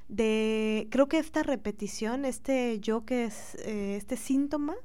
de, 0.08 0.88
creo 0.92 1.08
que 1.08 1.18
esta 1.18 1.44
repetición, 1.44 2.26
este 2.26 2.80
yo 2.80 3.06
que 3.06 3.26
es, 3.26 3.56
eh, 3.56 3.96
este 3.96 4.18
síntoma 4.18 4.76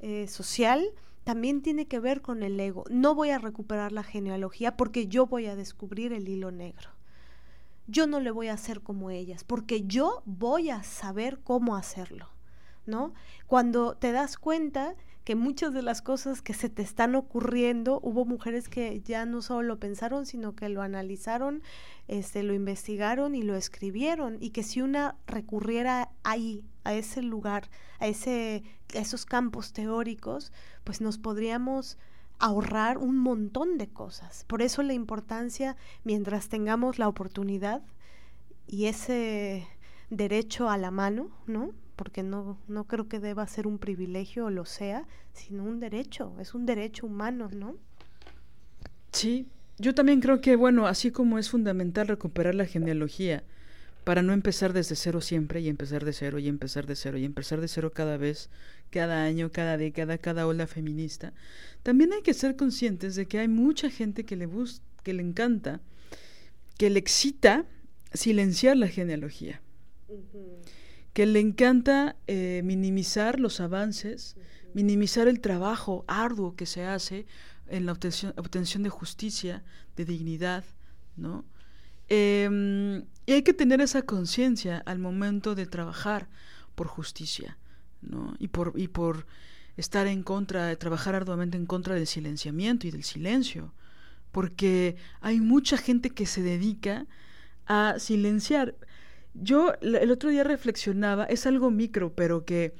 eh, 0.00 0.28
social, 0.28 0.84
también 1.24 1.62
tiene 1.62 1.86
que 1.86 1.98
ver 1.98 2.20
con 2.20 2.42
el 2.42 2.58
ego. 2.60 2.84
No 2.90 3.14
voy 3.14 3.30
a 3.30 3.38
recuperar 3.38 3.92
la 3.92 4.02
genealogía 4.02 4.76
porque 4.76 5.06
yo 5.06 5.26
voy 5.26 5.46
a 5.46 5.56
descubrir 5.56 6.12
el 6.12 6.28
hilo 6.28 6.50
negro. 6.50 6.90
Yo 7.86 8.06
no 8.06 8.20
le 8.20 8.30
voy 8.30 8.48
a 8.48 8.54
hacer 8.54 8.80
como 8.80 9.10
ellas, 9.10 9.44
porque 9.44 9.82
yo 9.82 10.22
voy 10.24 10.70
a 10.70 10.82
saber 10.82 11.40
cómo 11.44 11.76
hacerlo, 11.76 12.30
¿no? 12.86 13.14
Cuando 13.46 13.96
te 13.96 14.12
das 14.12 14.38
cuenta 14.38 14.94
que 15.24 15.34
muchas 15.34 15.72
de 15.72 15.82
las 15.82 16.02
cosas 16.02 16.42
que 16.42 16.52
se 16.52 16.68
te 16.68 16.82
están 16.82 17.14
ocurriendo, 17.14 17.98
hubo 18.02 18.26
mujeres 18.26 18.68
que 18.68 19.00
ya 19.00 19.24
no 19.24 19.40
solo 19.40 19.62
lo 19.62 19.80
pensaron, 19.80 20.26
sino 20.26 20.54
que 20.54 20.68
lo 20.68 20.82
analizaron, 20.82 21.62
este, 22.08 22.42
lo 22.42 22.52
investigaron 22.52 23.34
y 23.34 23.42
lo 23.42 23.56
escribieron, 23.56 24.36
y 24.40 24.50
que 24.50 24.62
si 24.62 24.82
una 24.82 25.16
recurriera 25.26 26.10
ahí, 26.22 26.64
a 26.84 26.92
ese 26.92 27.22
lugar, 27.22 27.70
a, 27.98 28.06
ese, 28.06 28.62
a 28.94 28.98
esos 28.98 29.24
campos 29.24 29.72
teóricos, 29.72 30.52
pues 30.84 31.00
nos 31.00 31.16
podríamos 31.16 31.96
ahorrar 32.38 32.98
un 32.98 33.16
montón 33.18 33.78
de 33.78 33.88
cosas. 33.88 34.44
Por 34.44 34.60
eso 34.60 34.82
la 34.82 34.92
importancia, 34.92 35.76
mientras 36.04 36.50
tengamos 36.50 36.98
la 36.98 37.08
oportunidad 37.08 37.82
y 38.66 38.86
ese 38.86 39.66
derecho 40.10 40.68
a 40.68 40.76
la 40.76 40.90
mano, 40.90 41.30
¿no? 41.46 41.70
Porque 41.96 42.22
no, 42.22 42.58
no 42.68 42.84
creo 42.84 43.08
que 43.08 43.20
deba 43.20 43.46
ser 43.46 43.66
un 43.66 43.78
privilegio 43.78 44.46
o 44.46 44.50
lo 44.50 44.64
sea, 44.64 45.06
sino 45.32 45.64
un 45.64 45.80
derecho, 45.80 46.34
es 46.40 46.54
un 46.54 46.66
derecho 46.66 47.06
humano, 47.06 47.48
¿no? 47.52 47.76
Sí, 49.12 49.46
yo 49.78 49.94
también 49.94 50.20
creo 50.20 50.40
que, 50.40 50.56
bueno, 50.56 50.86
así 50.86 51.10
como 51.10 51.38
es 51.38 51.50
fundamental 51.50 52.08
recuperar 52.08 52.54
la 52.54 52.66
genealogía 52.66 53.44
para 54.04 54.22
no 54.22 54.32
empezar 54.32 54.72
desde 54.72 54.96
cero 54.96 55.20
siempre 55.20 55.60
y 55.60 55.68
empezar 55.68 56.04
de 56.04 56.12
cero 56.12 56.38
y 56.38 56.48
empezar 56.48 56.86
de 56.86 56.94
cero 56.94 57.16
y 57.16 57.24
empezar 57.24 57.60
de 57.60 57.68
cero 57.68 57.92
cada 57.92 58.16
vez, 58.16 58.50
cada 58.90 59.24
año, 59.24 59.50
cada 59.50 59.76
década, 59.78 60.18
cada 60.18 60.46
ola 60.46 60.66
feminista, 60.66 61.32
también 61.82 62.12
hay 62.12 62.22
que 62.22 62.34
ser 62.34 62.56
conscientes 62.56 63.14
de 63.14 63.26
que 63.26 63.38
hay 63.38 63.48
mucha 63.48 63.88
gente 63.88 64.24
que 64.24 64.36
le, 64.36 64.48
que 65.02 65.14
le 65.14 65.22
encanta, 65.22 65.80
que 66.76 66.90
le 66.90 66.98
excita 66.98 67.64
silenciar 68.12 68.76
la 68.76 68.88
genealogía 68.88 69.60
que 71.14 71.26
le 71.26 71.40
encanta 71.40 72.16
eh, 72.26 72.60
minimizar 72.64 73.38
los 73.40 73.60
avances, 73.60 74.36
minimizar 74.74 75.28
el 75.28 75.40
trabajo 75.40 76.04
arduo 76.08 76.56
que 76.56 76.66
se 76.66 76.84
hace 76.84 77.26
en 77.68 77.86
la 77.86 77.92
obtención, 77.92 78.82
de 78.82 78.90
justicia, 78.90 79.62
de 79.96 80.04
dignidad, 80.04 80.64
¿no? 81.16 81.44
Em, 82.08 83.04
y 83.26 83.32
hay 83.32 83.42
que 83.42 83.54
tener 83.54 83.80
esa 83.80 84.02
conciencia 84.02 84.82
al 84.84 84.98
momento 84.98 85.54
de 85.54 85.66
trabajar 85.66 86.28
por 86.74 86.88
justicia, 86.88 87.56
¿no? 88.02 88.34
Y 88.40 88.48
por, 88.48 88.72
y 88.74 88.88
por 88.88 89.26
estar 89.76 90.08
en 90.08 90.24
contra, 90.24 90.66
de 90.66 90.76
trabajar 90.76 91.14
arduamente 91.14 91.56
en 91.56 91.66
contra 91.66 91.94
del 91.94 92.08
silenciamiento 92.08 92.88
y 92.88 92.90
del 92.90 93.04
silencio, 93.04 93.72
porque 94.32 94.96
hay 95.20 95.40
mucha 95.40 95.76
gente 95.76 96.10
que 96.10 96.26
se 96.26 96.42
dedica 96.42 97.06
a 97.66 97.94
silenciar. 97.98 98.74
Yo 99.34 99.74
el 99.80 100.10
otro 100.10 100.30
día 100.30 100.44
reflexionaba, 100.44 101.24
es 101.24 101.46
algo 101.46 101.70
micro, 101.70 102.14
pero 102.14 102.44
que, 102.44 102.74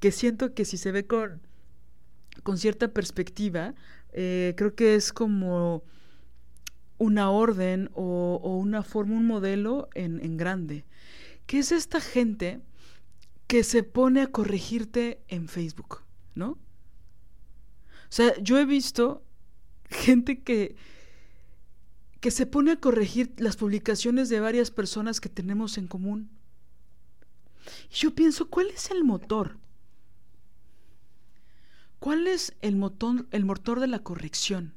que 0.00 0.12
siento 0.12 0.54
que 0.54 0.64
si 0.64 0.76
se 0.76 0.92
ve 0.92 1.06
con, 1.06 1.40
con 2.42 2.58
cierta 2.58 2.88
perspectiva, 2.88 3.74
eh, 4.12 4.54
creo 4.56 4.74
que 4.74 4.94
es 4.94 5.12
como 5.12 5.82
una 6.98 7.30
orden 7.30 7.90
o, 7.94 8.40
o 8.42 8.56
una 8.56 8.82
forma, 8.82 9.16
un 9.16 9.26
modelo 9.26 9.88
en, 9.94 10.24
en, 10.24 10.36
grande. 10.36 10.84
¿Qué 11.46 11.58
es 11.58 11.72
esta 11.72 12.00
gente 12.00 12.60
que 13.46 13.64
se 13.64 13.82
pone 13.82 14.22
a 14.22 14.28
corregirte 14.28 15.20
en 15.28 15.48
Facebook? 15.48 16.02
¿No? 16.34 16.50
O 16.50 18.16
sea, 18.16 18.36
yo 18.40 18.58
he 18.58 18.64
visto 18.64 19.24
gente 19.88 20.42
que, 20.42 20.76
que 22.24 22.30
se 22.30 22.46
pone 22.46 22.70
a 22.70 22.80
corregir 22.80 23.34
las 23.36 23.56
publicaciones 23.56 24.30
de 24.30 24.40
varias 24.40 24.70
personas 24.70 25.20
que 25.20 25.28
tenemos 25.28 25.76
en 25.76 25.86
común. 25.86 26.30
Y 27.90 27.96
yo 27.96 28.14
pienso, 28.14 28.48
¿cuál 28.48 28.68
es 28.68 28.90
el 28.90 29.04
motor? 29.04 29.58
¿Cuál 31.98 32.26
es 32.26 32.56
el 32.62 32.76
motor, 32.76 33.26
el 33.30 33.44
motor 33.44 33.78
de 33.78 33.88
la 33.88 33.98
corrección? 33.98 34.72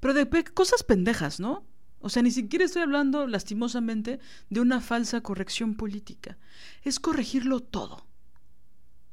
Pero 0.00 0.14
de 0.14 0.44
cosas 0.54 0.82
pendejas, 0.82 1.40
¿no? 1.40 1.66
O 1.98 2.08
sea, 2.08 2.22
ni 2.22 2.30
siquiera 2.30 2.64
estoy 2.64 2.80
hablando 2.80 3.26
lastimosamente 3.26 4.18
de 4.48 4.60
una 4.60 4.80
falsa 4.80 5.20
corrección 5.20 5.74
política. 5.74 6.38
Es 6.84 7.00
corregirlo 7.00 7.60
todo, 7.60 8.06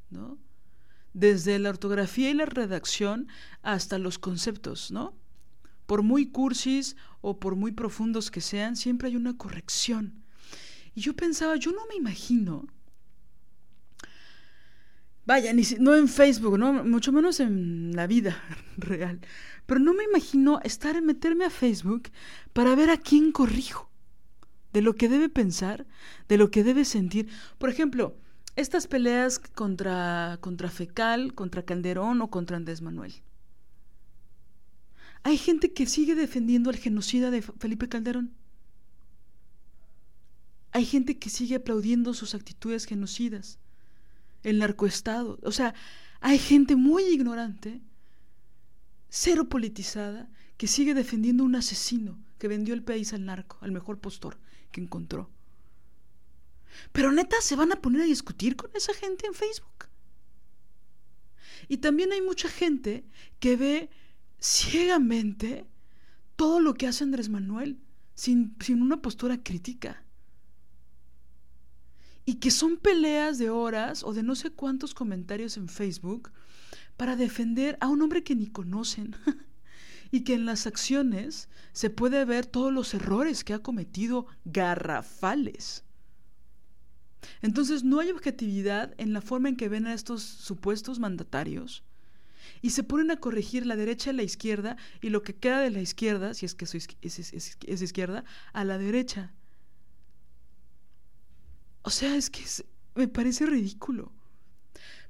¿no? 0.08 0.38
Desde 1.12 1.58
la 1.58 1.68
ortografía 1.68 2.30
y 2.30 2.34
la 2.34 2.46
redacción 2.46 3.28
hasta 3.60 3.98
los 3.98 4.18
conceptos, 4.18 4.90
¿no? 4.90 5.14
por 5.88 6.02
muy 6.02 6.30
cursis 6.30 6.96
o 7.20 7.38
por 7.38 7.56
muy 7.56 7.72
profundos 7.72 8.30
que 8.30 8.40
sean, 8.40 8.76
siempre 8.76 9.08
hay 9.08 9.16
una 9.16 9.36
corrección. 9.36 10.22
Y 10.94 11.00
yo 11.00 11.14
pensaba, 11.14 11.56
yo 11.56 11.72
no 11.72 11.86
me 11.88 11.96
imagino, 11.96 12.66
Vaya, 15.28 15.52
ni 15.52 15.62
no 15.78 15.94
en 15.94 16.08
Facebook, 16.08 16.58
¿no? 16.58 16.72
Mucho 16.84 17.12
menos 17.12 17.38
en 17.38 17.94
la 17.94 18.06
vida 18.06 18.42
real. 18.78 19.20
Pero 19.66 19.78
no 19.78 19.92
me 19.92 20.04
imagino 20.04 20.58
estar 20.64 20.96
en 20.96 21.04
meterme 21.04 21.44
a 21.44 21.50
Facebook 21.50 22.04
para 22.54 22.74
ver 22.74 22.88
a 22.88 22.96
quién 22.96 23.30
corrijo. 23.30 23.90
De 24.72 24.80
lo 24.80 24.94
que 24.94 25.10
debe 25.10 25.28
pensar, 25.28 25.86
de 26.28 26.38
lo 26.38 26.50
que 26.50 26.64
debe 26.64 26.86
sentir. 26.86 27.28
Por 27.58 27.68
ejemplo, 27.68 28.16
estas 28.56 28.86
peleas 28.86 29.38
contra, 29.38 30.38
contra 30.40 30.70
Fecal, 30.70 31.34
contra 31.34 31.62
Calderón 31.62 32.22
o 32.22 32.30
contra 32.30 32.56
Andrés 32.56 32.80
Manuel. 32.80 33.12
Hay 35.22 35.36
gente 35.36 35.72
que 35.72 35.86
sigue 35.86 36.14
defendiendo 36.14 36.70
al 36.70 36.76
genocida 36.76 37.30
de 37.30 37.42
Felipe 37.42 37.88
Calderón. 37.88 38.34
Hay 40.72 40.84
gente 40.84 41.18
que 41.18 41.30
sigue 41.30 41.56
aplaudiendo 41.56 42.14
sus 42.14 42.34
actitudes 42.34 42.84
genocidas 42.84 43.58
el 44.42 44.58
narcoestado. 44.58 45.38
O 45.42 45.52
sea, 45.52 45.74
hay 46.20 46.38
gente 46.38 46.76
muy 46.76 47.04
ignorante, 47.04 47.80
cero 49.08 49.48
politizada, 49.48 50.30
que 50.56 50.66
sigue 50.66 50.94
defendiendo 50.94 51.44
un 51.44 51.54
asesino 51.54 52.18
que 52.38 52.48
vendió 52.48 52.74
el 52.74 52.82
país 52.82 53.12
al 53.12 53.24
narco, 53.24 53.58
al 53.60 53.72
mejor 53.72 54.00
postor 54.00 54.38
que 54.70 54.80
encontró. 54.80 55.30
Pero 56.92 57.12
neta, 57.12 57.40
se 57.40 57.56
van 57.56 57.72
a 57.72 57.80
poner 57.80 58.02
a 58.02 58.06
discutir 58.06 58.56
con 58.56 58.70
esa 58.74 58.94
gente 58.94 59.26
en 59.26 59.34
Facebook. 59.34 59.86
Y 61.68 61.78
también 61.78 62.12
hay 62.12 62.22
mucha 62.22 62.48
gente 62.48 63.04
que 63.40 63.56
ve 63.56 63.90
ciegamente 64.40 65.66
todo 66.36 66.60
lo 66.60 66.74
que 66.74 66.86
hace 66.86 67.04
Andrés 67.04 67.28
Manuel 67.28 67.78
sin, 68.14 68.56
sin 68.60 68.82
una 68.82 69.02
postura 69.02 69.42
crítica 69.42 70.04
y 72.24 72.34
que 72.34 72.50
son 72.50 72.76
peleas 72.76 73.38
de 73.38 73.48
horas 73.48 74.04
o 74.04 74.12
de 74.12 74.22
no 74.22 74.34
sé 74.34 74.50
cuántos 74.50 74.92
comentarios 74.92 75.56
en 75.56 75.68
Facebook 75.68 76.30
para 76.98 77.16
defender 77.16 77.78
a 77.80 77.88
un 77.88 78.02
hombre 78.02 78.22
que 78.22 78.36
ni 78.36 78.46
conocen 78.46 79.16
y 80.10 80.24
que 80.24 80.34
en 80.34 80.44
las 80.44 80.66
acciones 80.66 81.48
se 81.72 81.90
puede 81.90 82.24
ver 82.24 82.44
todos 82.44 82.72
los 82.72 82.92
errores 82.92 83.44
que 83.44 83.54
ha 83.54 83.60
cometido 83.60 84.26
garrafales. 84.44 85.84
Entonces 87.40 87.82
no 87.82 87.98
hay 87.98 88.10
objetividad 88.10 88.94
en 88.98 89.12
la 89.12 89.22
forma 89.22 89.48
en 89.48 89.56
que 89.56 89.68
ven 89.68 89.86
a 89.86 89.94
estos 89.94 90.22
supuestos 90.22 90.98
mandatarios 90.98 91.82
y 92.62 92.70
se 92.70 92.82
ponen 92.82 93.10
a 93.10 93.16
corregir 93.16 93.66
la 93.66 93.76
derecha 93.76 94.10
y 94.10 94.14
la 94.14 94.22
izquierda 94.22 94.76
y 95.00 95.10
lo 95.10 95.22
que 95.22 95.34
queda 95.34 95.60
de 95.60 95.70
la 95.70 95.80
izquierda, 95.80 96.34
si 96.34 96.46
es 96.46 96.54
que 96.54 96.64
es 96.64 97.82
izquierda, 97.82 98.24
a 98.52 98.64
la 98.64 98.78
derecha. 98.78 99.32
O 101.82 101.90
sea, 101.90 102.16
es 102.16 102.30
que 102.30 102.44
me 102.94 103.08
parece 103.08 103.46
ridículo. 103.46 104.12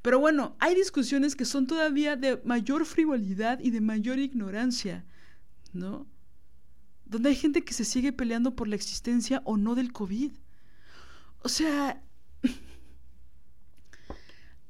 Pero 0.02 0.20
bueno, 0.20 0.56
hay 0.60 0.74
discusiones 0.74 1.34
que 1.34 1.44
son 1.44 1.66
todavía 1.66 2.14
de 2.14 2.40
mayor 2.44 2.86
frivolidad 2.86 3.58
y 3.58 3.70
de 3.70 3.80
mayor 3.80 4.18
ignorancia, 4.18 5.04
¿no? 5.72 6.06
Donde 7.04 7.30
hay 7.30 7.36
gente 7.36 7.64
que 7.64 7.74
se 7.74 7.84
sigue 7.84 8.12
peleando 8.12 8.54
por 8.54 8.68
la 8.68 8.76
existencia 8.76 9.42
o 9.44 9.56
no 9.56 9.74
del 9.74 9.92
COVID. 9.92 10.32
O 11.40 11.48
sea, 11.48 12.02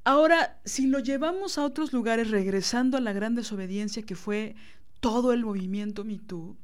ahora, 0.08 0.58
si 0.64 0.86
lo 0.86 1.00
llevamos 1.00 1.58
a 1.58 1.64
otros 1.64 1.92
lugares, 1.92 2.30
regresando 2.30 2.96
a 2.96 3.00
la 3.00 3.12
gran 3.12 3.34
desobediencia 3.34 4.02
que 4.02 4.16
fue 4.16 4.56
todo 5.00 5.34
el 5.34 5.44
movimiento 5.44 6.02
MeToo, 6.02 6.56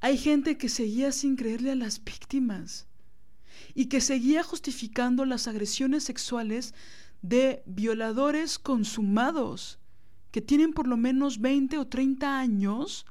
hay 0.00 0.16
gente 0.16 0.56
que 0.56 0.70
seguía 0.70 1.12
sin 1.12 1.36
creerle 1.36 1.72
a 1.72 1.74
las 1.74 2.02
víctimas 2.02 2.86
y 3.74 3.86
que 3.86 4.00
seguía 4.00 4.42
justificando 4.42 5.26
las 5.26 5.48
agresiones 5.48 6.02
sexuales 6.04 6.72
de 7.20 7.62
violadores 7.66 8.58
consumados 8.58 9.78
que 10.30 10.40
tienen 10.40 10.72
por 10.72 10.86
lo 10.86 10.96
menos 10.96 11.42
20 11.42 11.76
o 11.76 11.86
30 11.86 12.38
años 12.38 13.04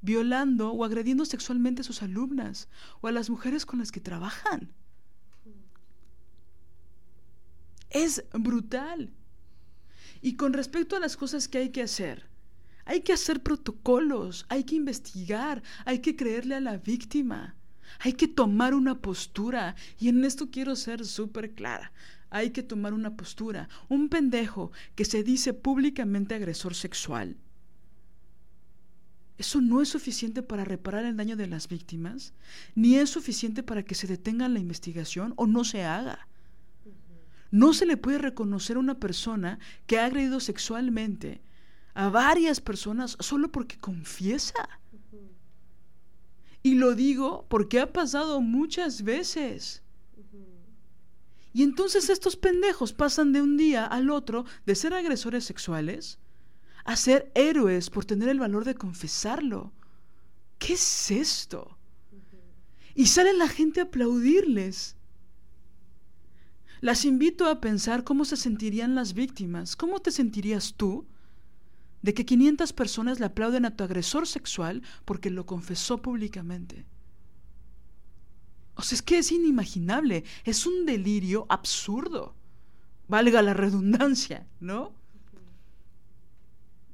violando 0.00 0.72
o 0.72 0.84
agrediendo 0.84 1.24
sexualmente 1.24 1.82
a 1.82 1.84
sus 1.84 2.02
alumnas 2.02 2.68
o 3.00 3.06
a 3.06 3.12
las 3.12 3.30
mujeres 3.30 3.64
con 3.64 3.78
las 3.78 3.92
que 3.92 4.00
trabajan. 4.00 4.72
Es 7.90 8.24
brutal. 8.32 9.12
Y 10.22 10.34
con 10.34 10.52
respecto 10.52 10.96
a 10.96 11.00
las 11.00 11.16
cosas 11.16 11.48
que 11.48 11.58
hay 11.58 11.70
que 11.70 11.82
hacer, 11.82 12.28
hay 12.84 13.02
que 13.02 13.12
hacer 13.12 13.42
protocolos, 13.42 14.46
hay 14.48 14.64
que 14.64 14.74
investigar, 14.74 15.62
hay 15.84 16.00
que 16.00 16.16
creerle 16.16 16.54
a 16.56 16.60
la 16.60 16.76
víctima. 16.76 17.56
Hay 17.98 18.12
que 18.12 18.28
tomar 18.28 18.74
una 18.74 19.00
postura. 19.00 19.74
Y 19.98 20.08
en 20.08 20.24
esto 20.24 20.50
quiero 20.50 20.76
ser 20.76 21.04
súper 21.04 21.54
clara. 21.54 21.92
Hay 22.30 22.50
que 22.50 22.62
tomar 22.62 22.94
una 22.94 23.16
postura. 23.16 23.68
Un 23.88 24.08
pendejo 24.08 24.70
que 24.94 25.04
se 25.04 25.22
dice 25.22 25.52
públicamente 25.52 26.34
agresor 26.34 26.74
sexual. 26.74 27.36
Eso 29.38 29.60
no 29.60 29.80
es 29.80 29.88
suficiente 29.88 30.42
para 30.42 30.64
reparar 30.64 31.04
el 31.04 31.16
daño 31.16 31.34
de 31.34 31.46
las 31.46 31.66
víctimas, 31.66 32.34
ni 32.74 32.96
es 32.96 33.08
suficiente 33.08 33.62
para 33.62 33.82
que 33.82 33.94
se 33.94 34.06
detenga 34.06 34.48
la 34.48 34.58
investigación 34.58 35.32
o 35.36 35.46
no 35.46 35.64
se 35.64 35.82
haga. 35.82 36.28
No 37.50 37.72
se 37.72 37.86
le 37.86 37.96
puede 37.96 38.18
reconocer 38.18 38.76
a 38.76 38.80
una 38.80 38.98
persona 38.98 39.58
que 39.86 39.98
ha 39.98 40.06
agredido 40.06 40.40
sexualmente 40.40 41.42
a 41.94 42.08
varias 42.08 42.60
personas 42.60 43.16
solo 43.20 43.50
porque 43.50 43.78
confiesa. 43.78 44.68
Y 46.62 46.74
lo 46.74 46.94
digo 46.94 47.46
porque 47.48 47.80
ha 47.80 47.92
pasado 47.92 48.40
muchas 48.40 49.02
veces. 49.02 49.82
Y 51.52 51.62
entonces 51.62 52.08
estos 52.10 52.36
pendejos 52.36 52.92
pasan 52.92 53.32
de 53.32 53.42
un 53.42 53.56
día 53.56 53.84
al 53.84 54.10
otro 54.10 54.44
de 54.66 54.74
ser 54.74 54.94
agresores 54.94 55.44
sexuales 55.44 56.18
a 56.84 56.96
ser 56.96 57.30
héroes 57.34 57.90
por 57.90 58.04
tener 58.04 58.28
el 58.28 58.38
valor 58.38 58.64
de 58.64 58.74
confesarlo. 58.74 59.72
¿Qué 60.58 60.74
es 60.74 61.10
esto? 61.10 61.76
Y 62.94 63.06
sale 63.06 63.32
la 63.32 63.48
gente 63.48 63.80
a 63.80 63.84
aplaudirles. 63.84 64.96
Las 66.80 67.04
invito 67.04 67.46
a 67.46 67.60
pensar 67.60 68.04
cómo 68.04 68.24
se 68.24 68.36
sentirían 68.36 68.94
las 68.94 69.14
víctimas. 69.14 69.76
¿Cómo 69.76 70.00
te 70.00 70.10
sentirías 70.10 70.74
tú 70.76 71.06
de 72.02 72.14
que 72.14 72.24
500 72.24 72.72
personas 72.72 73.20
le 73.20 73.26
aplauden 73.26 73.64
a 73.64 73.76
tu 73.76 73.84
agresor 73.84 74.26
sexual 74.26 74.82
porque 75.04 75.30
lo 75.30 75.46
confesó 75.46 76.00
públicamente. 76.00 76.86
O 78.74 78.82
sea, 78.82 78.96
es 78.96 79.02
que 79.02 79.18
es 79.18 79.30
inimaginable, 79.32 80.24
es 80.44 80.66
un 80.66 80.86
delirio 80.86 81.46
absurdo. 81.48 82.34
Valga 83.08 83.42
la 83.42 83.52
redundancia, 83.52 84.46
¿no? 84.60 84.94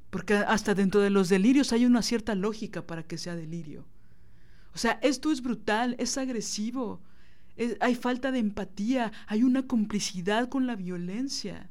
Porque 0.09 0.33
hasta 0.33 0.73
dentro 0.73 1.01
de 1.01 1.09
los 1.09 1.29
delirios 1.29 1.71
hay 1.71 1.85
una 1.85 2.01
cierta 2.01 2.35
lógica 2.35 2.85
para 2.85 3.03
que 3.03 3.17
sea 3.17 3.35
delirio. 3.35 3.85
O 4.73 4.77
sea, 4.77 4.99
esto 5.01 5.31
es 5.31 5.41
brutal, 5.41 5.95
es 5.99 6.17
agresivo, 6.17 7.01
hay 7.79 7.95
falta 7.95 8.31
de 8.31 8.39
empatía, 8.39 9.11
hay 9.27 9.43
una 9.43 9.67
complicidad 9.67 10.49
con 10.49 10.67
la 10.67 10.75
violencia. 10.75 11.69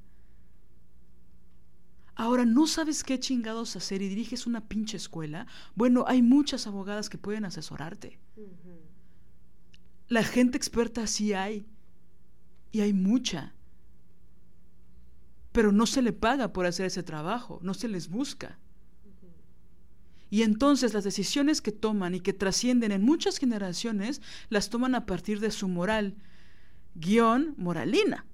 Ahora, 2.14 2.47
¿no 2.47 2.66
sabes 2.66 3.05
qué 3.05 3.20
chingados 3.20 3.76
hacer 3.76 4.01
y 4.01 4.09
diriges 4.09 4.47
una 4.47 4.66
pinche 4.66 4.97
escuela? 4.97 5.47
Bueno, 5.74 6.05
hay 6.09 6.22
muchas 6.22 6.66
abogadas 6.66 7.11
que 7.11 7.18
pueden 7.18 7.45
asesorarte. 7.45 8.18
La 10.09 10.24
gente 10.24 10.57
experta 10.57 11.07
sí 11.07 11.34
hay. 11.34 11.66
Y 12.72 12.80
hay 12.80 12.95
mucha. 12.95 13.55
Pero 15.53 15.72
no 15.72 15.87
se 15.87 16.01
le 16.03 16.12
paga 16.12 16.53
por 16.53 16.66
hacer 16.66 16.87
ese 16.87 17.03
trabajo, 17.03 17.59
no 17.62 17.74
se 17.74 17.89
les 17.89 18.09
busca. 18.09 18.59
Y 20.31 20.43
entonces 20.43 20.95
las 20.95 21.05
decisiones 21.05 21.61
que 21.61 21.72
toman 21.72 22.14
y 22.14 22.20
que 22.20 22.33
trascienden 22.33 22.93
en 22.93 23.03
muchas 23.03 23.39
generaciones 23.39 24.20
las 24.49 24.70
toman 24.70 24.95
a 24.95 25.07
partir 25.07 25.41
de 25.41 25.51
su 25.51 25.68
moral, 25.68 26.16
guion 26.95 27.55
moralina. 27.57 28.27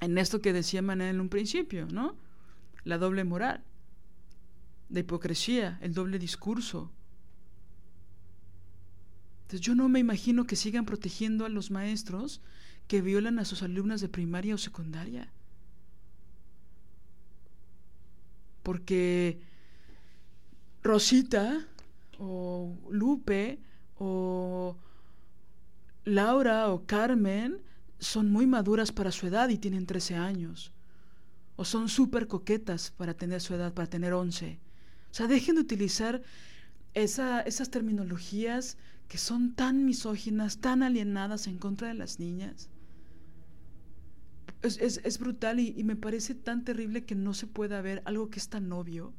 En 0.00 0.16
esto 0.16 0.40
que 0.40 0.52
decía 0.52 0.80
Manuel 0.80 1.16
en 1.16 1.20
un 1.20 1.28
principio, 1.28 1.86
¿no? 1.86 2.16
la 2.88 2.96
doble 2.96 3.24
moral, 3.24 3.62
la 4.88 5.00
hipocresía, 5.00 5.78
el 5.82 5.92
doble 5.92 6.18
discurso. 6.18 6.90
Entonces 9.42 9.60
yo 9.60 9.74
no 9.74 9.88
me 9.90 9.98
imagino 9.98 10.46
que 10.46 10.56
sigan 10.56 10.86
protegiendo 10.86 11.44
a 11.44 11.50
los 11.50 11.70
maestros 11.70 12.40
que 12.86 13.02
violan 13.02 13.38
a 13.38 13.44
sus 13.44 13.62
alumnas 13.62 14.00
de 14.00 14.08
primaria 14.08 14.54
o 14.54 14.58
secundaria. 14.58 15.30
Porque 18.62 19.40
Rosita 20.88 21.68
o 22.18 22.74
Lupe 22.90 23.60
o 23.98 24.74
Laura 26.06 26.70
o 26.72 26.86
Carmen 26.86 27.60
son 27.98 28.30
muy 28.30 28.46
maduras 28.46 28.90
para 28.90 29.12
su 29.12 29.26
edad 29.26 29.50
y 29.50 29.58
tienen 29.58 29.84
13 29.84 30.14
años 30.14 30.72
o 31.56 31.64
son 31.66 31.90
súper 31.90 32.26
coquetas 32.26 32.90
para 32.92 33.12
tener 33.12 33.42
su 33.42 33.52
edad, 33.52 33.74
para 33.74 33.90
tener 33.90 34.14
11. 34.14 34.60
O 35.10 35.14
sea, 35.14 35.26
dejen 35.26 35.56
de 35.56 35.60
utilizar 35.60 36.22
esas 36.94 37.70
terminologías 37.70 38.78
que 39.08 39.18
son 39.18 39.54
tan 39.54 39.84
misóginas, 39.84 40.58
tan 40.58 40.82
alienadas 40.82 41.48
en 41.48 41.58
contra 41.58 41.88
de 41.88 41.94
las 41.94 42.18
niñas. 42.18 42.70
Es, 44.62 44.78
es, 44.78 45.02
es 45.04 45.18
brutal 45.18 45.60
y, 45.60 45.74
y 45.76 45.84
me 45.84 45.96
parece 45.96 46.34
tan 46.34 46.64
terrible 46.64 47.04
que 47.04 47.14
no 47.14 47.34
se 47.34 47.46
pueda 47.46 47.82
ver 47.82 48.02
algo 48.06 48.30
que 48.30 48.38
es 48.38 48.48
tan 48.48 48.72
obvio. 48.72 49.12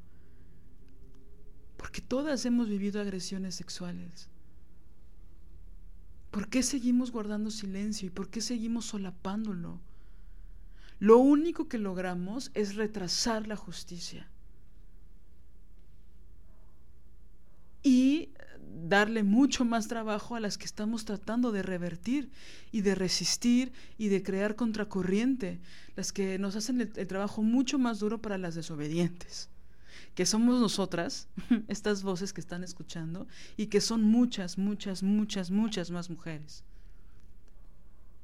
Porque 1.79 2.01
todas 2.01 2.45
hemos 2.45 2.67
vivido 2.67 2.99
agresiones 2.99 3.55
sexuales. 3.55 4.27
¿Por 6.29 6.49
qué 6.49 6.61
seguimos 6.61 7.09
guardando 7.09 7.49
silencio 7.51 8.05
y 8.05 8.11
por 8.11 8.29
qué 8.29 8.41
seguimos 8.41 8.85
solapándolo? 8.87 9.79
Lo 10.99 11.17
único 11.19 11.69
que 11.69 11.77
logramos 11.77 12.51
es 12.53 12.75
retrasar 12.75 13.47
la 13.47 13.55
justicia. 13.55 14.29
Y 17.81 18.31
darle 18.89 19.23
mucho 19.23 19.63
más 19.63 19.87
trabajo 19.87 20.35
a 20.35 20.41
las 20.41 20.57
que 20.57 20.65
estamos 20.65 21.05
tratando 21.05 21.53
de 21.53 21.63
revertir 21.63 22.29
y 22.73 22.81
de 22.81 22.93
resistir 22.93 23.71
y 23.97 24.09
de 24.09 24.21
crear 24.21 24.57
contracorriente, 24.57 25.61
las 25.95 26.11
que 26.11 26.39
nos 26.39 26.57
hacen 26.57 26.81
el, 26.81 26.91
el 26.97 27.07
trabajo 27.07 27.41
mucho 27.41 27.79
más 27.79 27.99
duro 27.99 28.21
para 28.21 28.37
las 28.37 28.55
desobedientes 28.55 29.49
que 30.19 30.25
somos 30.25 30.59
nosotras, 30.59 31.29
estas 31.69 32.03
voces 32.03 32.33
que 32.33 32.41
están 32.41 32.61
escuchando, 32.61 33.25
y 33.55 33.67
que 33.67 33.79
son 33.79 34.03
muchas, 34.03 34.57
muchas, 34.57 35.01
muchas, 35.01 35.49
muchas 35.49 35.91
más 35.91 36.09
mujeres. 36.09 36.65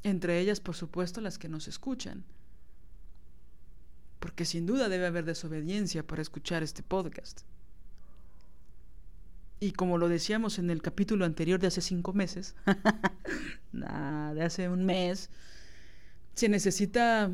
Entre 0.04 0.42
ellas, 0.42 0.60
por 0.60 0.76
supuesto, 0.76 1.22
las 1.22 1.38
que 1.38 1.48
nos 1.48 1.70
escuchan. 1.70 2.26
Porque 4.20 4.44
sin 4.44 4.66
duda 4.66 4.90
debe 4.90 5.06
haber 5.06 5.24
desobediencia 5.24 6.06
para 6.06 6.22
escuchar 6.22 6.64
este 6.64 6.84
podcast. 6.84 7.44
Y 9.62 9.72
como 9.72 9.98
lo 9.98 10.10
decíamos 10.10 10.60
en 10.60 10.72
el 10.72 10.82
capítulo 10.82 11.24
anterior 11.24 11.62
de 11.62 11.68
hace 11.68 11.80
cinco 11.80 12.12
meses, 12.12 12.56
de 13.72 14.44
hace 14.44 14.68
un 14.68 14.84
mes, 14.84 15.30
se 16.34 16.50
necesita 16.50 17.32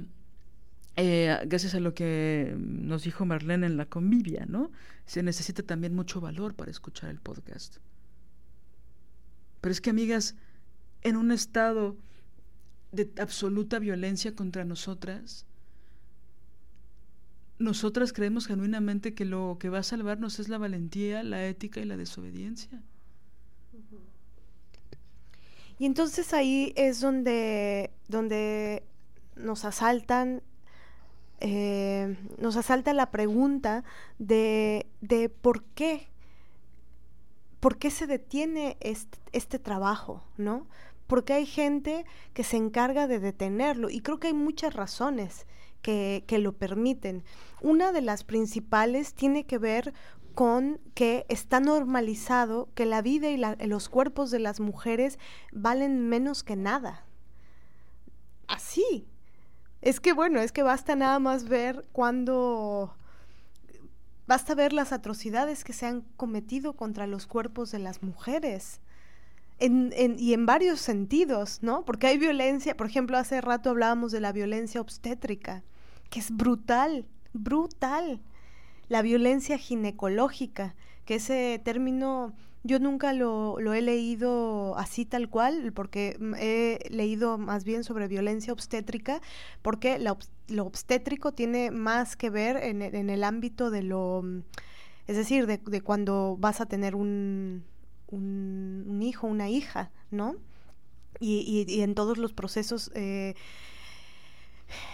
eh, 0.98 1.38
gracias 1.46 1.74
a 1.74 1.80
lo 1.80 1.94
que 1.94 2.54
nos 2.58 3.04
dijo 3.04 3.26
Marlene 3.26 3.66
en 3.66 3.78
la 3.78 3.86
convivia, 3.86 4.46
¿no? 4.46 4.72
Se 5.06 5.24
necesita 5.24 5.64
también 5.64 5.96
mucho 5.96 6.20
valor 6.20 6.56
para 6.56 6.72
escuchar 6.72 7.10
el 7.10 7.20
podcast. 7.20 7.78
Pero 9.62 9.72
es 9.72 9.80
que, 9.80 9.90
amigas, 9.90 10.36
en 11.02 11.16
un 11.16 11.32
estado 11.32 11.98
de 12.92 13.12
absoluta 13.20 13.80
violencia 13.80 14.36
contra 14.36 14.66
nosotras, 14.66 15.46
nosotras 17.58 18.12
creemos 18.12 18.48
genuinamente 18.48 19.14
que 19.14 19.24
lo 19.24 19.58
que 19.60 19.70
va 19.70 19.80
a 19.80 19.84
salvarnos 19.84 20.40
es 20.40 20.50
la 20.50 20.58
valentía, 20.58 21.24
la 21.24 21.46
ética 21.46 21.80
y 21.80 21.86
la 21.86 21.96
desobediencia. 21.96 22.82
Y 25.80 25.86
entonces 25.86 26.34
ahí 26.34 26.74
es 26.76 27.00
donde, 27.00 27.92
donde 28.08 28.84
nos 29.36 29.66
asaltan 29.66 30.44
eh, 31.42 32.16
nos 32.38 32.56
asalta 32.56 32.94
la 32.94 33.10
pregunta 33.10 33.84
de, 34.20 34.86
de, 35.02 35.28
por 35.28 35.64
qué, 35.64 36.08
por 37.60 37.78
qué 37.78 37.90
se 37.90 38.06
detiene 38.06 38.78
este, 38.80 39.58
trabajo, 39.58 40.24
¿no? 40.38 40.68
Porque 41.08 41.34
hay 41.34 41.48
gente 41.48 42.06
que 42.36 42.44
se 42.44 42.58
encarga 42.58 43.08
de 43.08 43.20
detenerlo 43.20 43.90
y 43.90 44.02
creo 44.02 44.20
que 44.20 44.28
hay 44.28 44.34
muchas 44.34 44.76
razones 44.76 45.48
que, 45.82 46.24
que 46.28 46.38
lo 46.38 46.54
permiten. 46.54 47.24
Una 47.60 47.92
de 47.92 48.02
las 48.02 48.24
principales 48.24 49.16
tiene 49.16 49.46
que 49.46 49.58
ver 49.58 49.94
con 50.36 50.80
que 50.94 51.26
está 51.28 51.60
normalizado 51.60 52.70
que 52.76 52.86
la 52.86 53.02
vida 53.02 53.32
y 53.32 53.38
la, 53.38 53.58
los 53.66 53.90
cuerpos 53.90 54.30
de 54.30 54.40
las 54.40 54.60
mujeres 54.60 55.18
valen 55.52 56.08
menos 56.08 56.44
que 56.44 56.56
nada. 56.56 57.06
Así, 58.48 59.08
es 59.82 60.00
que 60.00 60.14
bueno, 60.14 60.40
es 60.40 60.52
que 60.52 60.64
basta 60.64 60.96
nada 60.96 61.20
más 61.20 61.48
ver 61.48 61.86
cuando... 61.92 62.96
Basta 64.28 64.56
ver 64.56 64.72
las 64.72 64.94
atrocidades 64.94 65.64
que 65.64 65.74
se 65.74 65.86
han 65.88 66.02
cometido 66.16 66.74
contra 66.74 67.08
los 67.08 67.28
cuerpos 67.28 67.72
de 67.72 67.80
las 67.80 68.02
mujeres. 68.02 68.80
Y 69.60 70.34
en 70.34 70.46
varios 70.46 70.80
sentidos, 70.80 71.60
¿no? 71.62 71.84
Porque 71.86 72.08
hay 72.08 72.18
violencia, 72.18 72.78
por 72.78 72.88
ejemplo, 72.88 73.18
hace 73.18 73.42
rato 73.42 73.70
hablábamos 73.72 74.12
de 74.12 74.22
la 74.22 74.32
violencia 74.32 74.80
obstétrica, 74.80 75.64
que 76.10 76.20
es 76.20 76.32
brutal, 76.32 77.06
brutal. 77.34 78.22
La 78.88 79.02
violencia 79.02 79.58
ginecológica, 79.58 80.76
que 81.06 81.16
ese 81.16 81.62
término 81.64 82.34
yo 82.64 82.80
nunca 82.80 83.14
lo, 83.14 83.60
lo, 83.60 83.74
he 83.74 83.82
leído 83.82 84.78
así 84.78 85.06
tal 85.06 85.30
cual, 85.30 85.72
porque 85.74 86.18
he 86.40 86.80
leído 86.90 87.38
más 87.38 87.64
bien 87.64 87.84
sobre 87.84 88.08
violencia 88.08 88.54
obstétrica, 88.54 89.22
porque 89.62 89.98
la, 89.98 90.18
lo 90.48 90.66
obstétrico 90.66 91.32
tiene 91.32 91.72
más 91.72 92.16
que 92.16 92.30
ver 92.30 92.58
en, 92.58 92.82
en, 92.82 93.10
el 93.10 93.24
ámbito 93.24 93.72
de 93.72 93.82
lo, 93.82 94.24
es 95.08 95.18
decir, 95.18 95.48
de, 95.48 95.58
de 95.58 95.82
cuando 95.82 96.38
vas 96.40 96.62
a 96.62 96.68
tener 96.68 96.96
un, 96.96 97.64
un, 98.08 98.86
un, 98.88 99.02
hijo, 99.02 99.28
una 99.28 99.50
hija, 99.50 99.92
¿no? 100.12 100.36
Y, 101.20 101.66
y, 101.68 101.74
y 101.74 101.82
en 101.82 101.96
todos 101.96 102.18
los 102.18 102.34
procesos... 102.34 102.92
Eh, 102.96 103.36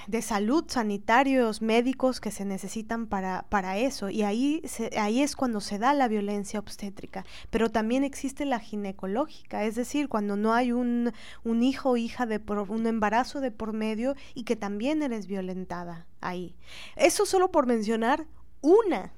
de 0.07 0.21
salud, 0.21 0.65
sanitarios, 0.67 1.61
médicos 1.61 2.19
que 2.19 2.31
se 2.31 2.45
necesitan 2.45 3.07
para, 3.07 3.45
para 3.49 3.77
eso. 3.77 4.09
Y 4.09 4.23
ahí, 4.23 4.61
se, 4.65 4.97
ahí 4.99 5.21
es 5.21 5.35
cuando 5.35 5.61
se 5.61 5.79
da 5.79 5.93
la 5.93 6.07
violencia 6.07 6.59
obstétrica. 6.59 7.25
Pero 7.49 7.69
también 7.69 8.03
existe 8.03 8.45
la 8.45 8.59
ginecológica, 8.59 9.63
es 9.63 9.75
decir, 9.75 10.09
cuando 10.09 10.35
no 10.35 10.53
hay 10.53 10.71
un, 10.71 11.11
un 11.43 11.63
hijo 11.63 11.91
o 11.91 11.97
hija 11.97 12.25
de 12.25 12.39
por, 12.39 12.59
un 12.59 12.87
embarazo 12.87 13.41
de 13.41 13.51
por 13.51 13.73
medio 13.73 14.15
y 14.33 14.43
que 14.43 14.55
también 14.55 15.01
eres 15.03 15.27
violentada 15.27 16.05
ahí. 16.21 16.55
Eso 16.95 17.25
solo 17.25 17.51
por 17.51 17.67
mencionar 17.67 18.25
una, 18.61 19.13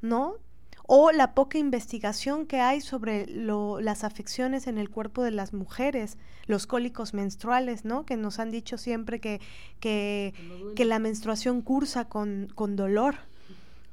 ¿no? 0.00 0.36
O 0.86 1.12
la 1.12 1.34
poca 1.34 1.58
investigación 1.58 2.46
que 2.46 2.60
hay 2.60 2.80
sobre 2.80 3.26
lo, 3.26 3.80
las 3.80 4.04
afecciones 4.04 4.66
en 4.66 4.78
el 4.78 4.90
cuerpo 4.90 5.22
de 5.22 5.30
las 5.30 5.54
mujeres, 5.54 6.18
los 6.46 6.66
cólicos 6.66 7.14
menstruales, 7.14 7.84
¿no? 7.84 8.04
Que 8.04 8.16
nos 8.16 8.38
han 8.38 8.50
dicho 8.50 8.76
siempre 8.76 9.20
que, 9.20 9.40
que, 9.80 10.34
que 10.76 10.84
la 10.84 10.98
menstruación 10.98 11.62
cursa 11.62 12.06
con, 12.06 12.48
con 12.54 12.76
dolor, 12.76 13.16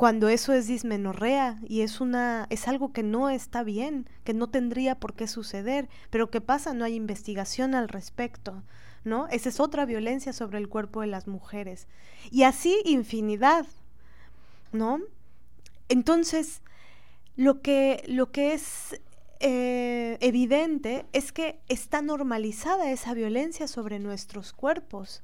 cuando 0.01 0.29
eso 0.29 0.51
es 0.51 0.65
dismenorrea 0.65 1.59
y 1.67 1.81
es 1.81 2.01
una 2.01 2.47
es 2.49 2.67
algo 2.67 2.91
que 2.91 3.03
no 3.03 3.29
está 3.29 3.61
bien, 3.61 4.09
que 4.23 4.33
no 4.33 4.49
tendría 4.49 4.95
por 4.95 5.13
qué 5.13 5.27
suceder, 5.27 5.89
pero 6.09 6.31
¿qué 6.31 6.41
pasa? 6.41 6.73
No 6.73 6.85
hay 6.85 6.95
investigación 6.95 7.75
al 7.75 7.87
respecto, 7.87 8.63
¿no? 9.03 9.27
Esa 9.27 9.49
es 9.49 9.59
otra 9.59 9.85
violencia 9.85 10.33
sobre 10.33 10.57
el 10.57 10.69
cuerpo 10.69 11.01
de 11.01 11.07
las 11.07 11.27
mujeres. 11.27 11.87
Y 12.31 12.43
así 12.43 12.81
infinidad, 12.83 13.67
¿no? 14.71 15.01
Entonces, 15.87 16.63
lo 17.35 17.61
que, 17.61 18.03
lo 18.07 18.31
que 18.31 18.53
es 18.53 18.99
eh, 19.39 20.17
evidente 20.21 21.05
es 21.13 21.31
que 21.31 21.59
está 21.67 22.01
normalizada 22.01 22.91
esa 22.91 23.13
violencia 23.13 23.67
sobre 23.67 23.99
nuestros 23.99 24.53
cuerpos. 24.53 25.23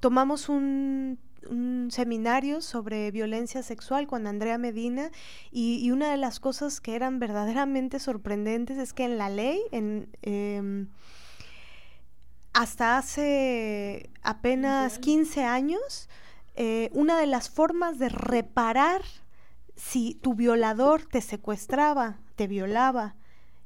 Tomamos 0.00 0.48
un, 0.48 1.18
un 1.48 1.88
seminario 1.90 2.60
sobre 2.60 3.10
violencia 3.10 3.62
sexual 3.62 4.06
con 4.06 4.26
Andrea 4.26 4.58
Medina 4.58 5.10
y, 5.50 5.78
y, 5.82 5.90
una 5.92 6.10
de 6.10 6.16
las 6.16 6.40
cosas 6.40 6.80
que 6.80 6.94
eran 6.94 7.18
verdaderamente 7.18 7.98
sorprendentes 7.98 8.76
es 8.78 8.92
que 8.92 9.04
en 9.04 9.18
la 9.18 9.30
ley, 9.30 9.62
en, 9.72 10.08
eh, 10.22 10.86
hasta 12.52 12.98
hace 12.98 14.10
apenas 14.22 14.98
15 14.98 15.44
años, 15.44 16.08
eh, 16.54 16.88
una 16.92 17.18
de 17.18 17.26
las 17.26 17.50
formas 17.50 17.98
de 17.98 18.08
reparar 18.08 19.02
si 19.76 20.14
tu 20.14 20.34
violador 20.34 21.04
te 21.04 21.20
secuestraba, 21.20 22.18
te 22.36 22.46
violaba 22.46 23.16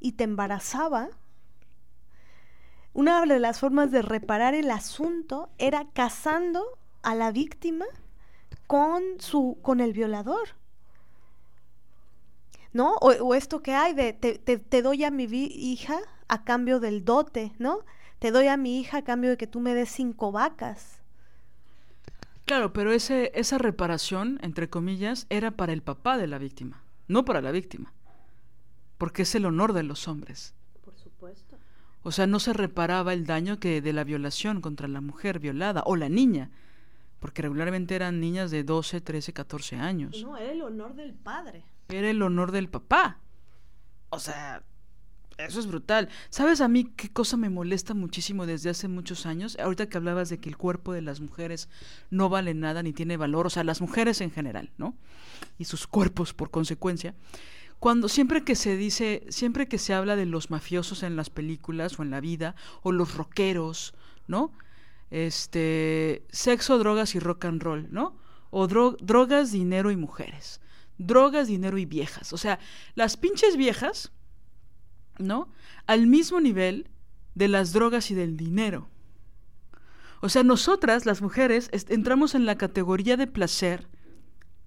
y 0.00 0.12
te 0.12 0.24
embarazaba, 0.24 1.08
una 2.92 3.24
de 3.24 3.38
las 3.38 3.60
formas 3.60 3.90
de 3.90 4.02
reparar 4.02 4.54
el 4.54 4.70
asunto 4.70 5.50
era 5.58 5.86
casando 5.92 6.64
a 7.02 7.14
la 7.14 7.30
víctima 7.30 7.84
con 8.66 9.02
su 9.18 9.58
con 9.62 9.80
el 9.80 9.92
violador. 9.92 10.56
¿No? 12.72 12.96
O, 12.96 13.34
esto 13.34 13.62
que 13.62 13.74
hay 13.74 13.94
de 13.94 14.12
te, 14.12 14.38
te, 14.38 14.58
te 14.58 14.82
doy 14.82 15.04
a 15.04 15.10
mi 15.10 15.24
hija 15.24 16.00
a 16.28 16.44
cambio 16.44 16.80
del 16.80 17.04
dote, 17.04 17.52
¿no? 17.58 17.80
Te 18.18 18.30
doy 18.30 18.48
a 18.48 18.56
mi 18.56 18.78
hija 18.78 18.98
a 18.98 19.04
cambio 19.04 19.30
de 19.30 19.36
que 19.36 19.46
tú 19.46 19.60
me 19.60 19.74
des 19.74 19.90
cinco 19.90 20.32
vacas. 20.32 20.97
Claro, 22.48 22.72
pero 22.72 22.92
ese, 22.92 23.30
esa 23.34 23.58
reparación, 23.58 24.38
entre 24.40 24.70
comillas, 24.70 25.26
era 25.28 25.50
para 25.50 25.74
el 25.74 25.82
papá 25.82 26.16
de 26.16 26.26
la 26.26 26.38
víctima, 26.38 26.82
no 27.06 27.26
para 27.26 27.42
la 27.42 27.52
víctima. 27.52 27.92
Porque 28.96 29.22
es 29.22 29.34
el 29.34 29.44
honor 29.44 29.74
de 29.74 29.82
los 29.82 30.08
hombres. 30.08 30.54
Por 30.82 30.96
supuesto. 30.96 31.58
O 32.02 32.10
sea, 32.10 32.26
no 32.26 32.40
se 32.40 32.54
reparaba 32.54 33.12
el 33.12 33.26
daño 33.26 33.60
que 33.60 33.82
de 33.82 33.92
la 33.92 34.02
violación 34.02 34.62
contra 34.62 34.88
la 34.88 35.02
mujer 35.02 35.40
violada 35.40 35.82
o 35.84 35.94
la 35.94 36.08
niña, 36.08 36.50
porque 37.20 37.42
regularmente 37.42 37.94
eran 37.94 38.18
niñas 38.18 38.50
de 38.50 38.64
12, 38.64 39.02
13, 39.02 39.34
14 39.34 39.76
años. 39.76 40.22
No, 40.22 40.38
era 40.38 40.50
el 40.50 40.62
honor 40.62 40.94
del 40.94 41.12
padre. 41.12 41.66
Era 41.90 42.08
el 42.08 42.22
honor 42.22 42.50
del 42.50 42.70
papá. 42.70 43.18
O 44.08 44.18
sea, 44.18 44.62
Eso 45.38 45.60
es 45.60 45.68
brutal. 45.68 46.08
¿Sabes 46.30 46.60
a 46.60 46.66
mí 46.66 46.92
qué 46.96 47.12
cosa 47.12 47.36
me 47.36 47.48
molesta 47.48 47.94
muchísimo 47.94 48.44
desde 48.44 48.70
hace 48.70 48.88
muchos 48.88 49.24
años? 49.24 49.56
Ahorita 49.60 49.88
que 49.88 49.96
hablabas 49.96 50.30
de 50.30 50.40
que 50.40 50.48
el 50.48 50.56
cuerpo 50.56 50.92
de 50.92 51.00
las 51.00 51.20
mujeres 51.20 51.68
no 52.10 52.28
vale 52.28 52.54
nada 52.54 52.82
ni 52.82 52.92
tiene 52.92 53.16
valor, 53.16 53.46
o 53.46 53.50
sea, 53.50 53.62
las 53.62 53.80
mujeres 53.80 54.20
en 54.20 54.32
general, 54.32 54.72
¿no? 54.78 54.96
Y 55.56 55.66
sus 55.66 55.86
cuerpos 55.86 56.34
por 56.34 56.50
consecuencia. 56.50 57.14
Cuando 57.78 58.08
siempre 58.08 58.42
que 58.42 58.56
se 58.56 58.76
dice, 58.76 59.24
siempre 59.28 59.68
que 59.68 59.78
se 59.78 59.94
habla 59.94 60.16
de 60.16 60.26
los 60.26 60.50
mafiosos 60.50 61.04
en 61.04 61.14
las 61.14 61.30
películas 61.30 62.00
o 62.00 62.02
en 62.02 62.10
la 62.10 62.20
vida, 62.20 62.56
o 62.82 62.90
los 62.90 63.14
rockeros, 63.14 63.94
¿no? 64.26 64.52
Este, 65.12 66.26
sexo, 66.30 66.78
drogas 66.78 67.14
y 67.14 67.20
rock 67.20 67.44
and 67.44 67.62
roll, 67.62 67.86
¿no? 67.92 68.16
O 68.50 68.66
drogas, 68.66 69.52
dinero 69.52 69.92
y 69.92 69.96
mujeres. 69.96 70.60
Drogas, 70.98 71.46
dinero 71.46 71.78
y 71.78 71.84
viejas. 71.84 72.32
O 72.32 72.38
sea, 72.38 72.58
las 72.96 73.16
pinches 73.16 73.56
viejas 73.56 74.10
¿no? 75.18 75.48
Al 75.86 76.06
mismo 76.06 76.40
nivel 76.40 76.88
de 77.34 77.48
las 77.48 77.72
drogas 77.72 78.10
y 78.10 78.14
del 78.14 78.36
dinero. 78.36 78.88
O 80.20 80.28
sea, 80.28 80.42
nosotras, 80.42 81.06
las 81.06 81.22
mujeres, 81.22 81.70
entramos 81.88 82.34
en 82.34 82.46
la 82.46 82.58
categoría 82.58 83.16
de 83.16 83.26
placer, 83.26 83.86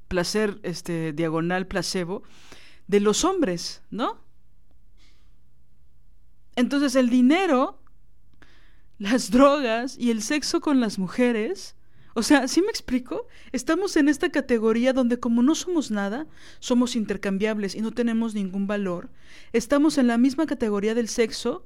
placer 0.07 0.59
este, 0.63 1.11
diagonal 1.11 1.67
placebo, 1.67 2.23
de 2.87 2.99
los 2.99 3.25
hombres, 3.25 3.81
¿no? 3.89 4.19
Entonces 6.55 6.95
el 6.95 7.09
dinero, 7.09 7.81
las 8.97 9.31
drogas 9.31 9.97
y 9.97 10.11
el 10.11 10.21
sexo 10.21 10.61
con 10.61 10.79
las 10.79 10.99
mujeres, 10.99 11.75
o 12.14 12.24
sea, 12.24 12.47
¿sí 12.47 12.62
me 12.62 12.70
explico? 12.70 13.28
Estamos 13.51 13.95
en 13.95 14.09
esta 14.09 14.30
categoría 14.30 14.91
donde 14.91 15.20
como 15.20 15.43
no 15.43 15.55
somos 15.55 15.91
nada, 15.91 16.28
somos 16.59 16.95
intercambiables 16.95 17.74
y 17.76 17.82
no 17.82 17.91
tenemos 17.91 18.34
ningún 18.34 18.68
valor. 18.68 19.09
Estamos 19.53 19.97
en 19.97 20.07
la 20.07 20.18
misma 20.18 20.45
categoría 20.45 20.93
del 20.93 21.07
sexo, 21.07 21.66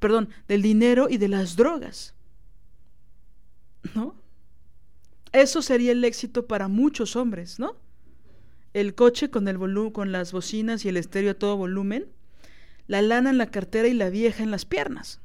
perdón, 0.00 0.30
del 0.48 0.62
dinero 0.62 1.08
y 1.08 1.18
de 1.18 1.28
las 1.28 1.54
drogas. 1.54 2.14
¿No? 3.94 4.16
Eso 5.32 5.62
sería 5.62 5.92
el 5.92 6.04
éxito 6.04 6.46
para 6.46 6.66
muchos 6.66 7.14
hombres, 7.14 7.60
¿no? 7.60 7.76
El 8.74 8.94
coche 8.94 9.30
con 9.30 9.46
el 9.46 9.58
con 9.92 10.10
las 10.10 10.32
bocinas 10.32 10.84
y 10.84 10.88
el 10.88 10.96
estéreo 10.96 11.30
a 11.30 11.34
todo 11.34 11.56
volumen, 11.56 12.06
la 12.86 13.02
lana 13.02 13.30
en 13.30 13.38
la 13.38 13.50
cartera 13.50 13.86
y 13.86 13.94
la 13.94 14.10
vieja 14.10 14.42
en 14.42 14.50
las 14.50 14.64
piernas. 14.64 15.20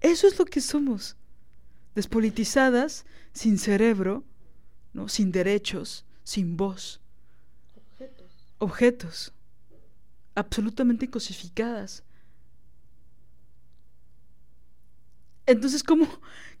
Eso 0.00 0.26
es 0.26 0.38
lo 0.38 0.46
que 0.46 0.62
somos 0.62 1.16
despolitizadas, 1.94 3.04
sin 3.32 3.58
cerebro, 3.58 4.24
¿no? 4.92 5.08
sin 5.08 5.32
derechos, 5.32 6.04
sin 6.24 6.56
voz. 6.56 7.00
Objetos. 7.76 8.54
Objetos. 8.58 9.32
Absolutamente 10.34 11.08
cosificadas. 11.10 12.04
Entonces, 15.46 15.82
¿cómo, 15.82 16.06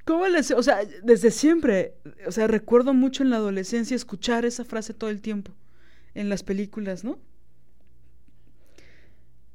cómo 0.04 0.26
les, 0.26 0.50
o 0.50 0.62
sea, 0.62 0.80
desde 1.02 1.30
siempre, 1.30 1.94
o 2.26 2.32
sea, 2.32 2.46
recuerdo 2.46 2.94
mucho 2.94 3.22
en 3.22 3.30
la 3.30 3.36
adolescencia 3.36 3.94
escuchar 3.94 4.44
esa 4.44 4.64
frase 4.64 4.94
todo 4.94 5.10
el 5.10 5.20
tiempo 5.20 5.52
en 6.14 6.28
las 6.28 6.42
películas, 6.42 7.04
¿no? 7.04 7.18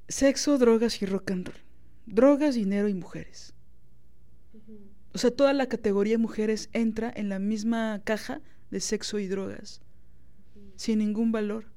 Sexo, 0.08 0.58
drogas 0.58 1.02
y 1.02 1.06
rock 1.06 1.32
and 1.32 1.48
roll. 1.48 1.58
Drogas, 2.06 2.56
dinero 2.56 2.88
y 2.88 2.94
mujeres. 2.94 3.55
O 5.16 5.18
sea, 5.18 5.32
toda 5.32 5.54
la 5.54 5.68
categoría 5.68 6.16
de 6.16 6.18
mujeres 6.18 6.68
entra 6.74 7.10
en 7.16 7.30
la 7.30 7.40
misma 7.40 8.02
caja 8.04 8.42
de 8.70 8.82
sexo 8.82 9.18
y 9.18 9.28
drogas, 9.28 9.80
sin 10.76 11.00
ningún 11.00 11.32
valor. 11.32 11.68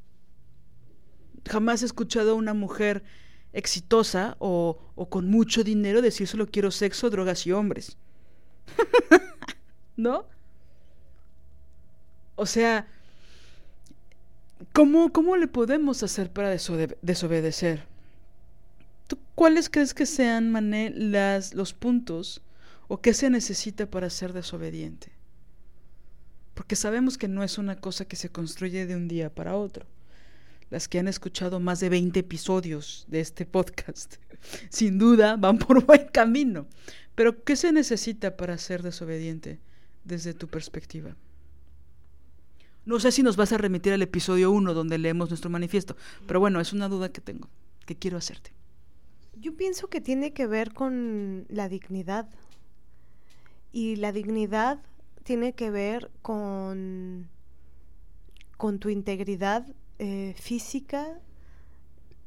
Jamás 1.49 1.83
he 1.83 1.87
escuchado 1.87 2.33
a 2.33 2.35
una 2.35 2.53
mujer 2.53 3.05
exitosa 3.53 4.37
o, 4.41 4.81
o 4.97 5.09
con 5.09 5.31
mucho 5.31 5.63
dinero 5.63 6.03
decir 6.03 6.27
solo 6.27 6.49
quiero 6.49 6.73
sexo, 6.73 7.11
drogas 7.11 7.47
y 7.47 7.53
hombres. 7.53 7.97
¿No? 9.97 10.27
O 12.35 12.45
sea, 12.45 12.89
¿cómo, 14.73 15.13
¿cómo 15.13 15.37
le 15.37 15.47
podemos 15.47 16.03
hacer 16.03 16.33
para 16.33 16.51
desobedecer? 16.51 17.85
¿Tú 19.07 19.17
cuáles 19.37 19.71
crees 19.71 19.95
que 19.95 20.07
sean, 20.07 20.51
Mané, 20.51 20.91
las, 20.91 21.55
los 21.55 21.73
puntos 21.73 22.43
¿O 22.89 23.03
qué 23.03 23.13
se 23.13 23.29
necesita 23.29 23.91
para 23.91 24.09
ser 24.09 24.33
desobediente? 24.33 25.13
Porque 26.55 26.75
sabemos 26.75 27.19
que 27.19 27.29
no 27.29 27.45
es 27.45 27.59
una 27.59 27.77
cosa 27.77 28.07
que 28.07 28.17
se 28.17 28.31
construye 28.31 28.87
de 28.87 28.97
un 28.97 29.07
día 29.07 29.33
para 29.33 29.57
otro. 29.57 29.87
Las 30.71 30.89
que 30.89 30.99
han 30.99 31.07
escuchado 31.07 31.61
más 31.61 31.81
de 31.81 31.91
20 31.91 32.19
episodios 32.21 33.05
de 33.09 33.21
este 33.21 33.47
podcast, 33.47 34.17
sin 34.71 34.99
duda 34.99 35.37
van 35.37 35.59
por 35.59 35.85
buen 35.87 36.09
camino. 36.09 36.67
Pero 37.15 37.45
¿qué 37.45 37.57
se 37.57 37.73
necesita 37.73 38.37
para 38.37 38.57
ser 38.59 38.83
desobediente 38.83 39.61
desde 40.05 40.35
tu 40.35 40.49
perspectiva? 40.49 41.15
No 42.87 42.99
sé 43.01 43.13
si 43.13 43.23
nos 43.23 43.37
vas 43.37 43.53
a 43.53 43.59
remitir 43.59 43.93
al 43.93 44.01
episodio 44.01 44.51
1 44.51 44.73
donde 44.73 44.97
leemos 44.97 45.29
nuestro 45.29 45.51
manifiesto, 45.51 45.95
pero 46.27 46.41
bueno, 46.41 46.59
es 46.59 46.73
una 46.73 46.89
duda 46.89 47.13
que 47.13 47.21
tengo, 47.21 47.51
que 47.85 47.97
quiero 47.97 48.17
hacerte. 48.17 48.53
Yo 49.37 49.55
pienso 49.57 49.89
que 49.89 50.01
tiene 50.01 50.33
que 50.33 50.47
ver 50.47 50.73
con 50.73 51.45
la 51.49 51.69
dignidad, 51.69 52.29
y 53.73 53.97
la 53.97 54.13
dignidad 54.13 54.79
tiene 55.23 55.53
que 55.53 55.71
ver 55.71 56.11
con, 56.23 57.29
con 58.57 58.79
tu 58.79 58.89
integridad 58.89 59.67
eh, 59.99 60.35
física, 60.39 61.21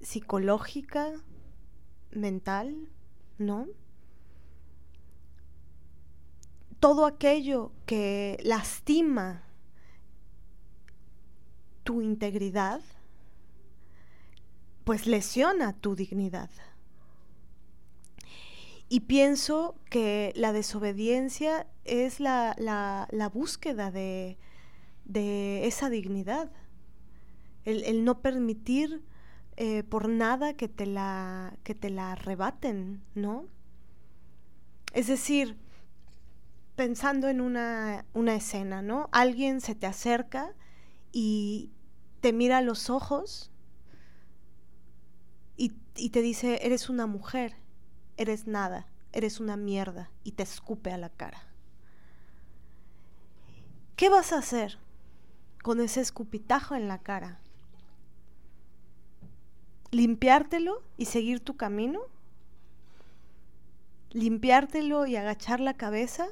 psicológica, 0.01 1.11
mental, 2.11 2.75
¿no? 3.37 3.67
Todo 6.79 7.05
aquello 7.05 7.71
que 7.85 8.37
lastima 8.43 9.43
tu 11.83 12.01
integridad, 12.01 12.81
pues 14.83 15.07
lesiona 15.07 15.73
tu 15.73 15.95
dignidad. 15.95 16.49
Y 18.93 18.99
pienso 18.99 19.75
que 19.89 20.33
la 20.35 20.51
desobediencia 20.51 21.65
es 21.85 22.19
la, 22.19 22.53
la, 22.57 23.29
búsqueda 23.29 23.89
de, 23.89 24.37
de, 25.05 25.65
esa 25.65 25.89
dignidad, 25.89 26.51
el, 27.63 28.03
no 28.03 28.19
permitir 28.19 29.01
eh, 29.55 29.83
por 29.83 30.09
nada 30.09 30.55
que 30.55 30.67
te, 30.67 30.85
la, 30.85 31.57
que 31.63 31.73
te 31.73 31.89
la 31.89 32.11
arrebaten, 32.11 33.01
¿no? 33.15 33.45
Es 34.91 35.07
decir, 35.07 35.55
pensando 36.75 37.29
en 37.29 37.39
una, 37.39 38.03
una 38.11 38.35
escena, 38.35 38.81
¿no? 38.81 39.07
Alguien 39.13 39.61
se 39.61 39.73
te 39.73 39.87
acerca 39.87 40.53
y 41.13 41.71
te 42.19 42.33
mira 42.33 42.57
a 42.57 42.61
los 42.61 42.89
ojos 42.89 43.53
y, 45.55 45.75
y 45.95 46.09
te 46.09 46.21
dice, 46.21 46.59
eres 46.63 46.89
una 46.89 47.07
mujer 47.07 47.61
eres 48.22 48.47
nada, 48.47 48.86
eres 49.13 49.39
una 49.39 49.57
mierda 49.57 50.11
y 50.24 50.34
te 50.34 50.43
escupe 50.43 50.91
a 50.91 50.97
la 50.97 51.09
cara. 51.09 51.43
¿Qué 53.95 54.09
vas 54.09 54.32
a 54.32 54.38
hacer 54.38 54.78
con 55.63 55.80
ese 55.80 56.01
escupitajo 56.01 56.76
en 56.76 56.88
la 56.88 56.99
cara? 56.99 57.39
¿Limpiártelo 59.91 60.82
y 60.97 61.05
seguir 61.05 61.39
tu 61.39 61.57
camino? 61.57 61.99
¿Limpiártelo 64.11 65.05
y 65.05 65.15
agachar 65.15 65.59
la 65.59 65.74
cabeza? 65.74 66.28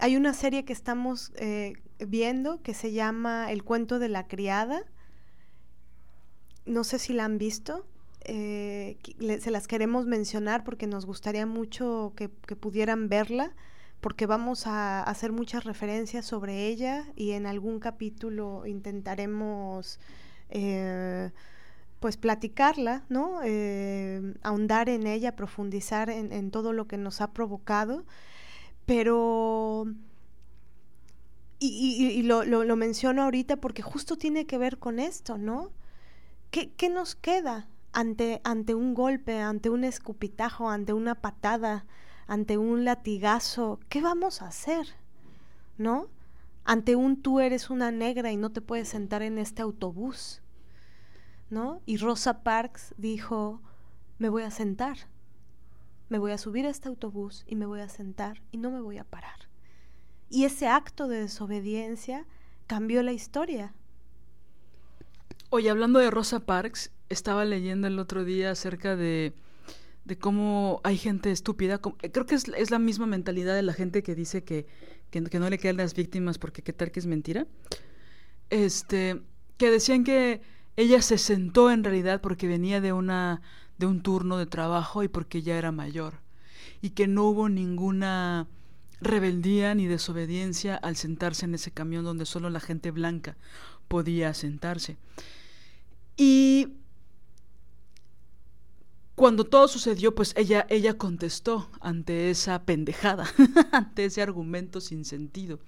Hay 0.00 0.16
una 0.16 0.32
serie 0.32 0.64
que 0.64 0.72
estamos 0.72 1.32
eh, 1.36 1.74
viendo 1.98 2.62
que 2.62 2.74
se 2.74 2.92
llama 2.92 3.52
El 3.52 3.64
cuento 3.64 3.98
de 3.98 4.08
la 4.08 4.26
criada. 4.26 4.82
No 6.66 6.84
sé 6.84 6.98
si 6.98 7.12
la 7.12 7.24
han 7.24 7.38
visto 7.38 7.84
eh, 8.22 8.98
se 9.40 9.50
las 9.50 9.68
queremos 9.68 10.06
mencionar 10.06 10.64
porque 10.64 10.86
nos 10.86 11.06
gustaría 11.06 11.46
mucho 11.46 12.12
que, 12.16 12.28
pudieran 12.28 13.08
verla, 13.08 13.54
porque 14.00 14.26
vamos 14.26 14.66
a 14.66 15.02
hacer 15.02 15.32
muchas 15.32 15.64
referencias 15.64 16.26
sobre 16.26 16.66
ella 16.66 17.06
y 17.16 17.32
en 17.32 17.46
algún 17.46 17.80
capítulo 17.80 18.66
intentaremos 18.66 19.98
eh, 20.50 21.30
pues 22.00 22.16
platicarla, 22.16 23.04
¿no? 23.08 23.40
Eh, 23.44 24.34
ahondar 24.42 24.88
en 24.88 25.06
ella, 25.06 25.34
profundizar 25.34 26.10
en, 26.10 26.50
todo 26.50 26.72
lo 26.72 26.86
que 26.86 26.96
nos 26.96 27.20
ha 27.20 27.32
provocado, 27.32 28.04
pero... 28.86 29.86
Y, 31.60 32.22
lo, 32.22 32.44
lo, 32.44 32.76
menciono 32.76 33.24
ahorita 33.24 33.56
porque 33.56 33.82
justo 33.82 34.16
tiene 34.16 34.46
que 34.46 34.58
ver 34.58 34.78
con 34.78 35.00
esto, 35.00 35.38
¿no? 35.38 35.72
¿Qué, 36.52 36.70
qué 36.70 36.88
nos 36.88 37.16
queda? 37.16 37.66
Ante, 37.92 38.40
ante 38.44 38.74
un 38.74 38.94
golpe, 38.94 39.40
ante 39.40 39.70
un 39.70 39.84
escupitajo, 39.84 40.70
ante 40.70 40.92
una 40.92 41.14
patada, 41.16 41.86
ante 42.26 42.58
un 42.58 42.84
latigazo, 42.84 43.80
¿qué 43.88 44.00
vamos 44.00 44.42
a 44.42 44.48
hacer? 44.48 44.86
¿No? 45.76 46.08
Ante 46.64 46.96
un 46.96 47.22
tú 47.22 47.40
eres 47.40 47.70
una 47.70 47.90
negra 47.90 48.30
y 48.32 48.36
no 48.36 48.50
te 48.50 48.60
puedes 48.60 48.88
sentar 48.88 49.22
en 49.22 49.38
este 49.38 49.62
autobús. 49.62 50.42
¿no? 51.50 51.80
Y 51.86 51.96
Rosa 51.96 52.42
Parks 52.42 52.94
dijo, 52.98 53.60
me 54.18 54.28
voy 54.28 54.42
a 54.42 54.50
sentar, 54.50 54.98
me 56.08 56.18
voy 56.18 56.32
a 56.32 56.38
subir 56.38 56.66
a 56.66 56.70
este 56.70 56.88
autobús 56.88 57.44
y 57.46 57.56
me 57.56 57.66
voy 57.66 57.80
a 57.80 57.88
sentar 57.88 58.42
y 58.50 58.58
no 58.58 58.70
me 58.70 58.80
voy 58.80 58.98
a 58.98 59.04
parar. 59.04 59.48
Y 60.30 60.44
ese 60.44 60.68
acto 60.68 61.08
de 61.08 61.20
desobediencia 61.20 62.26
cambió 62.66 63.02
la 63.02 63.12
historia. 63.12 63.74
Oye, 65.50 65.70
hablando 65.70 65.98
de 65.98 66.10
Rosa 66.10 66.40
Parks, 66.40 66.90
estaba 67.08 67.44
leyendo 67.44 67.86
el 67.86 67.98
otro 67.98 68.24
día 68.24 68.50
acerca 68.50 68.96
de, 68.96 69.32
de 70.04 70.18
cómo 70.18 70.80
hay 70.84 70.98
gente 70.98 71.30
estúpida. 71.30 71.78
Creo 71.78 72.26
que 72.26 72.34
es, 72.34 72.70
la 72.70 72.78
misma 72.78 73.06
mentalidad 73.06 73.54
de 73.54 73.62
la 73.62 73.72
gente 73.72 74.02
que 74.02 74.14
dice 74.14 74.44
que 74.44 74.66
no 75.10 75.48
le 75.48 75.58
quedan 75.58 75.78
las 75.78 75.94
víctimas 75.94 76.38
porque 76.38 76.62
qué 76.62 76.72
tal 76.74 76.90
que 76.90 77.00
es 77.00 77.06
mentira. 77.06 77.46
Este, 78.50 79.22
que 79.56 79.70
decían 79.70 80.04
que 80.04 80.42
ella 80.76 81.02
se 81.02 81.18
sentó 81.18 81.70
en 81.70 81.82
realidad 81.82 82.20
porque 82.20 82.46
venía 82.46 82.80
de 82.80 82.92
una 82.92 83.42
de 83.78 83.86
un 83.86 84.02
turno 84.02 84.38
de 84.38 84.46
trabajo 84.46 85.02
y 85.02 85.08
porque 85.08 85.42
ya 85.42 85.56
era 85.56 85.70
mayor 85.70 86.14
y 86.80 86.90
que 86.90 87.06
no 87.06 87.24
hubo 87.24 87.48
ninguna 87.48 88.48
rebeldía 89.00 89.74
ni 89.74 89.86
desobediencia 89.86 90.74
al 90.74 90.96
sentarse 90.96 91.44
en 91.44 91.54
ese 91.54 91.70
camión 91.70 92.04
donde 92.04 92.26
solo 92.26 92.50
la 92.50 92.60
gente 92.60 92.90
blanca 92.90 93.36
podía 93.86 94.34
sentarse. 94.34 94.96
Y 96.18 96.74
cuando 99.14 99.44
todo 99.44 99.68
sucedió, 99.68 100.14
pues 100.14 100.34
ella, 100.36 100.66
ella 100.68 100.98
contestó 100.98 101.70
ante 101.80 102.30
esa 102.30 102.64
pendejada, 102.64 103.24
ante 103.72 104.04
ese 104.04 104.20
argumento 104.20 104.80
sin 104.80 105.04
sentido. 105.04 105.60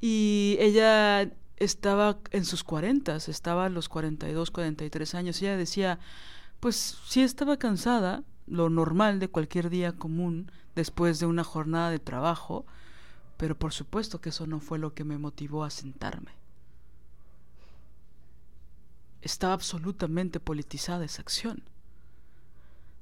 Y 0.00 0.56
ella 0.60 1.30
estaba 1.56 2.18
en 2.30 2.46
sus 2.46 2.64
cuarentas, 2.64 3.28
estaba 3.28 3.66
a 3.66 3.68
los 3.68 3.88
42, 3.90 4.50
43 4.50 5.14
años. 5.14 5.42
Ella 5.42 5.58
decía, 5.58 5.98
pues 6.58 6.98
sí 7.06 7.22
estaba 7.22 7.58
cansada, 7.58 8.24
lo 8.46 8.70
normal 8.70 9.20
de 9.20 9.28
cualquier 9.28 9.68
día 9.68 9.92
común 9.92 10.50
después 10.74 11.18
de 11.20 11.26
una 11.26 11.44
jornada 11.44 11.90
de 11.90 11.98
trabajo, 11.98 12.64
pero 13.36 13.58
por 13.58 13.74
supuesto 13.74 14.22
que 14.22 14.30
eso 14.30 14.46
no 14.46 14.60
fue 14.60 14.78
lo 14.78 14.94
que 14.94 15.04
me 15.04 15.18
motivó 15.18 15.64
a 15.64 15.70
sentarme. 15.70 16.32
Estaba 19.22 19.54
absolutamente 19.54 20.40
politizada 20.40 21.04
esa 21.04 21.22
acción. 21.22 21.62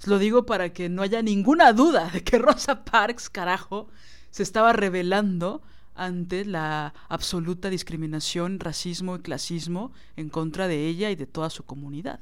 Lo 0.07 0.19
digo 0.19 0.45
para 0.45 0.73
que 0.73 0.89
no 0.89 1.03
haya 1.03 1.23
ninguna 1.23 1.73
duda 1.73 2.11
de 2.11 2.23
que 2.23 2.39
Rosa 2.39 2.85
Parks, 2.85 3.31
carajo, 3.31 3.89
se 4.31 4.43
estaba 4.43 4.73
revelando 4.73 5.63
ante 5.95 6.45
la 6.45 6.93
absoluta 7.09 7.71
discriminación, 7.71 8.61
racismo 8.61 9.17
y 9.17 9.21
clasismo 9.21 9.93
en 10.17 10.29
contra 10.29 10.67
de 10.69 10.87
ella 10.87 11.11
y 11.11 11.17
de 11.17 11.27
toda 11.27 11.51
su 11.51 11.65
comunidad. 11.65 12.21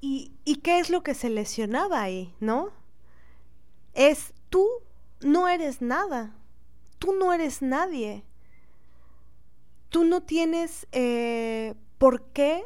¿Y, 0.00 0.32
y 0.44 0.56
qué 0.56 0.78
es 0.78 0.90
lo 0.90 1.02
que 1.02 1.14
se 1.14 1.30
lesionaba 1.30 2.02
ahí, 2.02 2.32
no? 2.38 2.70
Es 3.94 4.32
tú 4.50 4.66
no 5.20 5.48
eres 5.48 5.82
nada, 5.82 6.34
tú 6.98 7.12
no 7.18 7.32
eres 7.32 7.62
nadie, 7.62 8.24
tú 9.88 10.04
no 10.04 10.22
tienes 10.22 10.86
eh, 10.92 11.74
por 11.98 12.22
qué 12.32 12.64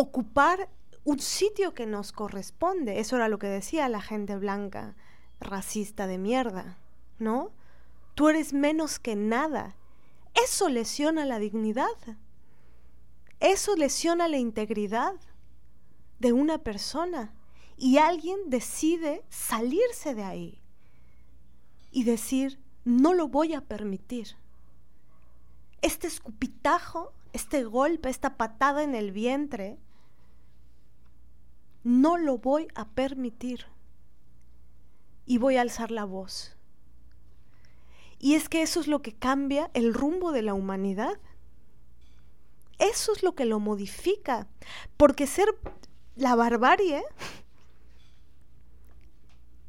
ocupar 0.00 0.68
un 1.02 1.18
sitio 1.18 1.74
que 1.74 1.84
nos 1.84 2.12
corresponde. 2.12 3.00
Eso 3.00 3.16
era 3.16 3.28
lo 3.28 3.40
que 3.40 3.48
decía 3.48 3.88
la 3.88 4.00
gente 4.00 4.36
blanca, 4.36 4.94
racista 5.40 6.06
de 6.06 6.18
mierda, 6.18 6.78
¿no? 7.18 7.50
Tú 8.14 8.28
eres 8.28 8.52
menos 8.52 9.00
que 9.00 9.16
nada. 9.16 9.74
Eso 10.44 10.68
lesiona 10.68 11.24
la 11.24 11.40
dignidad. 11.40 11.98
Eso 13.40 13.74
lesiona 13.74 14.28
la 14.28 14.38
integridad 14.38 15.14
de 16.20 16.32
una 16.32 16.58
persona. 16.58 17.34
Y 17.76 17.98
alguien 17.98 18.38
decide 18.46 19.24
salirse 19.30 20.14
de 20.14 20.22
ahí 20.22 20.62
y 21.90 22.04
decir, 22.04 22.60
no 22.84 23.14
lo 23.14 23.26
voy 23.26 23.54
a 23.54 23.62
permitir. 23.62 24.36
Este 25.82 26.06
escupitajo, 26.06 27.12
este 27.32 27.64
golpe, 27.64 28.10
esta 28.10 28.36
patada 28.36 28.84
en 28.84 28.94
el 28.94 29.10
vientre, 29.10 29.76
no 31.84 32.16
lo 32.16 32.38
voy 32.38 32.68
a 32.74 32.86
permitir. 32.88 33.66
Y 35.26 35.38
voy 35.38 35.56
a 35.56 35.62
alzar 35.62 35.90
la 35.90 36.04
voz. 36.04 36.56
Y 38.18 38.34
es 38.34 38.48
que 38.48 38.62
eso 38.62 38.80
es 38.80 38.88
lo 38.88 39.02
que 39.02 39.14
cambia 39.14 39.70
el 39.74 39.94
rumbo 39.94 40.32
de 40.32 40.42
la 40.42 40.54
humanidad. 40.54 41.18
Eso 42.78 43.12
es 43.12 43.22
lo 43.22 43.34
que 43.34 43.44
lo 43.44 43.60
modifica. 43.60 44.48
Porque 44.96 45.26
ser 45.26 45.48
la 46.16 46.34
barbarie, 46.34 47.02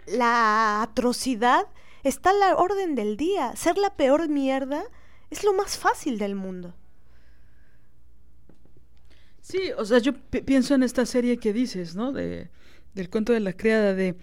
la 0.08 0.82
atrocidad, 0.82 1.68
está 2.04 2.32
a 2.32 2.34
la 2.34 2.56
orden 2.56 2.96
del 2.96 3.18
día. 3.18 3.56
Ser 3.56 3.78
la 3.78 3.96
peor 3.96 4.30
mierda 4.30 4.84
es 5.30 5.44
lo 5.44 5.54
más 5.54 5.78
fácil 5.78 6.18
del 6.18 6.36
mundo. 6.36 6.74
Sí, 9.50 9.72
o 9.80 9.84
sea, 9.84 9.98
yo 9.98 10.14
pienso 10.14 10.76
en 10.76 10.84
esta 10.84 11.08
serie 11.08 11.38
que 11.38 11.54
dices, 11.54 11.96
¿no? 11.96 12.12
De, 12.12 12.52
del 12.94 13.10
cuento 13.10 13.34
de 13.34 13.40
la 13.40 13.54
criada, 13.54 13.96
de, 13.96 14.16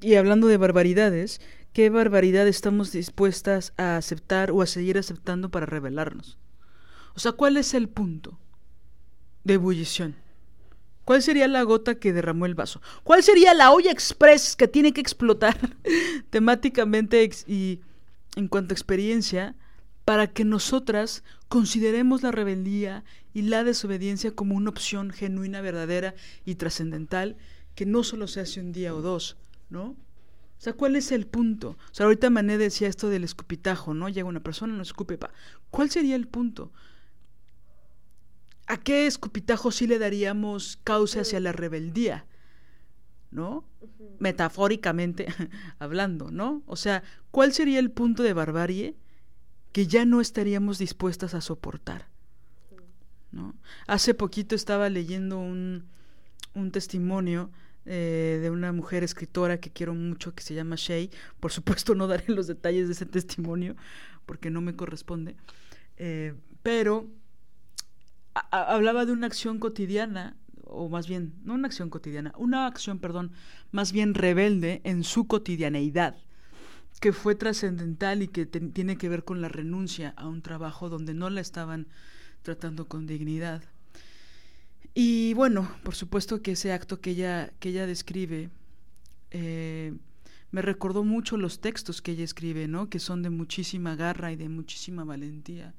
y 0.00 0.14
hablando 0.14 0.46
de 0.46 0.56
barbaridades, 0.56 1.40
¿qué 1.72 1.90
barbaridad 1.90 2.46
estamos 2.46 2.92
dispuestas 2.92 3.72
a 3.76 3.96
aceptar 3.96 4.52
o 4.52 4.62
a 4.62 4.66
seguir 4.66 4.96
aceptando 4.96 5.50
para 5.50 5.66
rebelarnos? 5.66 6.38
O 7.16 7.18
sea, 7.18 7.32
¿cuál 7.32 7.56
es 7.56 7.74
el 7.74 7.88
punto 7.88 8.38
de 9.42 9.54
ebullición? 9.54 10.14
¿Cuál 11.04 11.20
sería 11.20 11.48
la 11.48 11.62
gota 11.62 11.96
que 11.96 12.12
derramó 12.12 12.46
el 12.46 12.54
vaso? 12.54 12.80
¿Cuál 13.02 13.24
sería 13.24 13.54
la 13.54 13.72
olla 13.72 13.90
express 13.90 14.54
que 14.54 14.68
tiene 14.68 14.92
que 14.92 15.00
explotar 15.00 15.58
temáticamente 16.30 17.28
y 17.48 17.80
en 18.36 18.46
cuanto 18.46 18.72
a 18.72 18.76
experiencia 18.76 19.56
para 20.08 20.26
que 20.26 20.46
nosotras 20.46 21.22
consideremos 21.48 22.22
la 22.22 22.30
rebeldía 22.30 23.04
y 23.34 23.42
la 23.42 23.62
desobediencia 23.62 24.34
como 24.34 24.54
una 24.54 24.70
opción 24.70 25.10
genuina, 25.10 25.60
verdadera 25.60 26.14
y 26.46 26.54
trascendental 26.54 27.36
que 27.74 27.84
no 27.84 28.02
solo 28.02 28.26
se 28.26 28.40
hace 28.40 28.58
un 28.58 28.72
día 28.72 28.94
o 28.94 29.02
dos, 29.02 29.36
¿no? 29.68 29.88
O 29.88 29.96
sea, 30.56 30.72
¿cuál 30.72 30.96
es 30.96 31.12
el 31.12 31.26
punto? 31.26 31.76
O 31.90 31.94
sea, 31.94 32.06
ahorita 32.06 32.30
Mané 32.30 32.56
decía 32.56 32.88
esto 32.88 33.10
del 33.10 33.22
escupitajo, 33.22 33.92
¿no? 33.92 34.08
Llega 34.08 34.26
una 34.26 34.42
persona, 34.42 34.72
no 34.72 34.82
escupe, 34.82 35.18
pa. 35.18 35.30
¿Cuál 35.68 35.90
sería 35.90 36.16
el 36.16 36.26
punto? 36.26 36.72
¿A 38.66 38.78
qué 38.78 39.06
escupitajo 39.06 39.70
sí 39.72 39.86
le 39.86 39.98
daríamos 39.98 40.78
causa 40.84 41.20
hacia 41.20 41.38
la 41.38 41.52
rebeldía? 41.52 42.24
¿No? 43.30 43.62
Metafóricamente 44.20 45.26
hablando, 45.78 46.30
¿no? 46.30 46.62
O 46.64 46.76
sea, 46.76 47.02
¿cuál 47.30 47.52
sería 47.52 47.78
el 47.78 47.90
punto 47.90 48.22
de 48.22 48.32
barbarie 48.32 48.96
que 49.72 49.86
ya 49.86 50.04
no 50.04 50.20
estaríamos 50.20 50.78
dispuestas 50.78 51.34
a 51.34 51.40
soportar? 51.40 52.08
¿No? 53.30 53.54
Hace 53.86 54.14
poquito 54.14 54.54
estaba 54.54 54.88
leyendo 54.88 55.38
un, 55.38 55.84
un 56.54 56.70
testimonio 56.70 57.50
eh, 57.90 58.38
de 58.42 58.50
una 58.50 58.70
mujer 58.72 59.02
escritora 59.02 59.60
que 59.60 59.70
quiero 59.70 59.94
mucho, 59.94 60.34
que 60.34 60.42
se 60.42 60.54
llama 60.54 60.76
Shay. 60.76 61.10
Por 61.40 61.52
supuesto 61.52 61.94
no 61.94 62.06
daré 62.06 62.24
los 62.28 62.46
detalles 62.46 62.86
de 62.86 62.92
ese 62.92 63.06
testimonio 63.06 63.76
porque 64.26 64.50
no 64.50 64.60
me 64.60 64.76
corresponde. 64.76 65.36
Eh, 65.96 66.34
pero 66.62 67.08
hablaba 68.50 69.06
de 69.06 69.12
una 69.12 69.26
acción 69.26 69.58
cotidiana, 69.58 70.36
o 70.64 70.88
más 70.90 71.08
bien, 71.08 71.32
no 71.44 71.54
una 71.54 71.66
acción 71.66 71.88
cotidiana, 71.88 72.32
una 72.36 72.66
acción, 72.66 72.98
perdón, 72.98 73.32
más 73.70 73.92
bien 73.92 74.12
rebelde 74.12 74.82
en 74.84 75.02
su 75.02 75.26
cotidianeidad, 75.26 76.16
que 77.00 77.12
fue 77.12 77.34
trascendental 77.34 78.22
y 78.22 78.28
que 78.28 78.46
tiene 78.46 78.96
que 78.96 79.08
ver 79.08 79.24
con 79.24 79.40
la 79.40 79.48
renuncia 79.48 80.14
a 80.16 80.26
un 80.26 80.42
trabajo 80.42 80.88
donde 80.88 81.14
no 81.14 81.30
la 81.30 81.40
estaban 81.40 81.86
tratando 82.42 82.88
con 82.88 83.06
dignidad. 83.06 83.62
Y 84.94 85.34
bueno, 85.34 85.70
por 85.84 85.94
supuesto 85.94 86.42
que 86.42 86.52
ese 86.52 86.72
acto 86.72 87.00
que 87.00 87.10
ella, 87.10 87.52
que 87.60 87.68
ella 87.68 87.86
describe 87.86 88.50
eh, 89.30 89.94
me 90.50 90.62
recordó 90.62 91.04
mucho 91.04 91.36
los 91.36 91.60
textos 91.60 92.00
que 92.00 92.12
ella 92.12 92.24
escribe, 92.24 92.68
¿no? 92.68 92.88
Que 92.88 92.98
son 92.98 93.22
de 93.22 93.30
muchísima 93.30 93.96
garra 93.96 94.32
y 94.32 94.36
de 94.36 94.48
muchísima 94.48 95.04
valentía. 95.04 95.74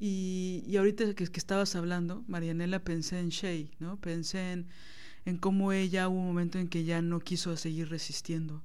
Y, 0.00 0.74
ahorita 0.76 1.14
que, 1.14 1.26
que, 1.28 1.38
estabas 1.38 1.76
hablando, 1.76 2.24
Marianela, 2.26 2.80
pensé 2.80 3.20
en 3.20 3.28
Shay, 3.28 3.70
¿no? 3.78 3.96
Pensé 3.98 4.52
en, 4.52 4.66
en 5.24 5.38
cómo 5.38 5.72
ella 5.72 6.08
hubo 6.08 6.18
un 6.18 6.26
momento 6.26 6.58
en 6.58 6.68
que 6.68 6.84
ya 6.84 7.00
no 7.00 7.20
quiso 7.20 7.56
seguir 7.56 7.88
resistiendo, 7.88 8.62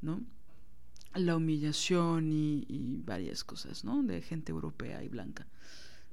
¿no? 0.00 0.22
La 1.14 1.36
humillación 1.36 2.30
y, 2.32 3.00
varias 3.04 3.44
cosas, 3.44 3.84
¿no? 3.84 4.02
De 4.02 4.20
gente 4.20 4.52
europea 4.52 5.02
y 5.02 5.08
blanca, 5.08 5.46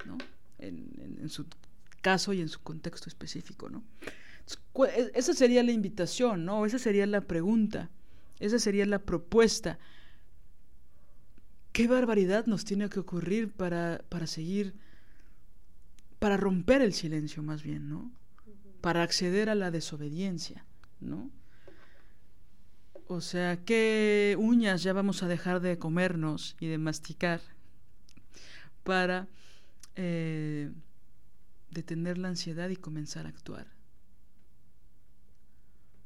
¿no? 0.06 0.18
En 0.60 1.30
su 1.30 1.45
caso 2.02 2.34
y 2.34 2.41
en 2.41 2.49
su 2.49 2.62
contexto 2.62 3.10
específico, 3.10 3.70
¿no? 3.70 3.84
E, 4.88 5.12
esa 5.14 5.34
sería 5.34 5.64
la 5.64 5.72
invitación, 5.72 6.45
¿no? 6.45 6.66
Esa 6.66 6.80
sería 6.80 7.06
la 7.06 7.22
pregunta, 7.22 7.89
esa 8.39 8.60
sería 8.60 8.86
la 8.86 8.99
propuesta. 8.99 9.80
¿Qué 11.72 11.88
barbaridad 11.88 12.45
nos 12.47 12.66
tiene 12.66 12.89
que 12.89 12.99
ocurrir 12.99 13.52
para, 13.52 14.04
para 14.10 14.28
seguir 14.28 14.76
para 16.20 16.38
romper 16.38 16.84
el 16.84 16.93
silencio 16.93 17.41
más 17.41 17.64
bien, 17.64 17.89
¿no? 17.89 18.12
Para 18.82 19.02
acceder 19.02 19.49
a 19.49 19.56
la 19.56 19.72
desobediencia, 19.72 20.66
¿no? 20.99 21.32
O 23.14 23.20
sea, 23.20 23.62
¿qué 23.66 24.38
uñas 24.39 24.84
ya 24.84 24.93
vamos 24.93 25.22
a 25.22 25.28
dejar 25.28 25.59
de 25.59 25.78
comernos 25.78 26.55
y 26.62 26.68
de 26.68 26.78
masticar 26.78 27.41
para 28.86 29.28
eh, 29.97 30.72
detener 31.72 32.18
la 32.18 32.30
ansiedad 32.30 32.70
y 32.70 32.78
comenzar 32.78 33.26
a 33.26 33.30
actuar? 33.30 33.68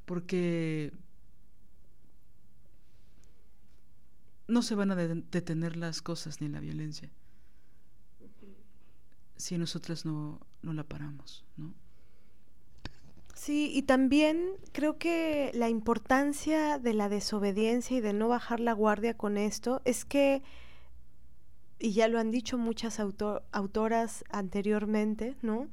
Porque 0.06 0.94
no 4.48 4.64
se 4.64 4.74
van 4.74 4.90
a 4.90 4.96
detener 4.96 5.78
las 5.78 6.02
cosas 6.02 6.42
ni 6.42 6.48
la 6.48 6.60
violencia 6.60 7.12
si 9.38 9.60
nosotras 9.60 10.06
no, 10.06 10.40
no 10.64 10.74
la 10.74 10.86
paramos, 10.86 11.46
¿no? 11.56 11.76
Sí, 13.36 13.70
y 13.74 13.84
también 13.84 14.54
creo 14.72 14.98
que 14.98 15.52
la 15.54 15.68
importancia 15.68 16.80
de 16.80 16.94
la 16.94 17.10
desobediencia 17.10 17.98
y 17.98 18.02
de 18.02 18.14
no 18.14 18.30
bajar 18.30 18.62
la 18.62 18.72
guardia 18.72 19.16
con 19.16 19.38
esto 19.38 19.82
es 19.84 20.06
que, 20.06 20.42
y 21.78 21.92
ya 21.92 22.08
lo 22.08 22.18
han 22.18 22.32
dicho 22.32 22.58
muchas 22.58 22.98
autoras 23.52 24.24
anteriormente, 24.32 25.36
¿no? 25.42 25.68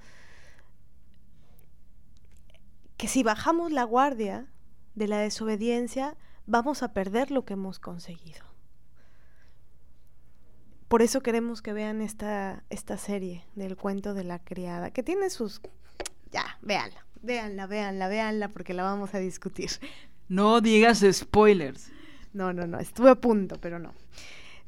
Que 2.96 3.06
si 3.06 3.22
bajamos 3.22 3.70
la 3.70 3.84
guardia 3.84 4.48
de 4.96 5.06
la 5.06 5.18
desobediencia, 5.18 6.16
vamos 6.46 6.82
a 6.82 6.92
perder 6.92 7.30
lo 7.30 7.44
que 7.44 7.52
hemos 7.52 7.78
conseguido. 7.78 8.44
Por 10.88 11.00
eso 11.00 11.22
queremos 11.22 11.62
que 11.62 11.72
vean 11.72 12.02
esta, 12.02 12.64
esta 12.70 12.98
serie 12.98 13.46
del 13.54 13.76
cuento 13.76 14.14
de 14.14 14.24
la 14.24 14.40
criada, 14.40 14.90
que 14.90 15.04
tiene 15.04 15.30
sus... 15.30 15.62
Ya, 16.32 16.58
véanla, 16.60 17.06
véanla, 17.22 17.66
véanla, 17.66 18.08
véanla, 18.08 18.48
porque 18.48 18.74
la 18.74 18.82
vamos 18.82 19.14
a 19.14 19.18
discutir. 19.18 19.70
No 20.28 20.60
digas 20.60 21.04
spoilers. 21.12 21.90
No, 22.32 22.52
no, 22.52 22.66
no, 22.66 22.78
estuve 22.78 23.10
a 23.10 23.14
punto, 23.14 23.56
pero 23.60 23.78
no. 23.78 23.92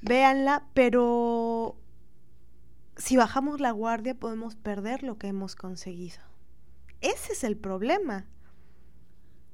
Véanla, 0.02 0.64
pero 0.74 1.76
si 2.96 3.16
bajamos 3.16 3.61
la 3.61 3.70
guardia 3.70 4.14
podemos 4.14 4.55
perder 4.57 5.02
lo 5.02 5.16
que 5.18 5.28
hemos 5.28 5.57
conseguido. 5.57 6.18
Ese 7.00 7.32
es 7.32 7.44
el 7.44 7.57
problema. 7.57 8.26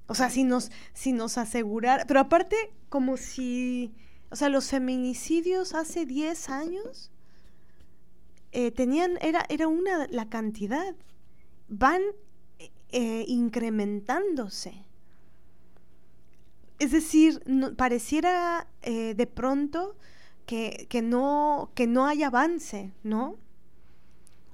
O 0.06 0.14
sea, 0.14 0.30
si 0.30 0.42
nos, 0.42 0.72
si 0.92 1.12
nos 1.12 1.38
asegurar, 1.38 2.04
pero 2.06 2.20
aparte 2.20 2.56
como 2.88 3.16
si 3.16 3.94
o 4.30 4.36
sea, 4.36 4.48
los 4.48 4.70
feminicidios 4.70 5.74
hace 5.74 6.06
10 6.06 6.48
años 6.50 7.10
eh, 8.52 8.70
tenían, 8.70 9.18
era, 9.20 9.44
era 9.48 9.66
una 9.66 10.06
la 10.08 10.28
cantidad. 10.28 10.94
Van 11.68 12.00
eh, 12.92 13.24
incrementándose. 13.28 14.84
Es 16.78 16.92
decir, 16.92 17.42
pareciera 17.76 18.66
eh, 18.82 19.14
de 19.14 19.26
pronto 19.26 19.96
que, 20.46 20.88
no, 21.02 21.70
que 21.74 21.86
no 21.86 22.06
hay 22.06 22.22
avance, 22.22 22.92
¿no? 23.04 23.36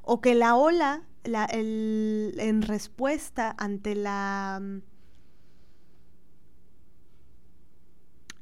O 0.03 0.21
que 0.21 0.35
la 0.35 0.57
ola 0.57 1.05
la, 1.25 1.47
en 1.51 2.63
respuesta 2.63 3.55
ante 3.59 3.95
la... 3.95 4.61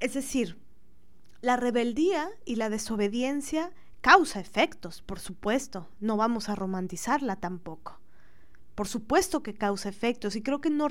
Es 0.01 0.15
decir, 0.15 0.59
la 1.41 1.57
rebeldía 1.57 2.31
y 2.45 2.57
la 2.57 2.71
desobediencia 2.71 3.71
causa 4.01 4.41
efectos, 4.41 5.03
por 5.03 5.21
supuesto, 5.21 5.89
no 6.01 6.17
vamos 6.17 6.49
a 6.49 6.55
romantizarla 6.55 7.37
tampoco. 7.37 8.01
Por 8.75 8.89
supuesto 8.89 9.43
que 9.43 9.55
causa 9.55 9.89
efectos 9.89 10.35
y 10.35 10.43
creo 10.43 10.61
que 10.61 10.71
no 10.71 10.89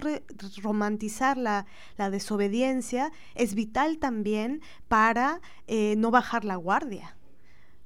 romantizar 0.62 1.38
la, 1.38 1.66
desobediencia 1.98 3.12
es 3.36 3.56
vital 3.56 3.98
también 3.98 4.62
para 4.88 5.42
eh, 5.68 5.96
no 5.98 6.10
bajar 6.10 6.46
la 6.46 6.56
guardia, 6.56 7.18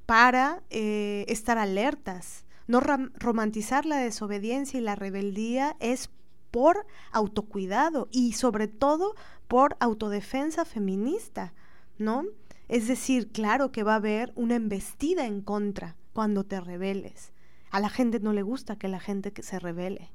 para 0.06 0.62
eh, 0.70 1.26
estar 1.28 1.58
alertas. 1.58 2.46
No 2.68 2.82
romantizar 2.82 3.86
la 3.86 3.98
desobediencia 3.98 4.78
y 4.78 4.84
la 4.84 4.96
rebeldía 4.96 5.78
es 5.80 6.10
por 6.52 6.86
autocuidado 7.12 8.10
y 8.12 8.34
sobre 8.34 8.68
todo 8.68 9.16
por 9.48 9.78
autodefensa 9.80 10.66
feminista, 10.66 11.54
¿no? 11.98 12.26
Es 12.68 12.88
decir, 12.88 13.32
claro 13.32 13.72
que 13.72 13.84
va 13.84 13.94
a 13.94 13.98
haber 13.98 14.34
una 14.36 14.56
embestida 14.56 15.26
en 15.26 15.42
contra 15.42 15.96
cuando 16.14 16.44
te 16.44 16.60
rebeles. 16.60 17.32
A 17.72 17.80
la 17.80 17.90
gente 17.90 18.20
no 18.20 18.34
le 18.34 18.42
gusta 18.42 18.78
que 18.78 18.88
la 18.88 19.00
gente 19.00 19.34
se 19.42 19.60
rebele. 19.60 20.12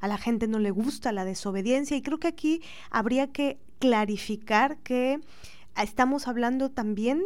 A 0.00 0.08
la 0.08 0.18
gente 0.18 0.46
no 0.46 0.58
le 0.58 0.70
gusta 0.70 1.12
la 1.12 1.24
desobediencia 1.24 1.96
y 1.96 2.02
creo 2.02 2.18
que 2.18 2.28
aquí 2.28 2.62
habría 2.90 3.32
que 3.32 3.58
clarificar 3.78 4.78
que 4.78 5.20
estamos 5.82 6.28
hablando 6.28 6.70
también, 6.70 7.22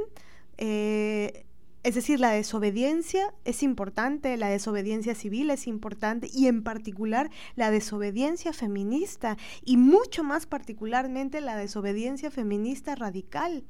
eh, 0.58 1.44
es 1.82 1.94
decir, 1.96 2.20
la 2.20 2.30
desobediencia 2.30 3.34
es 3.44 3.62
importante, 3.62 4.36
la 4.36 4.48
desobediencia 4.48 5.14
civil 5.14 5.50
es 5.50 5.66
importante 5.66 6.30
y 6.32 6.46
en 6.46 6.62
particular 6.62 7.30
la 7.56 7.70
desobediencia 7.70 8.52
feminista 8.52 9.36
y 9.64 9.76
mucho 9.76 10.22
más 10.22 10.46
particularmente 10.46 11.40
la 11.40 11.56
desobediencia 11.56 12.30
feminista 12.30 12.94
radical. 12.94 13.64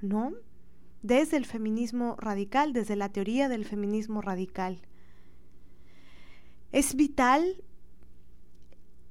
¿no? 0.00 0.32
Desde 1.02 1.36
el 1.36 1.46
feminismo 1.46 2.16
radical, 2.18 2.72
desde 2.72 2.96
la 2.96 3.10
teoría 3.10 3.48
del 3.48 3.64
feminismo 3.64 4.20
radical. 4.20 4.80
Es 6.72 6.94
vital 6.94 7.62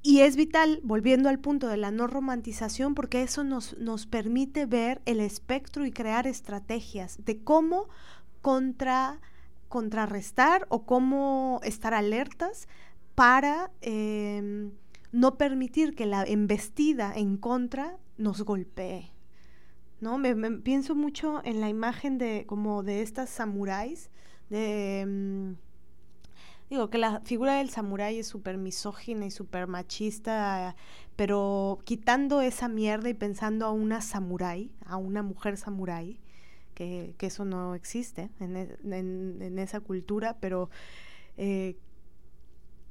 y 0.02 0.20
es 0.20 0.36
vital, 0.36 0.78
volviendo 0.84 1.28
al 1.28 1.40
punto 1.40 1.66
de 1.66 1.76
la 1.76 1.90
no 1.90 2.06
romantización, 2.06 2.94
porque 2.94 3.22
eso 3.22 3.42
nos, 3.42 3.76
nos 3.78 4.06
permite 4.06 4.64
ver 4.64 5.02
el 5.04 5.18
espectro 5.18 5.84
y 5.84 5.90
crear 5.90 6.28
estrategias 6.28 7.24
de 7.24 7.42
cómo 7.42 7.88
contra, 8.40 9.20
contrarrestar 9.68 10.64
o 10.68 10.86
cómo 10.86 11.60
estar 11.64 11.92
alertas 11.92 12.68
para 13.16 13.72
em, 13.80 14.70
no 15.10 15.36
permitir 15.36 15.96
que 15.96 16.06
la 16.06 16.22
embestida 16.22 17.12
en 17.12 17.36
contra 17.36 17.98
nos 18.16 18.42
golpee. 18.42 19.10
¿no? 20.00 20.18
Me, 20.18 20.34
pienso 20.58 20.94
mucho 20.94 21.40
en 21.44 21.60
la 21.60 21.68
imagen 21.68 22.16
de 22.16 22.44
como 22.46 22.84
de 22.84 23.02
estas 23.02 23.28
samuráis, 23.28 24.10
de... 24.50 25.04
Mm, 25.04 25.65
digo 26.70 26.90
que 26.90 26.98
la 26.98 27.20
figura 27.20 27.56
del 27.56 27.70
samurái 27.70 28.18
es 28.18 28.26
súper 28.26 28.58
misógina 28.58 29.26
y 29.26 29.30
súper 29.30 29.66
machista, 29.66 30.76
pero 31.16 31.78
quitando 31.84 32.40
esa 32.40 32.68
mierda 32.68 33.08
y 33.08 33.14
pensando 33.14 33.66
a 33.66 33.70
una 33.70 34.00
samurái, 34.00 34.72
a 34.84 34.96
una 34.96 35.22
mujer 35.22 35.56
samurái, 35.56 36.20
que, 36.74 37.14
que, 37.16 37.26
eso 37.26 37.44
no 37.44 37.74
existe 37.74 38.30
en, 38.38 38.56
e, 38.56 38.76
en, 38.84 39.58
esa 39.58 39.80
cultura, 39.80 40.36
pero 40.40 40.68
eh, 41.38 41.76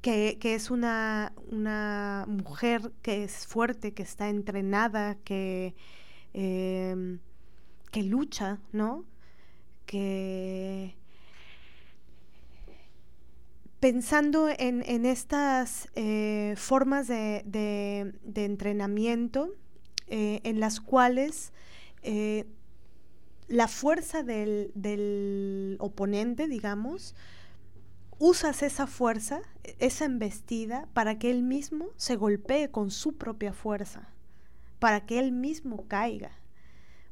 que, 0.00 0.38
que, 0.40 0.54
es 0.56 0.70
una, 0.70 1.32
una 1.52 2.24
mujer 2.26 2.92
que 3.02 3.22
es 3.24 3.46
fuerte, 3.46 3.94
que 3.94 4.02
está 4.02 4.28
entrenada, 4.28 5.14
que 5.22 5.76
Em, 6.38 7.18
que 7.90 8.02
lucha, 8.02 8.60
¿no? 8.70 9.06
Que 9.86 10.94
pensando 13.80 14.48
en, 14.48 15.06
estas 15.06 15.88
eh, 15.94 16.54
formas 16.56 17.08
de, 17.08 18.12
entrenamiento 18.34 19.50
eh, 20.08 20.40
en 20.44 20.60
las 20.60 20.80
cuales 20.80 21.52
eh, 22.02 22.46
la 23.48 23.68
fuerza 23.68 24.22
del, 24.22 24.72
del, 24.74 25.76
oponente, 25.78 26.48
digamos, 26.48 27.14
usas 28.18 28.62
esa 28.62 28.86
fuerza, 28.86 29.40
esa 29.78 30.04
embestida, 30.04 30.88
para 30.92 31.18
que 31.18 31.30
él 31.30 31.42
mismo 31.42 31.88
se 31.96 32.16
golpee 32.16 32.70
con 32.70 32.90
su 32.90 33.16
propia 33.16 33.52
fuerza 33.52 34.08
para 34.78 35.06
que 35.06 35.18
él 35.18 35.32
mismo 35.32 35.86
caiga. 35.88 36.32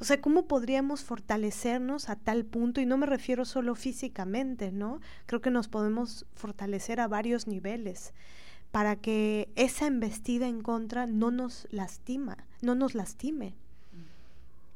O 0.01 0.05
sea, 0.05 0.21
¿cómo 0.21 0.47
podríamos 0.47 1.05
fortalecernos 1.05 2.09
a 2.09 2.17
tal 2.17 2.45
punto? 2.45 2.81
Y 2.81 2.87
no 2.87 2.99
me 2.99 3.07
refiero 3.07 3.45
solo 3.45 3.75
físicamente, 3.75 4.73
¿no? 4.73 5.01
Creo 5.27 5.41
que 5.41 5.51
nos 5.51 5.69
podemos 5.69 6.27
fortalecer 6.35 7.01
a 7.01 7.09
varios 7.09 7.47
niveles 7.47 8.13
para 8.73 8.97
que 8.97 9.49
esa 9.55 9.87
embestida 9.87 10.49
en 10.49 10.61
contra 10.61 11.07
no 11.07 11.31
nos 11.31 11.69
lastima, 11.71 12.39
no 12.61 12.75
nos 12.75 12.95
lastime, 12.95 13.55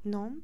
¿no? 0.04 0.36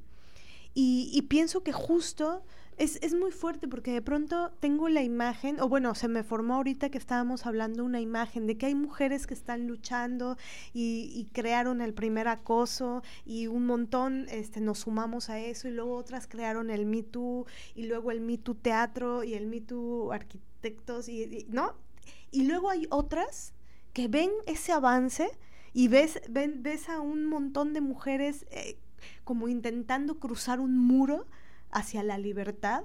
Y, 0.74 1.08
y 1.12 1.22
pienso 1.22 1.62
que 1.62 1.72
justo 1.72 2.42
es, 2.78 2.98
es, 3.02 3.14
muy 3.14 3.30
fuerte 3.30 3.68
porque 3.68 3.92
de 3.92 4.02
pronto 4.02 4.52
tengo 4.60 4.88
la 4.88 5.02
imagen, 5.02 5.60
o 5.60 5.68
bueno, 5.68 5.94
se 5.94 6.08
me 6.08 6.22
formó 6.22 6.54
ahorita 6.54 6.90
que 6.90 6.98
estábamos 6.98 7.46
hablando 7.46 7.84
una 7.84 8.00
imagen 8.00 8.46
de 8.46 8.56
que 8.56 8.66
hay 8.66 8.74
mujeres 8.74 9.26
que 9.26 9.34
están 9.34 9.66
luchando 9.66 10.36
y, 10.72 11.28
crearon 11.32 11.80
el 11.80 11.94
primer 11.94 12.28
acoso 12.28 13.02
y 13.24 13.46
un 13.46 13.66
montón 13.66 14.26
este, 14.30 14.60
nos 14.60 14.80
sumamos 14.80 15.30
a 15.30 15.38
eso 15.38 15.68
y 15.68 15.72
luego 15.72 15.96
otras 15.96 16.26
crearon 16.26 16.70
el 16.70 16.86
Me 16.86 17.02
Too 17.02 17.46
y 17.74 17.86
luego 17.86 18.10
el 18.10 18.20
Me 18.20 18.38
Too 18.38 18.54
Teatro 18.54 19.24
y 19.24 19.34
el 19.34 19.46
Me 19.46 19.60
Too 19.60 20.12
arquitectos, 20.12 21.08
y, 21.08 21.46
¿no? 21.48 21.74
Y 22.30 22.44
luego 22.44 22.70
hay 22.70 22.86
otras 22.90 23.52
que 23.92 24.08
ven 24.08 24.30
ese 24.46 24.72
avance 24.72 25.30
y 25.72 25.88
ves, 25.88 26.20
ven, 26.28 26.62
ves 26.62 26.88
a 26.88 27.00
un 27.00 27.26
montón 27.26 27.72
de 27.72 27.80
mujeres 27.80 28.46
eh, 28.50 28.76
como 29.24 29.48
intentando 29.48 30.18
cruzar 30.18 30.60
un 30.60 30.78
muro 30.78 31.26
hacia 31.74 32.02
la 32.02 32.16
libertad 32.16 32.84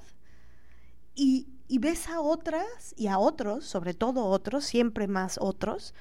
y, 1.15 1.47
ves 1.79 2.09
a 2.09 2.21
otras 2.21 2.93
y 2.97 3.07
a 3.07 3.17
otros, 3.17 3.65
sobre 3.65 3.93
todo 3.93 4.25
otros, 4.25 4.65
siempre 4.65 5.07
más 5.07 5.37
otros, 5.39 5.93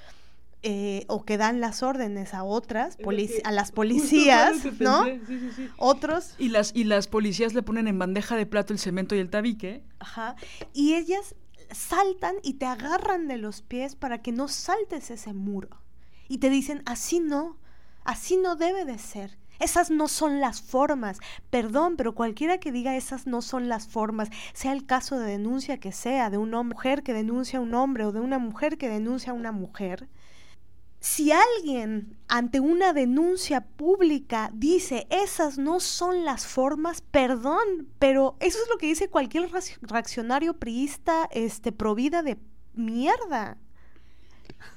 eh, 0.62 1.04
o 1.08 1.24
que 1.24 1.36
dan 1.36 1.60
las 1.60 1.82
órdenes 1.82 2.34
a 2.34 2.42
otras, 2.42 2.96
a 3.44 3.52
las 3.52 3.70
policías, 3.70 4.64
¿no? 4.80 5.04
Otros. 5.76 6.34
Y 6.38 6.48
las, 6.48 6.74
y 6.74 6.84
las 6.84 7.06
policías 7.06 7.54
le 7.54 7.62
ponen 7.62 7.86
en 7.86 7.98
bandeja 7.98 8.36
de 8.36 8.46
plato 8.46 8.72
el 8.72 8.78
cemento 8.78 9.14
y 9.14 9.18
el 9.18 9.30
tabique. 9.30 9.84
Ajá. 10.00 10.34
Y 10.72 10.94
ellas 10.94 11.36
saltan 11.70 12.36
y 12.42 12.54
te 12.54 12.66
agarran 12.66 13.28
de 13.28 13.36
los 13.36 13.62
pies 13.62 13.94
para 13.94 14.22
que 14.22 14.32
no 14.32 14.48
saltes 14.48 15.10
ese 15.10 15.32
muro. 15.32 15.68
Y 16.28 16.38
te 16.38 16.50
dicen, 16.50 16.82
así 16.86 17.20
no, 17.20 17.56
así 18.04 18.36
no 18.36 18.56
debe 18.56 18.84
de 18.84 18.98
ser. 18.98 19.38
Esas 19.58 19.90
no 19.90 20.08
son 20.08 20.40
las 20.40 20.62
formas. 20.62 21.18
Perdón, 21.50 21.96
pero 21.96 22.14
cualquiera 22.14 22.58
que 22.58 22.72
diga 22.72 22.96
esas 22.96 23.26
no 23.26 23.42
son 23.42 23.68
las 23.68 23.88
formas, 23.88 24.30
sea 24.52 24.72
el 24.72 24.86
caso 24.86 25.18
de 25.18 25.30
denuncia 25.30 25.78
que 25.78 25.92
sea, 25.92 26.30
de 26.30 26.38
una 26.38 26.62
mujer 26.62 27.02
que 27.02 27.12
denuncia 27.12 27.58
a 27.58 27.62
un 27.62 27.74
hombre 27.74 28.04
o 28.04 28.12
de 28.12 28.20
una 28.20 28.38
mujer 28.38 28.78
que 28.78 28.88
denuncia 28.88 29.32
a 29.32 29.34
una 29.34 29.52
mujer, 29.52 30.08
si 31.00 31.30
alguien 31.30 32.18
ante 32.26 32.58
una 32.60 32.92
denuncia 32.92 33.60
pública 33.60 34.50
dice 34.52 35.06
esas 35.10 35.56
no 35.56 35.80
son 35.80 36.24
las 36.24 36.46
formas, 36.46 37.02
perdón, 37.02 37.88
pero 37.98 38.36
eso 38.40 38.58
es 38.62 38.68
lo 38.68 38.78
que 38.78 38.86
dice 38.86 39.08
cualquier 39.08 39.48
reaccionario 39.82 40.54
priista, 40.54 41.28
este, 41.30 41.70
provida 41.70 42.22
de 42.22 42.38
mierda. 42.74 43.58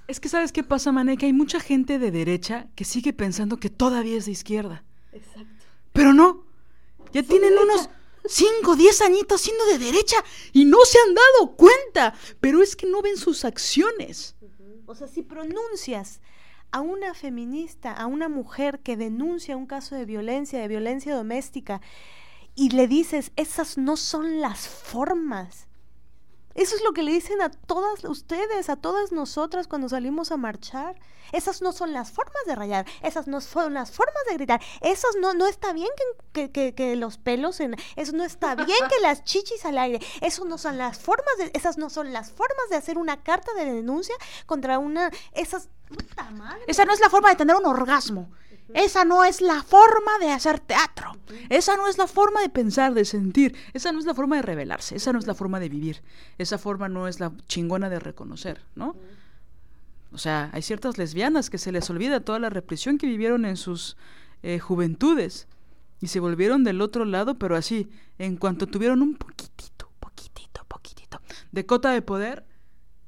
Es 0.08 0.20
que 0.20 0.30
sabes 0.30 0.52
qué 0.52 0.64
pasa, 0.64 0.92
Mané, 0.92 1.18
que 1.18 1.26
hay 1.26 1.34
mucha 1.34 1.60
gente 1.60 2.00
de 2.00 2.12
derecha 2.12 2.68
que 2.76 2.86
sigue 2.86 3.14
pensando 3.14 3.58
que 3.58 3.70
todavía 3.70 4.18
es 4.18 4.26
de 4.26 4.32
izquierda. 4.32 4.84
Exacto. 5.12 5.66
Pero 5.94 6.14
no, 6.14 6.44
ya 7.14 7.24
tienen 7.24 7.54
unos 7.58 7.90
5, 8.26 8.76
10 8.76 9.02
añitos 9.02 9.42
siendo 9.42 9.66
de 9.66 9.80
derecha 9.80 10.18
y 10.54 10.66
no 10.66 10.78
se 10.86 10.98
han 11.00 11.16
dado 11.16 11.56
cuenta, 11.56 12.14
pero 12.40 12.62
es 12.62 12.76
que 12.76 12.88
no 12.88 13.02
ven 13.02 13.18
sus 13.18 13.46
acciones. 13.46 14.36
O 14.86 14.96
sea, 14.96 15.08
si 15.08 15.22
pronuncias 15.22 16.20
a 16.72 16.82
una 16.82 17.14
feminista, 17.14 17.94
a 17.94 18.06
una 18.06 18.30
mujer 18.30 18.80
que 18.80 18.98
denuncia 18.98 19.58
un 19.58 19.66
caso 19.66 19.96
de 19.96 20.06
violencia, 20.06 20.60
de 20.60 20.68
violencia 20.68 21.16
doméstica, 21.16 21.82
y 22.56 22.70
le 22.70 22.88
dices, 22.88 23.32
esas 23.36 23.78
no 23.78 23.98
son 23.98 24.42
las 24.42 24.68
formas, 24.68 25.68
eso 26.56 26.76
es 26.76 26.84
lo 26.84 26.94
que 26.94 27.04
le 27.04 27.12
dicen 27.12 27.42
a 27.42 27.50
todas 27.50 28.04
ustedes, 28.04 28.70
a 28.70 28.76
todas 28.76 29.12
nosotras 29.12 29.68
cuando 29.68 29.90
salimos 29.90 30.32
a 30.32 30.38
marchar. 30.38 30.96
Esas 31.32 31.62
no 31.62 31.72
son 31.72 31.94
las 31.94 32.12
formas 32.12 32.44
de 32.46 32.56
rayar, 32.56 32.86
esas 33.02 33.28
no 33.28 33.40
son 33.40 33.74
las 33.74 33.92
formas 33.92 34.24
de 34.28 34.34
gritar, 34.34 34.62
esas 34.82 35.16
no, 35.22 35.34
no 35.34 35.48
está 35.48 35.72
bien 35.72 35.88
que, 36.34 36.52
que, 36.52 36.96
los 36.98 37.18
pelos, 37.18 37.62
en, 37.62 37.76
eso 37.96 38.12
no 38.12 38.26
está 38.26 38.56
bien 38.56 38.78
que 38.90 39.00
las 39.02 39.24
chichis 39.24 39.64
al 39.64 39.78
aire, 39.78 40.06
eso 40.20 40.44
no 40.44 40.58
son 40.58 40.78
las 40.78 41.00
formas 41.00 41.38
de, 41.38 41.52
esas 41.54 41.78
no 41.78 41.90
son 41.90 42.12
las 42.12 42.32
formas 42.32 42.70
de 42.70 42.76
hacer 42.76 42.98
una 42.98 43.24
carta 43.24 43.54
de 43.54 43.64
denuncia 43.64 44.16
contra 44.46 44.78
una, 44.78 45.10
esas. 45.32 45.70
Esa 46.68 46.86
no 46.86 46.94
es 46.94 47.00
la 47.00 47.10
forma 47.10 47.30
de 47.30 47.36
tener 47.36 47.56
un 47.56 47.66
orgasmo. 47.66 48.30
Esa 48.74 49.06
no 49.06 49.24
es 49.24 49.42
la 49.42 49.64
forma 49.64 50.20
de 50.20 50.32
hacer 50.32 50.60
teatro. 50.60 51.12
Esa 51.50 51.78
no 51.78 51.88
es 51.88 51.98
la 51.98 52.08
forma 52.08 52.42
de 52.42 52.50
pensar, 52.50 52.94
de 52.94 53.06
sentir. 53.06 53.56
Esa 53.74 53.92
no 53.92 54.00
es 54.00 54.06
la 54.06 54.14
forma 54.14 54.38
de 54.38 54.42
revelarse. 54.42 54.96
Esa 54.96 55.14
no 55.14 55.20
es 55.20 55.28
la 55.28 55.36
forma 55.36 55.60
de 55.60 55.70
vivir. 55.70 56.02
Esa 56.38 56.58
forma 56.58 56.90
no 56.90 57.08
es 57.08 57.20
la 57.20 57.32
chingona 57.48 57.90
de 57.90 58.00
reconocer, 58.00 58.62
¿no? 58.76 58.96
O 60.14 60.18
sea, 60.18 60.50
hay 60.54 60.62
ciertas 60.62 60.98
lesbianas 60.98 61.50
que 61.50 61.58
se 61.58 61.72
les 61.72 61.90
olvida 61.90 62.20
toda 62.20 62.40
la 62.40 62.50
represión 62.50 62.98
que 62.98 63.08
vivieron 63.08 63.46
en 63.46 63.56
sus 63.56 63.96
eh, 64.44 64.60
juventudes 64.60 65.48
y 66.02 66.08
se 66.08 66.20
volvieron 66.20 66.64
del 66.64 66.82
otro 66.82 67.06
lado, 67.06 67.36
pero 67.36 67.56
así, 67.56 67.90
en 68.18 68.36
cuanto 68.36 68.68
tuvieron 68.68 69.02
un 69.02 69.16
poquitito, 69.16 69.90
poquitito, 70.00 70.66
poquitito 70.66 71.22
de 71.52 71.66
cota 71.66 71.92
de 71.92 72.02
poder, 72.02 72.46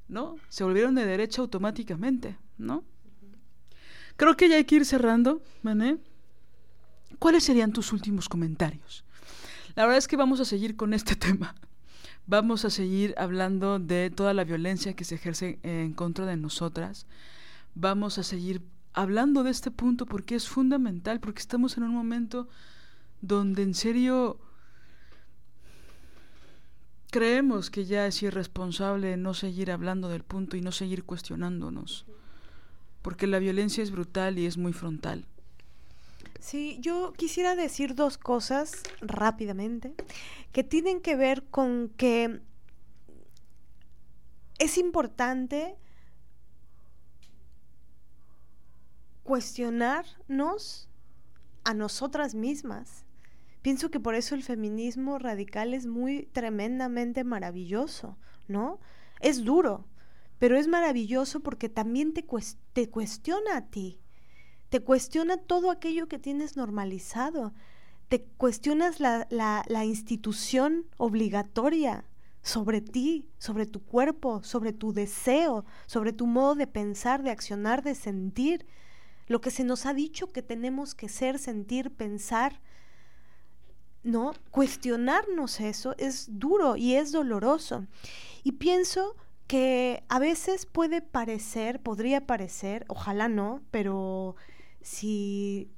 ¿no? 0.08 0.36
Se 0.50 0.64
volvieron 0.64 0.96
de 0.96 1.06
derecha 1.06 1.42
automáticamente, 1.42 2.38
¿no? 2.58 2.84
Creo 4.16 4.38
que 4.38 4.50
ya 4.50 4.58
hay 4.58 4.66
que 4.66 4.76
ir 4.76 4.86
cerrando, 4.86 5.42
Mané. 5.62 5.98
¿Cuáles 7.20 7.44
serían 7.44 7.74
tus 7.74 7.94
últimos 7.94 8.30
comentarios? 8.30 9.04
La 9.76 9.84
verdad 9.84 9.98
es 9.98 10.08
que 10.08 10.18
vamos 10.18 10.40
a 10.40 10.46
seguir 10.46 10.76
con 10.76 10.94
este 10.94 11.16
tema. 11.28 11.56
Vamos 12.26 12.64
a 12.64 12.70
seguir 12.70 13.16
hablando 13.18 13.80
de 13.80 14.10
toda 14.10 14.34
la 14.34 14.44
violencia 14.44 14.96
que 14.96 15.04
se 15.04 15.16
ejerce 15.16 15.60
en 15.64 15.94
contra 15.94 16.26
de 16.26 16.38
nosotras. 16.38 17.06
Vamos 17.76 18.18
a 18.18 18.24
seguir 18.24 18.62
hablando 18.94 19.44
de 19.44 19.52
este 19.52 19.72
punto 19.72 20.06
porque 20.06 20.36
es 20.36 20.48
fundamental, 20.48 21.20
porque 21.20 21.40
estamos 21.40 21.78
en 21.78 21.84
un 21.84 21.92
momento 21.92 22.48
donde 23.22 23.64
en 23.64 23.74
serio 23.74 24.40
creemos 27.10 27.70
que 27.70 27.86
ya 27.86 28.08
es 28.08 28.22
irresponsable 28.24 29.18
no 29.18 29.34
seguir 29.34 29.72
hablando 29.72 30.08
del 30.10 30.24
punto 30.24 30.56
y 30.56 30.62
no 30.62 30.72
seguir 30.72 31.04
cuestionándonos 31.04 32.06
porque 33.04 33.28
la 33.28 33.38
violencia 33.38 33.84
es 33.84 33.92
brutal 33.92 34.40
y 34.40 34.48
es 34.48 34.58
muy 34.58 34.74
frontal. 34.74 35.28
Sí, 36.40 36.78
yo 36.82 37.14
quisiera 37.14 37.56
decir 37.56 37.94
dos 37.94 38.18
cosas 38.18 38.82
rápidamente 39.02 39.94
que 40.52 40.64
tienen 40.64 41.02
que 41.02 41.16
ver 41.16 41.44
con 41.44 41.90
que 41.96 42.42
es 44.60 44.78
importante 44.78 45.76
cuestionarnos 49.24 50.90
a 51.64 51.74
nosotras 51.74 52.36
mismas. 52.36 53.06
Pienso 53.62 53.90
que 53.90 54.00
por 54.00 54.16
eso 54.16 54.36
el 54.36 54.44
feminismo 54.44 55.20
radical 55.20 55.74
es 55.74 55.86
muy 55.86 56.24
tremendamente 56.34 57.24
maravilloso, 57.24 58.18
¿no? 58.48 58.80
Es 59.22 59.46
duro, 59.46 59.86
pero 60.44 60.58
es 60.58 60.68
maravilloso 60.68 61.40
porque 61.40 61.70
también 61.70 62.14
te, 62.14 62.26
te 62.74 62.90
cuestiona 62.90 63.56
a 63.56 63.62
ti, 63.62 64.02
te 64.68 64.82
cuestiona 64.82 65.38
todo 65.38 65.72
aquello 65.72 66.10
que 66.10 66.20
tienes 66.20 66.58
normalizado, 66.58 67.54
te 68.10 68.26
cuestionas 68.26 69.00
la, 69.00 69.26
la, 69.30 69.64
la 69.70 69.86
institución 69.86 70.86
obligatoria 70.98 72.04
sobre 72.42 72.82
ti, 72.82 73.26
sobre 73.38 73.66
tu 73.66 73.86
cuerpo, 73.86 74.44
sobre 74.44 74.74
tu 74.74 74.92
deseo, 74.92 75.64
sobre 75.86 76.12
tu 76.12 76.28
modo 76.28 76.56
de 76.56 76.68
pensar, 76.68 77.24
de 77.24 77.32
accionar, 77.32 77.82
de 77.82 77.96
sentir, 77.96 78.66
lo 79.28 79.40
que 79.40 79.50
se 79.50 79.64
nos 79.64 79.86
ha 79.86 79.94
dicho 79.94 80.34
que 80.34 80.42
tenemos 80.42 80.94
que 80.94 81.08
ser, 81.08 81.40
sentir, 81.40 81.90
pensar, 81.90 82.60
¿no? 84.04 84.34
Cuestionarnos 84.52 85.62
eso 85.62 85.96
es 85.98 86.28
duro 86.38 86.76
y 86.76 86.96
es 86.96 87.14
doloroso. 87.14 87.88
Y 88.44 88.52
pienso 88.52 89.16
que 89.54 90.04
a 90.10 90.18
veces 90.18 90.66
puede 90.66 91.04
parecer, 91.04 91.80
podría 91.80 92.26
parecer, 92.26 92.86
ojalá 92.88 93.28
no, 93.28 93.62
pero 93.70 94.36
si... 94.82 95.70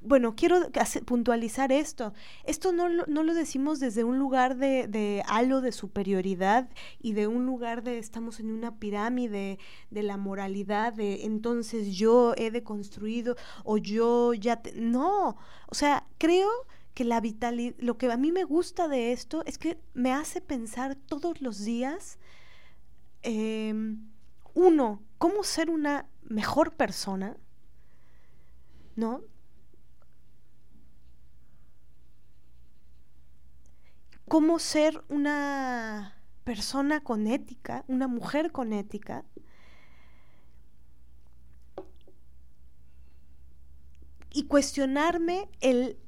Bueno, 0.00 0.34
quiero 0.34 0.70
puntualizar 1.04 1.72
esto. 1.72 2.14
Esto 2.44 2.72
no 2.72 2.88
lo, 2.88 3.04
no 3.04 3.22
lo 3.22 3.34
decimos 3.34 3.80
desde 3.80 4.02
un 4.02 4.18
lugar 4.18 4.56
de, 4.56 5.22
halo 5.26 5.60
de 5.60 5.72
superioridad 5.72 6.70
y 7.02 7.12
de 7.12 7.26
un 7.26 7.44
lugar 7.44 7.82
de 7.82 7.98
estamos 7.98 8.40
en 8.40 8.50
una 8.50 8.78
pirámide 8.78 9.58
de 9.90 10.02
la 10.02 10.16
moralidad, 10.16 10.94
de 10.94 11.26
entonces 11.26 11.96
yo 11.96 12.32
he 12.38 12.50
deconstruido 12.50 13.36
o 13.62 13.76
yo 13.76 14.32
ya... 14.32 14.62
no, 14.74 15.36
o 15.66 15.74
sea, 15.74 16.06
creo 16.16 16.48
que 16.94 17.04
la 17.04 17.20
vitalidad, 17.20 17.76
lo 17.78 17.98
que 17.98 18.10
a 18.10 18.16
mí 18.16 18.32
me 18.32 18.44
gusta 18.44 18.88
de 18.88 19.12
esto 19.12 19.42
es 19.44 19.58
que 19.58 19.78
me 19.92 20.14
hace 20.14 20.40
pensar 20.40 20.96
todos 20.96 21.42
los 21.42 21.62
días, 21.62 22.18
em, 23.22 24.10
uno, 24.54 25.02
cómo 25.18 25.44
ser 25.44 25.70
una 25.70 26.08
mejor 26.22 26.74
persona, 26.74 27.36
¿no? 28.96 29.22
Cómo 34.28 34.58
ser 34.58 35.02
una 35.08 36.20
persona 36.44 37.02
con 37.02 37.26
ética, 37.26 37.84
una 37.88 38.08
mujer 38.08 38.52
con 38.52 38.72
ética, 38.72 39.24
y 44.30 44.46
cuestionarme 44.46 45.48
el 45.60 45.98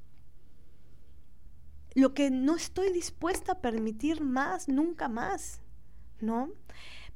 lo 1.94 2.14
que 2.14 2.30
no 2.30 2.54
estoy 2.54 2.92
dispuesta 2.92 3.52
a 3.52 3.60
permitir 3.60 4.22
más, 4.22 4.68
nunca 4.68 5.08
más, 5.08 5.60
¿no? 6.20 6.50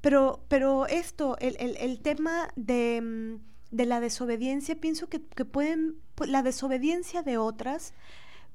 Pero, 0.04 0.44
pero 0.48 0.86
esto, 0.86 1.38
el, 1.40 1.98
tema 2.02 2.50
de, 2.56 3.00
mm, 3.00 3.74
de, 3.74 3.86
la 3.86 4.00
desobediencia, 4.00 4.74
pienso 4.74 5.08
que, 5.08 5.22
que 5.22 5.46
pueden, 5.46 5.96
la 6.26 6.42
desobediencia 6.42 7.22
de 7.22 7.38
otras 7.38 7.94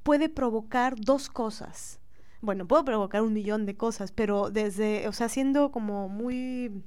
puede 0.04 0.30
provocar 0.30 0.96
dos 0.96 1.28
cosas, 1.28 2.00
bueno, 2.42 2.68
puedo 2.68 2.86
provocar 2.86 3.24
un 3.24 3.34
millón 3.34 3.66
de 3.66 3.76
cosas, 3.76 4.12
pero 4.12 4.52
desde, 4.52 5.08
o 5.08 5.12
sea, 5.12 5.28
siendo 5.28 5.72
como 5.72 6.08
muy 6.08 6.84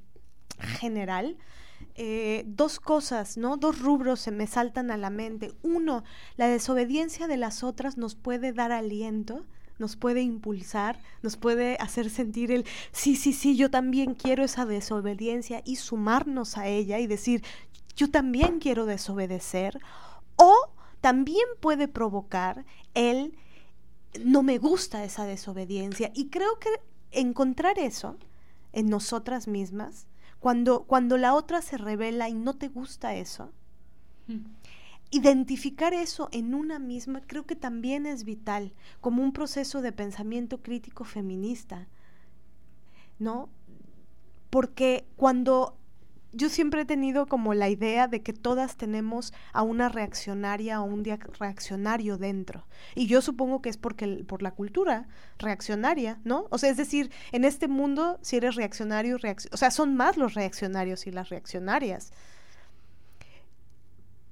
general, 0.79 1.35
eh, 1.95 2.45
dos 2.47 2.79
cosas, 2.79 3.35
¿no? 3.35 3.57
Dos 3.57 3.81
rubros 3.81 4.21
se 4.21 4.31
me 4.31 4.47
saltan 4.47 4.91
a 4.91 4.97
la 4.97 5.09
mente. 5.09 5.51
Uno, 5.61 6.05
la 6.37 6.47
desobediencia 6.47 7.27
de 7.27 7.35
las 7.35 7.63
otras 7.63 7.97
nos 7.97 8.15
puede 8.15 8.53
dar 8.53 8.71
aliento, 8.71 9.45
nos 9.79 9.95
puede 9.95 10.21
impulsar, 10.21 10.99
nos 11.21 11.37
puede 11.37 11.77
hacer 11.79 12.09
sentir 12.09 12.51
el, 12.51 12.65
sí, 12.91 13.15
sí, 13.15 13.33
sí, 13.33 13.55
yo 13.55 13.69
también 13.69 14.13
quiero 14.13 14.43
esa 14.43 14.65
desobediencia 14.65 15.61
y 15.65 15.77
sumarnos 15.77 16.57
a 16.57 16.67
ella 16.67 16.99
y 16.99 17.07
decir, 17.07 17.43
yo 17.95 18.09
también 18.09 18.59
quiero 18.59 18.85
desobedecer. 18.85 19.79
O 20.35 20.69
también 21.01 21.45
puede 21.59 21.87
provocar 21.87 22.65
el, 22.93 23.37
no 24.23 24.43
me 24.43 24.57
gusta 24.57 25.03
esa 25.03 25.25
desobediencia. 25.25 26.11
Y 26.15 26.29
creo 26.29 26.59
que 26.59 26.69
encontrar 27.11 27.77
eso 27.79 28.17
en 28.71 28.89
nosotras 28.89 29.47
mismas 29.47 30.07
cuando, 30.43 30.83
cuando 30.83 31.17
la 31.17 31.35
otra 31.35 31.61
se 31.61 31.77
revela 31.77 32.27
y 32.27 32.33
no 32.33 32.55
te 32.55 32.67
gusta 32.67 33.15
eso, 33.15 33.53
mm. 34.27 34.39
Identificar 35.13 35.93
eso 35.93 36.27
en 36.31 36.55
una 36.55 36.79
misma 36.79 37.21
creo 37.21 37.45
que 37.45 37.55
también 37.55 38.07
es 38.07 38.23
vital, 38.23 38.73
como 38.99 39.21
un 39.21 39.31
proceso 39.31 39.81
de 39.81 39.91
pensamiento 39.91 40.63
crítico 40.63 41.03
feminista, 41.03 41.87
¿no? 43.19 43.49
Porque 44.49 45.05
cuando 45.15 45.77
yo 46.31 46.49
siempre 46.49 46.81
he 46.81 46.85
tenido 46.85 47.27
como 47.27 47.53
la 47.53 47.69
idea 47.69 48.07
de 48.07 48.23
que 48.23 48.33
todas 48.33 48.75
tenemos 48.75 49.33
a 49.53 49.61
una 49.61 49.87
reaccionaria 49.87 50.81
o 50.81 50.85
un 50.85 51.03
reaccionario 51.03 52.17
dentro. 52.17 52.65
Y 52.95 53.05
yo 53.05 53.21
supongo 53.21 53.61
que 53.61 53.69
es 53.69 53.77
porque 53.77 54.23
por 54.27 54.41
la 54.41 54.51
cultura 54.51 55.07
reaccionaria, 55.37 56.19
¿no? 56.23 56.47
O 56.49 56.57
sea, 56.57 56.71
es 56.71 56.77
decir, 56.77 57.11
en 57.31 57.45
este 57.45 57.67
mundo, 57.67 58.17
si 58.23 58.37
eres 58.37 58.55
reaccionario, 58.55 59.17
o 59.51 59.57
sea, 59.57 59.69
son 59.69 59.95
más 59.95 60.17
los 60.17 60.33
reaccionarios 60.33 61.05
y 61.05 61.11
las 61.11 61.29
reaccionarias. 61.29 62.11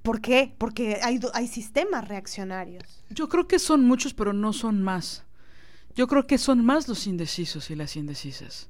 ¿Por 0.02 0.20
qué? 0.20 0.52
Porque 0.58 0.98
hay, 1.02 1.46
sistemas 1.46 2.06
reaccionarios. 2.08 3.04
Yo 3.10 3.28
creo 3.28 3.46
que 3.46 3.60
son 3.60 3.84
muchos, 3.84 4.14
pero 4.14 4.32
no 4.32 4.52
son 4.52 4.82
más. 4.82 5.24
Yo 5.94 6.08
creo 6.08 6.26
que 6.26 6.38
son 6.38 6.64
más 6.64 6.88
los 6.88 7.06
indecisos 7.06 7.70
y 7.70 7.76
las 7.76 7.96
indecisas. 7.96 8.68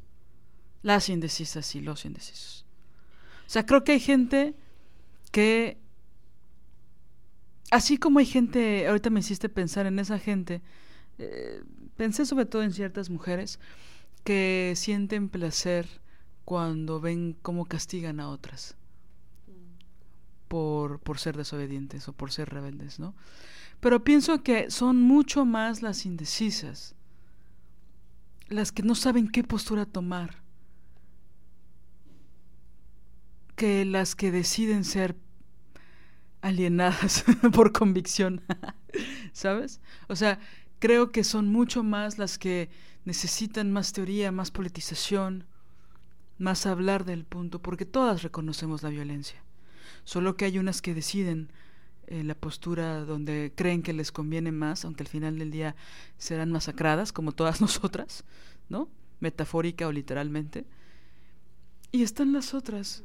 Las 0.82 1.08
indecisas 1.08 1.74
y 1.74 1.80
los 1.80 2.04
indecisos. 2.04 2.66
O 3.46 3.50
sea, 3.50 3.64
creo 3.64 3.82
que 3.82 3.92
hay 3.92 4.00
gente 4.00 4.54
que, 5.30 5.78
así 7.70 7.96
como 7.96 8.18
hay 8.18 8.26
gente, 8.26 8.86
ahorita 8.86 9.08
me 9.08 9.20
hiciste 9.20 9.48
pensar 9.48 9.86
en 9.86 9.98
esa 9.98 10.18
gente, 10.18 10.60
eh, 11.18 11.62
pensé 11.96 12.26
sobre 12.26 12.44
todo 12.44 12.62
en 12.62 12.72
ciertas 12.72 13.08
mujeres 13.08 13.58
que 14.22 14.74
sienten 14.76 15.30
placer 15.30 15.88
cuando 16.44 17.00
ven 17.00 17.36
cómo 17.40 17.64
castigan 17.64 18.20
a 18.20 18.28
otras 18.28 18.76
por, 20.52 21.18
ser 21.18 21.34
desobedientes 21.34 22.08
o 22.08 22.12
por 22.12 22.30
ser 22.30 22.50
rebeldes, 22.50 22.98
¿no? 22.98 23.14
Pero 23.80 24.04
pienso 24.04 24.42
que 24.42 24.70
son 24.70 25.00
mucho 25.00 25.46
más 25.46 25.80
las 25.80 26.04
indecisas, 26.04 26.94
las 28.48 28.70
que 28.70 28.82
no 28.82 28.94
saben 28.94 29.28
qué 29.28 29.44
postura 29.44 29.86
tomar, 29.86 30.42
que 33.56 33.86
las 33.86 34.14
que 34.14 34.30
deciden 34.30 34.84
ser 34.84 35.16
alienadas 36.42 37.24
por 37.54 37.72
convicción, 37.72 38.42
¿sabes? 39.32 39.80
O 40.08 40.16
sea, 40.16 40.38
creo 40.80 41.12
que 41.12 41.24
son 41.24 41.48
mucho 41.48 41.82
más 41.82 42.18
las 42.18 42.36
que 42.36 42.68
necesitan 43.06 43.72
más 43.72 43.94
teoría, 43.94 44.32
más 44.32 44.50
politización, 44.50 45.46
más 46.36 46.66
hablar 46.66 47.06
del 47.06 47.24
punto, 47.24 47.62
porque 47.62 47.86
todas 47.86 48.22
reconocemos 48.22 48.82
la 48.82 48.90
violencia. 48.90 49.42
Solo 50.04 50.36
que 50.36 50.44
hay 50.44 50.58
unas 50.58 50.82
que 50.82 50.94
deciden 50.94 51.50
eh, 52.06 52.24
la 52.24 52.34
postura 52.34 53.04
donde 53.04 53.52
creen 53.54 53.82
que 53.82 53.92
les 53.92 54.12
conviene 54.12 54.52
más, 54.52 54.84
aunque 54.84 55.02
al 55.02 55.08
final 55.08 55.38
del 55.38 55.50
día 55.50 55.76
serán 56.18 56.50
masacradas, 56.50 57.12
como 57.12 57.32
todas 57.32 57.60
nosotras, 57.62 58.24
¿no? 58.68 58.88
Metafórica 59.20 59.86
o 59.86 59.92
literalmente. 59.92 60.64
Y 61.90 62.02
están 62.02 62.32
las 62.32 62.54
otras 62.54 63.04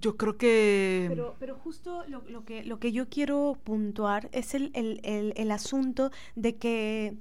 yo 0.00 0.16
creo 0.16 0.36
que... 0.36 1.06
Pero, 1.08 1.36
pero 1.38 1.56
justo 1.56 2.04
lo, 2.08 2.44
que, 2.44 2.64
lo 2.64 2.78
que 2.78 2.92
yo 2.92 3.08
quiero 3.08 3.58
puntuar 3.64 4.28
es 4.32 4.54
el, 4.54 4.70
el, 4.74 5.50
asunto 5.50 6.10
de 6.36 6.56
que 6.56 7.16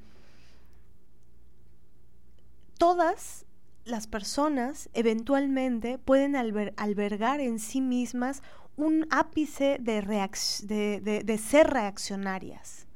todas 2.77 3.45
las 3.89 4.07
personas 4.07 4.89
eventualmente 4.93 5.97
pueden 5.97 6.35
albergar 6.35 7.39
en 7.41 7.59
sí 7.59 7.81
mismas 7.81 8.41
un 8.77 9.07
ápice 9.09 9.77
de, 9.79 10.01
de, 11.01 11.23
de 11.23 11.37
ser 11.37 11.67
reaccionarias. 11.67 12.87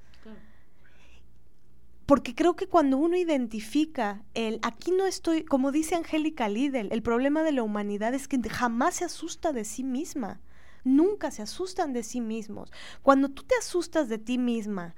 Porque 2.06 2.36
creo 2.36 2.56
que 2.56 2.68
cuando 2.68 2.98
uno 2.98 3.16
identifica 3.16 4.24
el, 4.34 4.60
aquí 4.62 4.92
no 4.92 5.06
estoy, 5.06 5.46
como 5.46 5.72
dice 5.72 5.96
Angélica 5.96 6.50
Lidl, 6.50 6.92
el 6.92 7.02
problema 7.02 7.44
de 7.44 7.54
la 7.54 7.64
humanidad 7.64 8.14
es 8.14 8.28
que 8.28 8.38
jamás 8.50 8.96
se 8.96 9.06
asusta 9.06 9.54
de 9.54 9.64
sí 9.64 9.84
misma, 9.84 10.42
nunca 10.84 11.32
se 11.32 11.42
asustan 11.42 11.94
de 11.94 12.04
sí 12.04 12.20
mismos. 12.20 12.72
Cuando 13.02 13.30
tú 13.30 13.44
te 13.44 13.56
asustas 13.56 14.10
de 14.10 14.18
ti 14.18 14.38
misma 14.38 14.96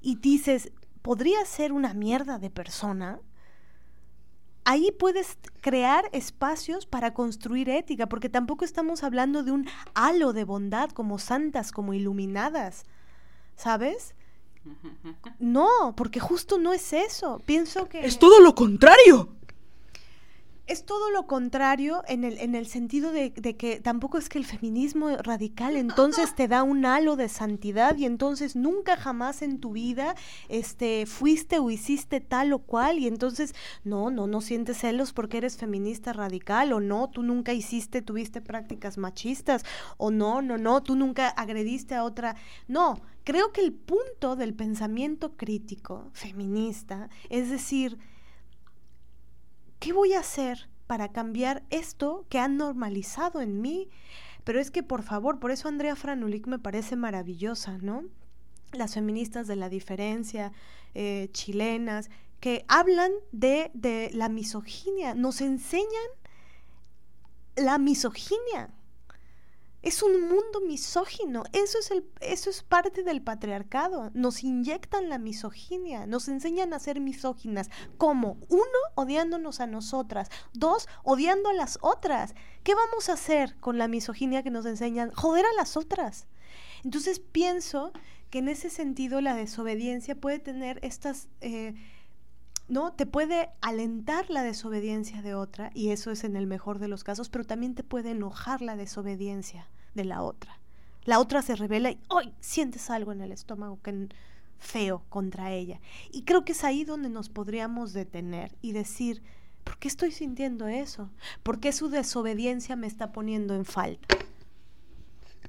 y 0.00 0.16
dices, 0.16 0.72
podría 1.02 1.44
ser 1.44 1.72
una 1.72 1.94
mierda 1.94 2.38
de 2.38 2.50
persona, 2.50 3.20
ahí 4.64 4.90
puedes 4.98 5.38
crear 5.60 6.08
espacios 6.12 6.86
para 6.86 7.14
construir 7.14 7.68
ética, 7.68 8.08
porque 8.08 8.28
tampoco 8.28 8.64
estamos 8.64 9.02
hablando 9.02 9.42
de 9.42 9.52
un 9.52 9.68
halo 9.94 10.32
de 10.32 10.44
bondad 10.44 10.90
como 10.90 11.18
santas, 11.18 11.72
como 11.72 11.94
iluminadas, 11.94 12.84
¿sabes? 13.56 14.14
No, 15.38 15.94
porque 15.96 16.20
justo 16.20 16.58
no 16.58 16.72
es 16.72 16.92
eso. 16.92 17.40
Pienso 17.44 17.88
que... 17.88 18.04
Es 18.06 18.18
todo 18.18 18.40
lo 18.40 18.54
contrario. 18.54 19.28
Es 20.66 20.86
todo 20.86 21.10
lo 21.10 21.26
contrario 21.26 22.02
en 22.08 22.24
el, 22.24 22.38
en 22.38 22.54
el 22.54 22.66
sentido 22.66 23.12
de, 23.12 23.30
de, 23.30 23.54
que 23.56 23.80
tampoco 23.80 24.16
es 24.16 24.30
que 24.30 24.38
el 24.38 24.46
feminismo 24.46 25.14
radical 25.18 25.76
entonces 25.76 26.34
te 26.34 26.48
da 26.48 26.62
un 26.62 26.86
halo 26.86 27.16
de 27.16 27.28
santidad 27.28 27.96
y 27.98 28.06
entonces 28.06 28.56
nunca 28.56 28.96
jamás 28.96 29.42
en 29.42 29.60
tu 29.60 29.72
vida 29.72 30.14
este, 30.48 31.04
fuiste 31.04 31.58
o 31.58 31.70
hiciste 31.70 32.20
tal 32.20 32.54
o 32.54 32.60
cual 32.60 32.98
y 32.98 33.06
entonces 33.06 33.54
no, 33.84 34.10
no, 34.10 34.26
no 34.26 34.40
sientes 34.40 34.78
celos 34.78 35.12
porque 35.12 35.36
eres 35.36 35.58
feminista 35.58 36.14
radical 36.14 36.72
o 36.72 36.80
no, 36.80 37.10
tú 37.10 37.22
nunca 37.22 37.52
hiciste, 37.52 38.00
tuviste 38.00 38.40
prácticas 38.40 38.96
machistas 38.96 39.64
o 39.98 40.10
no, 40.10 40.40
no, 40.40 40.56
no, 40.56 40.82
tú 40.82 40.96
nunca 40.96 41.28
agrediste 41.28 41.94
a 41.94 42.04
otra. 42.04 42.36
No, 42.68 43.02
Creo 43.24 43.52
que 43.52 43.62
el 43.62 43.72
punto 43.72 44.36
del 44.36 44.52
pensamiento 44.52 45.34
crítico 45.34 46.10
feminista 46.12 47.08
es 47.30 47.48
decir, 47.48 47.98
¿qué 49.84 49.92
voy 49.92 50.14
a 50.14 50.20
hacer 50.20 50.70
para 50.86 51.12
cambiar 51.12 51.62
esto 51.68 52.24
que 52.30 52.38
han 52.38 52.56
normalizado 52.56 53.42
en 53.42 53.60
mí? 53.60 53.90
Pero 54.42 54.58
es 54.58 54.70
que, 54.70 54.82
por 54.82 55.02
favor, 55.02 55.38
por 55.38 55.50
eso 55.50 55.68
Andrea 55.68 55.94
Franulik 55.94 56.46
me 56.46 56.58
parece 56.58 56.96
maravillosa, 56.96 57.76
¿no? 57.82 58.04
Las 58.72 58.94
feministas 58.94 59.46
de 59.46 59.56
la 59.56 59.68
diferencia, 59.68 60.52
eh, 60.94 61.28
chilenas, 61.32 62.08
que 62.40 62.64
hablan 62.66 63.12
de 63.30 64.10
la 64.14 64.30
misoginia, 64.30 65.14
nos 65.14 65.42
enseñan 65.42 66.08
la 67.54 67.76
misoginia. 67.76 68.70
Es 69.84 70.02
un 70.02 70.18
mundo 70.22 70.62
misógino. 70.66 71.44
Eso 71.52 71.78
es, 71.78 71.90
el, 71.90 72.06
eso 72.22 72.48
es 72.48 72.62
parte 72.62 73.02
del 73.02 73.20
patriarcado. 73.20 74.10
Nos 74.14 74.42
inyectan 74.42 75.10
la 75.10 75.18
misoginia, 75.18 76.06
nos 76.06 76.28
enseñan 76.28 76.72
a 76.72 76.78
ser 76.78 77.00
misóginas. 77.00 77.68
¿Cómo? 77.98 78.38
Uno, 78.48 78.64
odiándonos 78.94 79.60
a 79.60 79.66
nosotras. 79.66 80.30
Dos, 80.54 80.88
odiando 81.02 81.50
a 81.50 81.52
las 81.52 81.76
otras. 81.82 82.34
¿Qué 82.62 82.74
vamos 82.74 83.10
a 83.10 83.12
hacer 83.12 83.56
con 83.60 83.76
la 83.76 83.86
misoginia 83.86 84.42
que 84.42 84.48
nos 84.48 84.64
enseñan? 84.64 85.10
Joder 85.10 85.44
a 85.44 85.52
las 85.52 85.76
otras. 85.76 86.28
Entonces 86.82 87.20
pienso 87.20 87.92
que 88.30 88.38
en 88.38 88.48
ese 88.48 88.70
sentido 88.70 89.20
la 89.20 89.34
desobediencia 89.34 90.14
puede 90.14 90.38
tener 90.38 90.78
estas... 90.82 91.28
Eh, 91.42 91.74
¿no? 92.68 92.94
Te 92.94 93.04
puede 93.04 93.50
alentar 93.60 94.30
la 94.30 94.42
desobediencia 94.42 95.20
de 95.20 95.34
otra, 95.34 95.70
y 95.74 95.90
eso 95.90 96.10
es 96.10 96.24
en 96.24 96.34
el 96.34 96.46
mejor 96.46 96.78
de 96.78 96.88
los 96.88 97.04
casos, 97.04 97.28
pero 97.28 97.44
también 97.44 97.74
te 97.74 97.84
puede 97.84 98.12
enojar 98.12 98.62
la 98.62 98.74
desobediencia 98.74 99.68
de 99.94 100.04
la 100.04 100.22
otra. 100.22 100.58
La 101.04 101.20
otra 101.20 101.42
se 101.42 101.56
revela 101.56 101.90
y 101.90 101.98
¡ay! 102.08 102.32
sientes 102.40 102.90
algo 102.90 103.12
en 103.12 103.20
el 103.20 103.32
estómago 103.32 103.78
que 103.82 104.08
feo 104.58 105.02
contra 105.08 105.52
ella. 105.52 105.80
Y 106.10 106.22
creo 106.22 106.44
que 106.44 106.52
es 106.52 106.64
ahí 106.64 106.84
donde 106.84 107.10
nos 107.10 107.28
podríamos 107.28 107.92
detener 107.92 108.56
y 108.62 108.72
decir, 108.72 109.22
¿por 109.62 109.78
qué 109.78 109.88
estoy 109.88 110.10
sintiendo 110.10 110.66
eso? 110.66 111.10
¿Por 111.42 111.60
qué 111.60 111.72
su 111.72 111.88
desobediencia 111.88 112.74
me 112.74 112.86
está 112.86 113.12
poniendo 113.12 113.54
en 113.54 113.64
falta? 113.64 114.16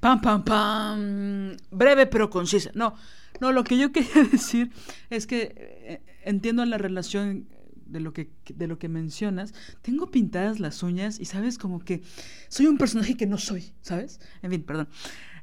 Pam, 0.00 0.20
pam, 0.20 0.44
pam. 0.44 1.56
Breve 1.70 2.06
pero 2.06 2.28
concisa. 2.28 2.70
No, 2.74 2.94
No, 3.40 3.52
lo 3.52 3.64
que 3.64 3.78
yo 3.78 3.92
quería 3.92 4.24
decir 4.30 4.70
es 5.10 5.26
que 5.26 5.54
eh, 5.56 6.02
entiendo 6.24 6.64
la 6.66 6.78
relación 6.78 7.48
de 7.86 8.00
lo 8.00 8.12
que 8.12 8.30
de 8.54 8.66
lo 8.66 8.78
que 8.78 8.88
mencionas. 8.88 9.54
Tengo 9.82 10.10
pintadas 10.10 10.60
las 10.60 10.82
uñas 10.82 11.20
y 11.20 11.24
sabes 11.24 11.58
como 11.58 11.80
que 11.80 12.02
soy 12.48 12.66
un 12.66 12.78
personaje 12.78 13.16
que 13.16 13.26
no 13.26 13.38
soy, 13.38 13.72
¿sabes? 13.82 14.20
En 14.42 14.50
fin, 14.50 14.62
perdón. 14.62 14.88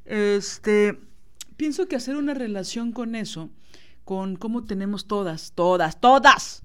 Este, 0.05 0.99
pienso 1.55 1.87
que 1.87 1.95
hacer 1.95 2.15
una 2.15 2.33
relación 2.33 2.91
con 2.91 3.15
eso, 3.15 3.49
con 4.03 4.35
cómo 4.35 4.63
tenemos 4.63 5.07
todas, 5.07 5.53
todas, 5.53 5.99
todas 5.99 6.63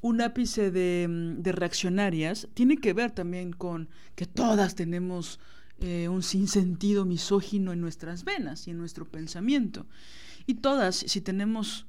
un 0.00 0.20
ápice 0.20 0.70
de, 0.70 1.08
de 1.38 1.52
reaccionarias, 1.52 2.48
tiene 2.54 2.76
que 2.76 2.92
ver 2.92 3.10
también 3.10 3.52
con 3.52 3.88
que 4.14 4.26
todas 4.26 4.74
tenemos 4.74 5.40
eh, 5.80 6.08
un 6.08 6.22
sinsentido 6.22 7.04
misógino 7.04 7.72
en 7.72 7.80
nuestras 7.80 8.24
venas 8.24 8.66
y 8.66 8.70
en 8.70 8.78
nuestro 8.78 9.04
pensamiento. 9.04 9.86
Y 10.46 10.54
todas, 10.54 10.96
si 10.96 11.20
tenemos 11.20 11.86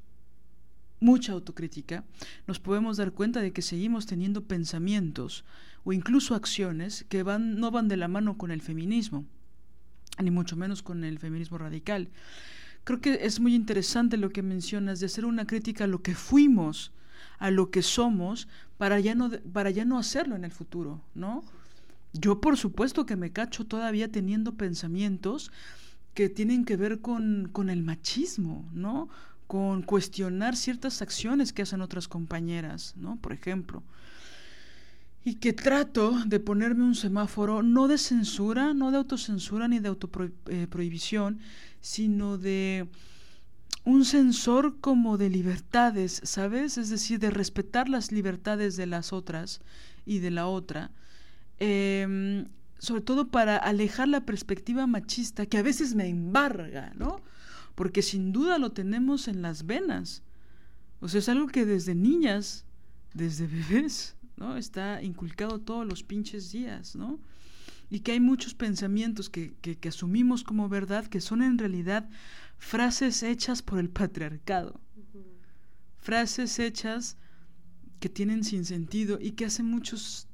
mucha 1.00 1.34
autocrítica, 1.34 2.04
nos 2.48 2.60
podemos 2.60 2.98
dar 2.98 3.12
cuenta 3.12 3.42
de 3.42 3.52
que 3.52 3.62
seguimos 3.62 4.06
teniendo 4.06 4.44
pensamientos 4.44 5.46
o 5.84 5.94
incluso 5.94 6.36
acciones 6.36 7.06
que 7.10 7.24
van, 7.24 7.60
no 7.60 7.72
van 7.72 7.88
de 7.88 7.98
la 7.98 8.08
mano 8.08 8.38
con 8.38 8.52
el 8.52 8.62
feminismo, 8.62 9.26
ni 10.22 10.32
mucho 10.32 10.56
menos 10.56 10.82
con 10.82 11.04
el 11.04 11.20
feminismo 11.20 11.58
radical. 11.58 12.10
Creo 12.84 13.02
que 13.02 13.20
es 13.26 13.40
muy 13.40 13.54
interesante 13.54 14.18
lo 14.18 14.30
que 14.30 14.42
mencionas 14.42 15.00
de 15.00 15.06
hacer 15.06 15.26
una 15.26 15.46
crítica 15.46 15.84
a 15.84 15.88
lo 15.88 16.02
que 16.02 16.16
fuimos, 16.16 16.92
a 17.38 17.52
lo 17.52 17.70
que 17.70 17.82
somos, 17.82 18.48
para 18.78 19.00
ya 19.00 19.14
no, 19.14 19.30
para 19.52 19.70
ya 19.70 19.86
no 19.86 19.98
hacerlo 19.98 20.36
en 20.36 20.46
el 20.46 20.52
futuro, 20.52 21.02
¿no? 21.14 21.44
Yo 22.14 22.42
por 22.42 22.58
supuesto 22.58 23.06
que 23.06 23.16
me 23.16 23.32
cacho 23.32 23.66
todavía 23.66 24.12
teniendo 24.12 24.56
pensamientos 24.56 25.52
que 26.14 26.30
tienen 26.30 26.66
que 26.66 26.78
ver 26.78 27.00
con, 27.00 27.50
con 27.52 27.70
el 27.70 27.84
machismo, 27.84 28.68
¿no? 28.74 29.10
Con 29.48 29.82
cuestionar 29.82 30.56
ciertas 30.56 31.02
acciones 31.02 31.54
que 31.54 31.62
hacen 31.62 31.82
otras 31.82 32.08
compañeras, 32.08 32.94
¿no? 32.98 33.18
Por 33.18 33.34
ejemplo. 33.34 33.84
Y 35.24 35.36
que 35.36 35.54
trato 35.54 36.18
de 36.26 36.40
ponerme 36.40 36.84
un 36.84 36.96
semáforo 36.96 37.64
no 37.64 37.88
de 37.88 37.98
censura, 37.98 38.74
no 38.74 38.92
de 38.92 38.98
autocensura 38.98 39.68
ni 39.68 39.80
de 39.80 39.90
autoprohibición, 39.90 41.40
sino 41.82 42.38
de 42.38 42.88
un 43.84 44.06
sensor 44.06 44.80
como 44.80 45.18
de 45.18 45.30
libertades, 45.30 46.22
¿sabes? 46.24 46.78
Es 46.78 46.90
decir, 46.90 47.20
de 47.20 47.30
respetar 47.30 47.90
las 47.90 48.12
libertades 48.12 48.76
de 48.76 48.86
las 48.86 49.14
otras 49.14 49.62
y 50.06 50.20
de 50.20 50.32
la 50.32 50.48
otra 50.48 50.92
Em, 51.60 52.48
sobre 52.78 53.02
todo 53.02 53.30
para 53.30 53.58
alejar 53.58 54.08
la 54.08 54.22
perspectiva 54.22 54.86
machista 54.86 55.48
que 55.48 55.58
a 55.58 55.64
veces 55.64 55.96
me 55.96 56.08
embarga, 56.08 56.92
¿no? 56.96 57.22
Porque 57.78 58.02
sin 58.02 58.32
duda 58.32 58.58
lo 58.58 58.72
tenemos 58.72 59.28
en 59.28 59.44
las 59.44 59.68
venas. 59.68 60.24
O 61.00 61.08
sea, 61.08 61.20
es 61.20 61.30
algo 61.30 61.46
que 61.46 61.64
desde 61.64 61.94
niñas, 61.94 62.66
desde 63.14 63.46
bebés, 63.46 64.16
¿no? 64.36 64.58
Está 64.58 65.04
inculcado 65.04 65.60
todos 65.60 65.86
los 65.86 66.02
pinches 66.02 66.52
días, 66.52 66.96
¿no? 66.96 67.20
Y 67.92 68.00
que 68.00 68.14
hay 68.14 68.20
muchos 68.20 68.56
pensamientos 68.56 69.30
que, 69.30 69.54
que, 69.62 69.78
que 69.78 69.90
asumimos 69.90 70.44
como 70.44 70.68
verdad 70.70 71.06
que 71.06 71.22
son 71.22 71.44
en 71.44 71.60
realidad 71.60 72.10
frases 72.58 73.22
hechas 73.22 73.62
por 73.62 73.78
el 73.78 73.92
patriarcado. 73.92 74.82
Frases 76.00 76.58
hechas 76.58 77.16
que 78.00 78.10
tienen 78.10 78.44
sin 78.44 78.66
sentido 78.66 79.20
y 79.22 79.34
que 79.34 79.46
hace 79.46 79.62
muchos 79.62 80.28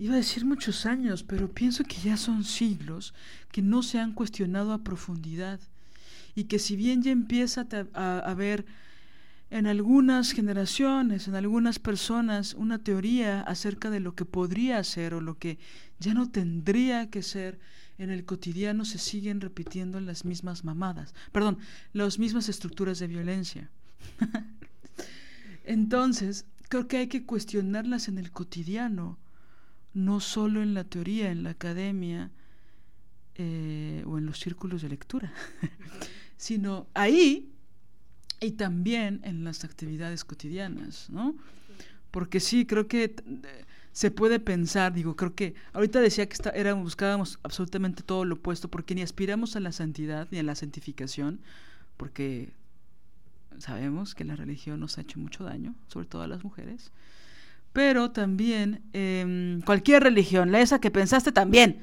iba 0.00 0.14
a 0.14 0.16
decir 0.16 0.44
muchos 0.44 0.84
años, 0.84 1.22
pero 1.22 1.48
pienso 1.48 1.84
que 1.84 1.98
ya 2.02 2.16
son 2.16 2.42
siglos 2.42 3.14
que 3.52 3.62
no 3.62 3.84
se 3.84 4.00
han 4.00 4.14
cuestionado 4.14 4.72
a 4.72 4.82
profundidad 4.82 5.60
y 6.38 6.44
que 6.44 6.60
si 6.60 6.76
bien 6.76 7.02
ya 7.02 7.10
empieza 7.10 7.66
a, 7.94 8.18
haber 8.20 8.64
en 9.50 9.66
algunas 9.66 10.30
generaciones, 10.30 11.26
en 11.26 11.34
algunas 11.34 11.80
personas, 11.80 12.54
una 12.54 12.78
teoría 12.78 13.40
acerca 13.40 13.90
de 13.90 13.98
lo 13.98 14.14
que 14.14 14.24
podría 14.24 14.84
ser 14.84 15.14
o 15.14 15.20
lo 15.20 15.36
que 15.36 15.58
ya 15.98 16.14
no 16.14 16.30
tendría 16.30 17.10
que 17.10 17.24
ser, 17.24 17.58
en 17.98 18.10
el 18.10 18.24
cotidiano 18.24 18.84
se 18.84 18.98
siguen 18.98 19.40
repitiendo 19.40 19.98
las 19.98 20.24
mismas 20.24 20.62
mamadas, 20.62 21.12
perdón, 21.32 21.58
las 21.92 22.20
mismas 22.20 22.48
estructuras 22.48 23.00
de 23.00 23.08
violencia. 23.08 23.68
Entonces, 25.64 26.46
creo 26.68 26.86
que 26.86 26.98
hay 26.98 27.08
que 27.08 27.26
cuestionarlas 27.26 28.06
en 28.06 28.16
el 28.16 28.30
cotidiano 28.30 29.18
no 29.92 30.20
solo 30.20 30.62
en 30.62 30.74
la 30.74 30.84
teoría, 30.84 31.32
en 31.32 31.42
la 31.42 31.50
academia 31.50 32.30
eh, 33.40 34.02
o 34.04 34.18
en 34.18 34.26
los 34.26 34.40
círculos 34.40 34.82
de 34.82 34.88
lectura, 34.88 35.32
sino 36.38 36.86
ahí 36.94 37.52
y 38.40 38.52
también 38.52 39.20
en 39.24 39.44
las 39.44 39.64
actividades 39.64 40.24
cotidianas, 40.24 41.10
¿no? 41.10 41.36
Porque 42.10 42.40
sí, 42.40 42.64
creo 42.64 42.88
que 42.88 43.04
eh, 43.04 43.14
se 43.92 44.10
puede 44.10 44.40
pensar, 44.40 44.94
digo, 44.94 45.14
creo 45.14 45.34
que 45.34 45.54
ahorita 45.74 46.00
decía 46.00 46.26
que 46.26 46.32
está, 46.32 46.48
éramos, 46.50 46.84
buscábamos 46.84 47.38
absolutamente 47.42 48.02
todo 48.02 48.24
lo 48.24 48.36
opuesto, 48.36 48.70
porque 48.70 48.94
ni 48.94 49.02
aspiramos 49.02 49.56
a 49.56 49.60
la 49.60 49.72
santidad 49.72 50.26
ni 50.30 50.38
a 50.38 50.42
la 50.42 50.54
santificación, 50.54 51.40
porque 51.98 52.48
sabemos 53.58 54.14
que 54.14 54.24
la 54.24 54.36
religión 54.36 54.80
nos 54.80 54.96
ha 54.96 55.02
hecho 55.02 55.18
mucho 55.18 55.44
daño, 55.44 55.74
sobre 55.88 56.06
todo 56.06 56.22
a 56.22 56.28
las 56.28 56.42
mujeres 56.42 56.90
pero 57.78 58.10
también 58.10 58.82
em, 58.92 59.60
cualquier 59.62 60.02
religión, 60.02 60.50
la 60.50 60.60
esa 60.60 60.80
que 60.80 60.90
pensaste 60.90 61.32
también, 61.32 61.78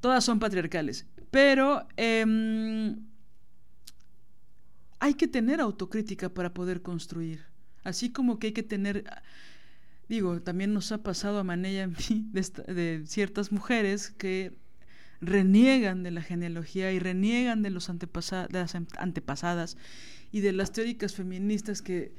todas 0.00 0.24
son 0.24 0.38
patriarcales, 0.38 1.06
pero 1.30 1.86
em, 1.96 2.96
hay 5.02 5.14
que 5.14 5.26
tener 5.26 5.60
autocrítica 5.60 6.28
para 6.28 6.54
poder 6.54 6.80
construir, 6.80 7.44
así 7.82 8.12
como 8.12 8.38
que 8.38 8.46
hay 8.48 8.52
que 8.52 8.62
tener, 8.62 9.04
digo, 10.08 10.40
también 10.40 10.72
nos 10.72 10.92
ha 10.92 11.02
pasado 11.02 11.40
a 11.40 11.44
Manella 11.44 11.84
a 11.84 11.86
mí 11.88 12.30
de, 12.32 13.02
ciertas 13.06 13.50
mujeres 13.50 14.10
que 14.10 14.56
reniegan 15.20 16.04
de 16.04 16.12
la 16.12 16.22
genealogía 16.22 16.92
y 16.92 17.00
reniegan 17.00 17.62
de, 17.62 17.70
los 17.70 17.88
de 17.88 18.48
las 18.52 18.74
antepasadas 18.96 19.76
y 20.30 20.40
de 20.40 20.52
las 20.52 20.70
teóricas 20.70 21.16
feministas 21.16 21.82
que 21.82 22.14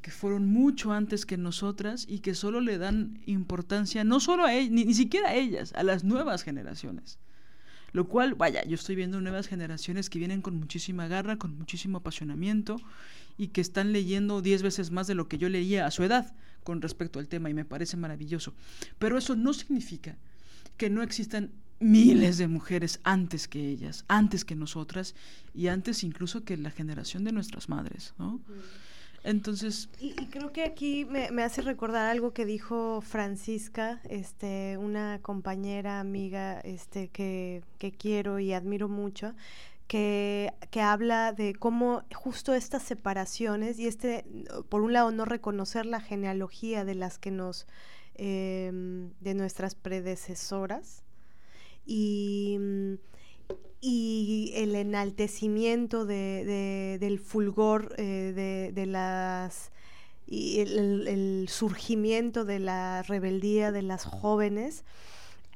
que 0.00 0.10
fueron 0.10 0.46
mucho 0.46 0.92
antes 0.92 1.26
que 1.26 1.36
nosotras 1.36 2.06
y 2.08 2.20
que 2.20 2.34
solo 2.34 2.60
le 2.60 2.78
dan 2.78 3.20
importancia, 3.26 4.04
no 4.04 4.18
solo 4.20 4.44
a 4.44 4.54
ellas, 4.54 4.70
ni, 4.70 4.94
siquiera 4.94 5.30
a 5.30 5.34
ellas, 5.34 5.72
a 5.74 5.82
las 5.82 6.04
nuevas 6.04 6.42
generaciones. 6.42 7.18
Lo 7.92 8.08
cual, 8.08 8.34
vaya, 8.34 8.64
yo 8.64 8.74
estoy 8.74 8.94
viendo 8.94 9.20
nuevas 9.20 9.48
generaciones 9.48 10.10
que 10.10 10.18
vienen 10.18 10.42
con 10.42 10.56
muchísima 10.56 11.08
garra, 11.08 11.36
con 11.36 11.56
muchísimo 11.56 11.98
apasionamiento 11.98 12.80
y 13.36 13.48
que 13.48 13.60
están 13.60 13.92
leyendo 13.92 14.42
diez 14.42 14.62
veces 14.62 14.90
más 14.90 15.06
de 15.06 15.14
lo 15.14 15.28
que 15.28 15.38
yo 15.38 15.48
leía 15.48 15.86
a 15.86 15.90
su 15.90 16.02
edad 16.02 16.34
con 16.62 16.82
respecto 16.82 17.18
al 17.18 17.28
tema 17.28 17.50
y 17.50 17.54
me 17.54 17.64
parece 17.64 17.96
maravilloso. 17.96 18.54
Pero 18.98 19.18
eso 19.18 19.34
no 19.34 19.52
significa 19.52 20.16
que 20.76 20.90
no 20.90 21.02
existan 21.02 21.50
miles 21.80 22.36
de 22.36 22.46
mujeres 22.46 23.00
antes 23.02 23.48
que 23.48 23.68
ellas, 23.68 24.04
antes 24.06 24.44
que 24.44 24.54
nosotras 24.54 25.14
y 25.54 25.68
antes 25.68 26.04
incluso 26.04 26.44
que 26.44 26.56
la 26.56 26.70
generación 26.70 27.24
de 27.24 27.32
nuestras 27.32 27.68
madres, 27.68 28.14
¿no? 28.18 28.40
Entonces... 29.22 29.88
Y, 30.00 30.14
creo 30.26 30.52
que 30.52 30.64
aquí 30.64 31.04
me, 31.04 31.42
hace 31.42 31.62
recordar 31.62 32.08
algo 32.08 32.32
que 32.32 32.46
dijo 32.46 33.00
Francisca, 33.02 34.00
este, 34.08 34.78
una 34.78 35.20
compañera, 35.20 36.00
amiga, 36.00 36.60
este, 36.60 37.08
que, 37.08 37.62
que 37.78 37.92
quiero 37.92 38.38
y 38.38 38.52
admiro 38.52 38.88
mucho, 38.88 39.34
que, 39.86 40.52
que, 40.70 40.80
habla 40.80 41.32
de 41.32 41.54
cómo 41.54 42.04
justo 42.14 42.54
estas 42.54 42.82
separaciones 42.82 43.78
y 43.78 43.88
este, 43.88 44.24
por 44.68 44.82
un 44.82 44.92
lado, 44.92 45.10
no 45.10 45.24
reconocer 45.24 45.84
la 45.84 46.00
genealogía 46.00 46.84
de 46.84 46.94
las 46.94 47.18
que 47.18 47.30
nos, 47.30 47.66
em, 48.14 49.10
de 49.20 49.34
nuestras 49.34 49.74
predecesoras 49.74 51.02
y 51.84 52.56
el 54.60 54.74
enaltecimiento 54.74 56.04
de, 56.04 56.98
del 57.00 57.18
fulgor 57.18 57.94
eh, 57.96 58.70
de, 58.74 58.86
las 58.86 59.72
y 60.26 60.60
el, 60.60 61.46
surgimiento 61.48 62.44
de 62.44 62.58
la 62.58 63.02
rebeldía 63.02 63.72
de 63.72 63.82
las 63.82 64.04
jóvenes 64.04 64.84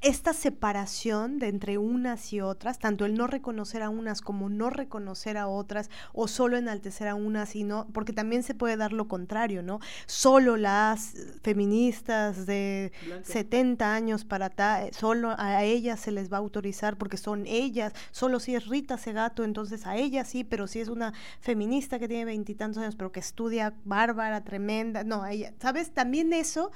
esta 0.04 0.34
separación 0.34 1.38
de 1.38 1.48
entre 1.48 1.78
unas 1.78 2.30
y 2.34 2.42
otras, 2.42 2.78
tanto 2.78 3.06
el 3.06 3.14
no 3.14 3.26
reconocer 3.26 3.82
a 3.82 3.88
unas 3.88 4.20
como 4.20 4.50
no 4.50 4.68
reconocer 4.68 5.38
a 5.38 5.48
otras, 5.48 5.88
o 6.12 6.28
solo 6.28 6.58
enaltecer 6.58 7.08
a 7.08 7.14
unas 7.14 7.56
y 7.56 7.64
no, 7.64 7.86
porque 7.94 8.12
también 8.12 8.42
se 8.42 8.54
puede 8.54 8.76
dar 8.76 8.92
lo 8.92 9.08
contrario, 9.08 9.62
¿no? 9.62 9.80
Solo 10.04 10.58
las 10.58 11.14
feministas 11.42 12.44
de 12.44 12.92
70 13.22 13.94
años 13.94 14.26
para 14.26 14.46
acá, 14.46 14.82
solo 14.92 15.34
a 15.38 15.64
ellas 15.64 16.00
se 16.00 16.10
les 16.10 16.30
va 16.30 16.36
a 16.36 16.40
autorizar 16.40 16.98
porque 16.98 17.16
son 17.16 17.46
ellas, 17.46 17.94
solo 18.10 18.40
si 18.40 18.54
es 18.54 18.66
Rita 18.66 18.98
Segato, 18.98 19.42
entonces 19.42 19.86
a 19.86 19.96
ellas 19.96 20.28
sí, 20.28 20.44
pero 20.44 20.66
si 20.66 20.80
es 20.80 20.88
una 20.88 21.14
feminista 21.40 21.98
que 21.98 22.08
tiene 22.08 22.26
veintitantos 22.26 22.82
años, 22.82 22.94
pero 22.94 23.10
que 23.10 23.20
estudia 23.20 23.72
bárbara, 23.84 24.44
tremenda, 24.44 25.02
no, 25.02 25.22
a 25.22 25.32
ella, 25.32 25.54
¿sabes? 25.58 25.92
También 25.94 26.34
eso 26.34 26.72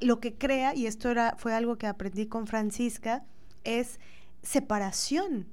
lo 0.00 0.20
que 0.20 0.34
crea, 0.34 0.74
y 0.74 0.86
esto 0.86 1.10
era, 1.10 1.36
fue 1.38 1.54
algo 1.54 1.76
que 1.76 1.86
aprendí 1.86 2.26
con 2.26 2.46
Francisca, 2.46 3.24
es 3.64 3.98
separación. 4.42 5.46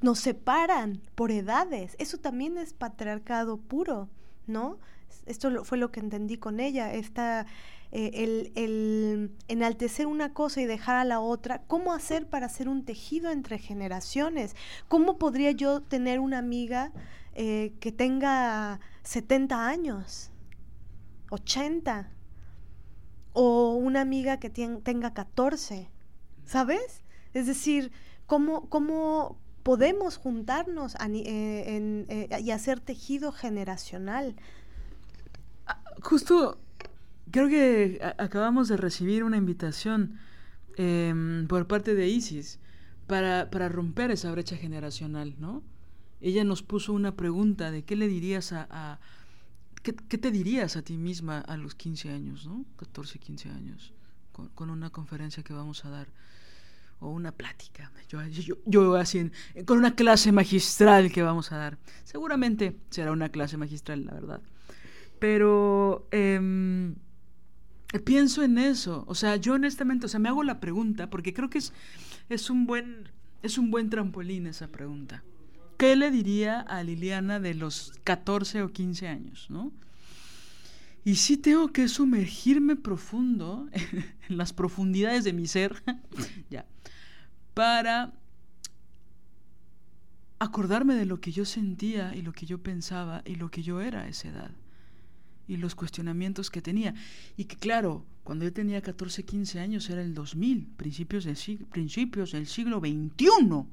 nos 0.00 0.20
separan 0.20 1.02
por 1.14 1.30
edades. 1.30 1.96
Eso 1.98 2.18
también 2.18 2.56
es 2.56 2.72
patriarcado 2.72 3.58
puro, 3.58 4.08
¿no? 4.46 4.78
Esto 5.26 5.64
fue 5.64 5.78
lo 5.78 5.92
que 5.92 6.00
entendí 6.00 6.38
con 6.38 6.58
ella, 6.60 6.92
esta, 6.94 7.46
eh, 7.92 8.10
el, 8.14 8.52
el, 8.56 9.36
enaltecer 9.48 10.06
una 10.06 10.32
cosa 10.32 10.62
y 10.62 10.64
dejar 10.64 10.96
a 10.96 11.04
la 11.04 11.20
otra. 11.20 11.62
¿Cómo 11.66 11.92
hacer 11.92 12.26
para 12.26 12.46
hacer 12.46 12.68
un 12.68 12.84
tejido 12.84 13.30
entre 13.30 13.58
generaciones? 13.58 14.56
¿Cómo 14.88 15.18
podría 15.18 15.50
yo 15.52 15.82
tener 15.82 16.18
una 16.18 16.38
amiga 16.38 16.90
eh, 17.34 17.74
que 17.80 17.92
tenga 17.92 18.80
70 19.02 19.68
años, 19.68 20.30
80? 21.30 22.10
O 23.32 23.74
una 23.74 24.00
amiga 24.00 24.38
que 24.38 24.50
tenga 24.50 25.14
14, 25.14 25.88
¿sabes? 26.44 27.02
Es 27.34 27.46
decir, 27.46 27.92
¿cómo, 28.26 28.68
cómo, 28.68 29.38
podemos 29.62 30.16
juntarnos 30.16 30.94
eh, 30.96 32.06
eh, 32.08 32.40
y 32.40 32.50
hacer 32.50 32.80
tejido 32.80 33.32
generacional. 33.32 34.34
Ah, 35.66 35.80
justo, 36.00 36.58
creo 37.30 37.48
que 37.48 38.00
acabamos 38.18 38.68
de 38.68 38.76
recibir 38.76 39.24
una 39.24 39.36
invitación 39.36 40.18
em, 40.76 41.46
por 41.48 41.66
parte 41.66 41.94
de 41.94 42.08
Isis 42.08 42.58
para, 43.06 43.46
romper 43.68 44.10
esa 44.10 44.30
brecha 44.32 44.56
generacional, 44.56 45.34
¿no? 45.38 45.62
Ella 46.20 46.44
nos 46.44 46.62
puso 46.62 46.92
una 46.92 47.16
pregunta 47.16 47.70
de 47.70 47.84
qué 47.84 47.96
le 47.96 48.08
dirías 48.08 48.52
a... 48.52 49.00
¿qué, 49.82 49.92
te 49.92 50.30
dirías 50.30 50.76
a 50.76 50.82
ti 50.82 50.96
misma 50.96 51.40
a 51.40 51.56
los 51.56 51.74
15 51.74 52.10
años, 52.10 52.46
¿no? 52.46 52.64
14, 52.76 53.18
15 53.18 53.48
años, 53.50 53.92
con 54.54 54.70
una 54.70 54.90
conferencia 54.90 55.42
que 55.42 55.52
vamos 55.52 55.84
a 55.84 55.90
dar 55.90 56.08
o 57.02 57.10
una 57.10 57.32
plática, 57.32 57.90
yo, 58.08 58.24
yo, 58.28 58.56
yo 58.64 58.94
así, 58.94 59.30
con 59.66 59.78
una 59.78 59.94
clase 59.94 60.30
magistral 60.30 61.10
que 61.10 61.22
vamos 61.22 61.50
a 61.50 61.56
dar. 61.56 61.78
Seguramente 62.04 62.76
será 62.90 63.10
una 63.10 63.28
clase 63.28 63.56
magistral, 63.56 64.06
la 64.06 64.14
verdad. 64.14 64.40
Pero 65.18 66.06
em, 66.12 66.94
pienso 68.04 68.44
en 68.44 68.56
eso, 68.58 69.04
o 69.08 69.14
sea, 69.14 69.36
yo 69.36 69.54
honestamente, 69.54 70.06
o 70.06 70.08
sea, 70.08 70.20
me 70.20 70.28
hago 70.28 70.44
la 70.44 70.60
pregunta, 70.60 71.10
porque 71.10 71.34
creo 71.34 71.50
que 71.50 71.58
es, 71.58 71.72
es, 72.28 72.50
un, 72.50 72.66
buen, 72.66 73.08
es 73.42 73.58
un 73.58 73.70
buen 73.72 73.90
trampolín 73.90 74.46
esa 74.46 74.68
pregunta. 74.68 75.24
¿Qué 75.76 75.96
le 75.96 76.10
diría 76.10 76.60
a 76.60 76.82
Liliana 76.82 77.40
de 77.40 77.54
los 77.54 77.92
14 78.04 78.62
o 78.62 78.72
15 78.72 79.08
años, 79.08 79.46
no? 79.50 79.72
Y 81.04 81.16
sí 81.16 81.36
tengo 81.36 81.72
que 81.72 81.88
sumergirme 81.88 82.76
profundo 82.76 83.68
en 84.28 84.36
las 84.36 84.52
profundidades 84.52 85.24
de 85.24 85.32
mi 85.32 85.46
ser, 85.46 85.82
ya, 86.50 86.64
para 87.54 88.12
acordarme 90.38 90.94
de 90.94 91.06
lo 91.06 91.20
que 91.20 91.32
yo 91.32 91.44
sentía 91.44 92.14
y 92.14 92.22
lo 92.22 92.32
que 92.32 92.46
yo 92.46 92.62
pensaba 92.62 93.22
y 93.24 93.36
lo 93.36 93.50
que 93.50 93.62
yo 93.62 93.80
era 93.80 94.02
a 94.02 94.08
esa 94.08 94.28
edad 94.28 94.50
y 95.46 95.56
los 95.56 95.74
cuestionamientos 95.74 96.50
que 96.50 96.62
tenía. 96.62 96.94
Y 97.36 97.44
que 97.44 97.56
claro, 97.56 98.06
cuando 98.24 98.44
yo 98.44 98.52
tenía 98.52 98.80
14, 98.80 99.24
15 99.24 99.60
años 99.60 99.90
era 99.90 100.02
el 100.02 100.14
2000, 100.14 100.66
principios 100.76 101.26
principios 101.70 102.32
del 102.32 102.46
siglo 102.46 102.80
XXI. 102.80 103.66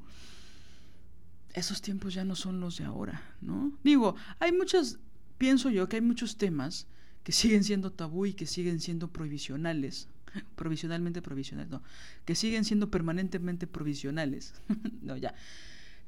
Esos 1.59 1.81
tiempos 1.81 2.13
ya 2.13 2.23
no 2.23 2.35
son 2.35 2.61
los 2.61 2.77
de 2.77 2.85
ahora, 2.85 3.21
¿no? 3.41 3.73
Digo, 3.83 4.15
hay 4.39 4.53
muchas, 4.53 4.97
pienso 5.37 5.69
yo 5.69 5.89
que 5.89 5.97
hay 5.97 6.01
muchos 6.01 6.37
temas 6.37 6.87
que 7.25 7.33
siguen 7.33 7.65
siendo 7.65 7.91
tabú 7.91 8.25
y 8.25 8.33
que 8.33 8.47
siguen 8.47 8.79
siendo 8.79 9.09
provisionales, 9.09 10.07
provisionalmente 10.55 11.21
provisionales, 11.21 11.69
no, 11.69 11.83
que 12.23 12.33
siguen 12.35 12.63
siendo 12.63 12.89
permanentemente 12.89 13.67
provisionales, 13.67 14.53
no, 15.01 15.17
ya, 15.17 15.35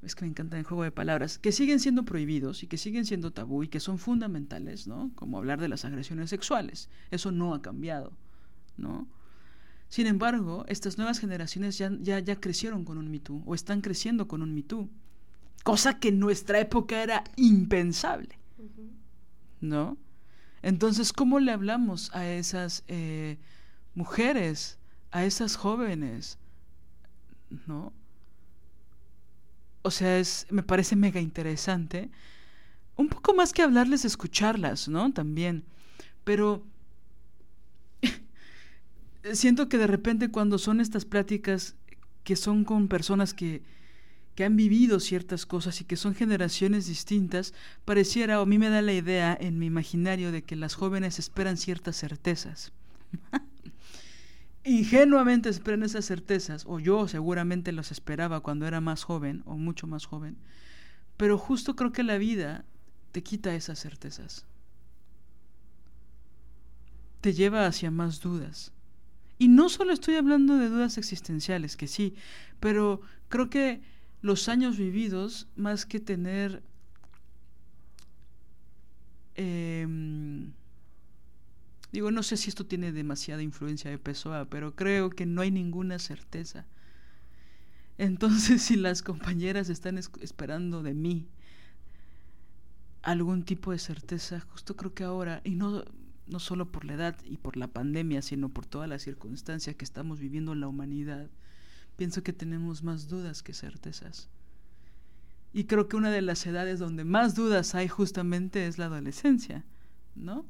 es 0.02 0.16
que 0.16 0.24
me 0.24 0.30
encanta 0.30 0.58
el 0.58 0.64
juego 0.64 0.84
de 0.84 0.92
palabras, 0.92 1.38
que 1.38 1.52
siguen 1.52 1.82
siendo 1.82 2.06
prohibidos 2.06 2.64
y 2.64 2.68
que 2.68 2.78
siguen 2.78 3.06
siendo 3.06 3.32
tabú 3.32 3.64
y 3.64 3.68
que 3.68 3.82
son 3.82 4.00
fundamentales, 4.00 4.88
¿no? 4.88 5.12
Como 5.16 5.38
hablar 5.38 5.60
de 5.60 5.68
las 5.68 5.84
agresiones 5.84 6.30
sexuales, 6.30 6.88
eso 7.12 7.34
no 7.34 7.54
ha 7.54 7.62
cambiado, 7.62 8.14
¿no? 8.78 9.06
Sin 9.90 10.08
embargo, 10.08 10.64
estas 10.70 10.98
nuevas 10.98 11.20
generaciones 11.20 11.78
ya, 11.78 11.92
ya, 12.00 12.20
ya 12.20 12.40
crecieron 12.40 12.86
con 12.86 12.98
un 12.98 13.12
Me 13.12 13.22
o 13.46 13.54
están 13.54 13.82
creciendo 13.82 14.30
con 14.30 14.42
un 14.42 14.56
Me 14.56 14.64
cosa 15.64 16.00
que 16.00 16.10
en 16.10 16.20
nuestra 16.20 16.60
época 16.60 17.02
era 17.02 17.24
impensable, 17.36 18.38
¿no? 19.60 19.98
Entonces, 20.62 21.12
¿cómo 21.14 21.40
le 21.40 21.52
hablamos 21.52 22.14
a 22.14 22.28
esas 22.28 22.84
eh, 22.88 23.38
mujeres, 23.96 24.78
a 25.12 25.26
esas 25.26 25.56
jóvenes, 25.56 26.38
¿no? 27.68 27.94
O 29.82 29.90
sea, 29.90 30.20
es, 30.20 30.46
me 30.52 30.62
parece 30.62 30.96
mega 30.96 31.20
interesante. 31.20 32.12
Un 32.96 33.10
poco 33.10 33.34
más 33.34 33.52
que 33.52 33.64
hablarles, 33.64 34.06
escucharlas, 34.06 34.88
¿no? 34.88 35.12
También. 35.12 35.64
Pero 36.24 36.64
siento 39.34 39.68
que 39.68 39.80
de 39.80 39.88
repente 39.88 40.30
cuando 40.30 40.60
son 40.60 40.80
estas 40.80 41.06
pláticas 41.06 41.76
que 42.24 42.36
son 42.36 42.64
con 42.64 42.88
personas 42.88 43.34
que, 43.34 43.64
que 44.36 44.46
han 44.46 44.56
vivido 44.56 45.00
ciertas 45.00 45.46
cosas 45.46 45.82
y 45.82 45.86
que 45.86 45.98
son 45.98 46.16
generaciones 46.16 46.88
distintas, 46.88 47.54
pareciera, 47.86 48.40
o 48.40 48.44
a 48.44 48.46
mí 48.46 48.58
me 48.58 48.70
da 48.70 48.82
la 48.82 48.94
idea 48.94 49.38
en 49.40 49.60
mi 49.60 49.66
imaginario 49.66 50.32
de 50.32 50.44
que 50.44 50.56
las 50.56 50.76
jóvenes 50.76 51.20
esperan 51.20 51.58
ciertas 51.58 51.98
certezas. 51.98 52.72
ingenuamente 54.64 55.50
esperan 55.50 55.84
esas 55.84 56.06
certezas, 56.06 56.66
o 56.68 56.80
yo 56.80 57.08
seguramente 57.08 57.72
las 57.72 57.92
esperaba 57.92 58.42
cuando 58.42 58.68
era 58.68 58.82
más 58.82 59.04
joven, 59.04 59.44
o 59.46 59.58
mucho 59.58 59.88
más 59.88 60.06
joven, 60.06 60.38
pero 61.18 61.38
justo 61.38 61.76
creo 61.76 61.92
que 61.92 62.04
la 62.04 62.18
vida 62.18 62.66
te 63.12 63.24
quita 63.24 63.56
esas 63.56 63.80
certezas, 63.80 64.46
te 67.22 67.34
lleva 67.34 67.66
hacia 67.66 67.92
más 67.92 68.22
dudas. 68.22 68.72
Y 69.38 69.48
no 69.48 69.70
solo 69.70 69.92
estoy 69.92 70.16
hablando 70.16 70.58
de 70.58 70.70
dudas 70.70 71.00
existenciales, 71.00 71.76
que 71.76 71.88
sí, 71.88 72.16
pero 72.60 73.02
creo 73.28 73.50
que 73.50 73.82
los 74.22 74.50
años 74.50 74.78
vividos, 74.78 75.48
más 75.56 75.86
que 75.86 76.00
tener... 76.00 76.64
Eh, 79.36 79.88
Digo, 81.92 82.10
no 82.10 82.24
sé 82.24 82.38
si 82.38 82.50
esto 82.50 82.66
tiene 82.66 82.92
demasiada 82.92 83.44
influencia 83.44 83.92
de 83.92 83.98
Pessoa, 83.98 84.46
pero 84.50 84.76
creo 84.76 85.10
que 85.10 85.26
no 85.26 85.42
hay 85.42 85.52
ninguna 85.52 86.00
certeza. 86.00 86.66
Entonces, 87.98 88.62
si 88.64 88.78
las 88.78 89.02
compañeras 89.02 89.70
están 89.70 89.98
esperando 89.98 90.84
de 90.84 90.94
mí 90.94 91.28
algún 93.02 93.44
tipo 93.44 93.72
de 93.72 93.80
certeza, 93.80 94.40
justo 94.40 94.78
creo 94.78 94.94
que 94.94 95.04
ahora, 95.04 95.42
y 95.44 95.56
no, 95.56 95.84
no 96.28 96.40
solo 96.40 96.72
por 96.72 96.86
la 96.86 96.94
edad 96.94 97.18
y 97.26 97.38
por 97.38 97.58
la 97.58 97.68
pandemia, 97.68 98.22
sino 98.22 98.50
por 98.50 98.66
toda 98.66 98.88
la 98.88 99.00
circunstancia 99.00 99.74
que 99.74 99.84
estamos 99.84 100.20
viviendo 100.20 100.54
en 100.54 100.62
la 100.62 100.68
humanidad, 100.68 101.30
pienso 102.02 102.24
que 102.24 102.34
tenemos 102.34 102.82
más 102.82 103.10
dudas 103.10 103.44
que 103.44 103.54
certezas. 103.54 104.28
Y 105.54 105.66
creo 105.66 105.88
que 105.88 105.98
una 105.98 106.10
de 106.10 106.24
las 106.24 106.44
edades 106.48 106.80
donde 106.80 107.04
más 107.04 107.36
dudas 107.36 107.76
hay 107.76 107.88
justamente 107.88 108.66
es 108.66 108.80
la 108.80 108.86
adolescencia, 108.86 109.64
¿no? 110.16 110.48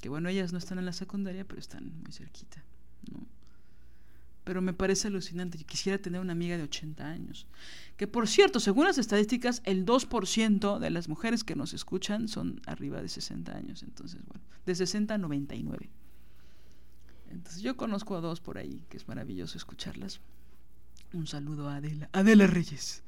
Que 0.00 0.08
bueno, 0.08 0.28
ellas 0.28 0.52
no 0.52 0.58
están 0.58 0.78
en 0.78 0.84
la 0.84 0.92
secundaria, 0.92 1.44
pero 1.44 1.58
están 1.58 2.00
muy 2.04 2.12
cerquita, 2.12 2.62
¿no? 3.10 3.26
Pero 4.44 4.62
me 4.62 4.72
parece 4.72 5.08
alucinante. 5.08 5.58
Yo 5.58 5.66
quisiera 5.66 5.98
tener 5.98 6.20
una 6.20 6.30
amiga 6.30 6.56
de 6.56 6.62
80 6.62 7.04
años. 7.04 7.48
Que 7.96 8.06
por 8.06 8.28
cierto, 8.28 8.60
según 8.60 8.84
las 8.84 8.98
estadísticas, 8.98 9.62
el 9.64 9.84
2% 9.84 10.78
de 10.78 10.90
las 10.90 11.08
mujeres 11.08 11.42
que 11.42 11.56
nos 11.56 11.74
escuchan 11.74 12.28
son 12.28 12.62
arriba 12.66 13.02
de 13.02 13.08
60 13.08 13.52
años. 13.56 13.82
Entonces, 13.82 14.24
bueno, 14.26 14.44
de 14.64 14.76
60 14.76 15.12
a 15.12 15.18
99. 15.18 15.90
Entonces 17.30 17.62
yo 17.62 17.76
conozco 17.76 18.16
a 18.16 18.20
dos 18.20 18.40
por 18.40 18.58
ahí, 18.58 18.82
que 18.88 18.96
es 18.96 19.08
maravilloso 19.08 19.56
escucharlas. 19.56 20.20
Un 21.12 21.26
saludo 21.26 21.68
a 21.68 21.76
Adela, 21.76 22.08
Adela 22.12 22.46
Reyes. 22.46 23.02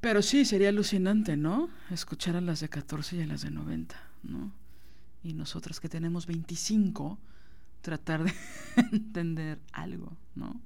Pero 0.00 0.20
sí, 0.22 0.44
sería 0.44 0.70
alucinante, 0.70 1.36
¿no? 1.36 1.68
Escuchar 1.90 2.36
a 2.36 2.40
las 2.40 2.60
de 2.60 2.68
14 2.68 3.16
y 3.16 3.22
a 3.22 3.26
las 3.26 3.42
de 3.42 3.50
90, 3.50 3.94
¿no? 4.24 4.52
y 5.22 5.34
nosotras 5.34 5.80
que 5.80 5.88
tenemos 5.88 6.26
25, 6.26 7.18
tratar 7.80 8.24
de 8.24 8.32
entender 8.92 9.60
algo, 9.72 10.16
¿no? 10.34 10.60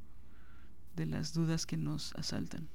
De 0.94 1.06
las 1.06 1.34
dudas 1.34 1.66
que 1.66 1.76
nos 1.76 2.14
asaltan. 2.14 2.68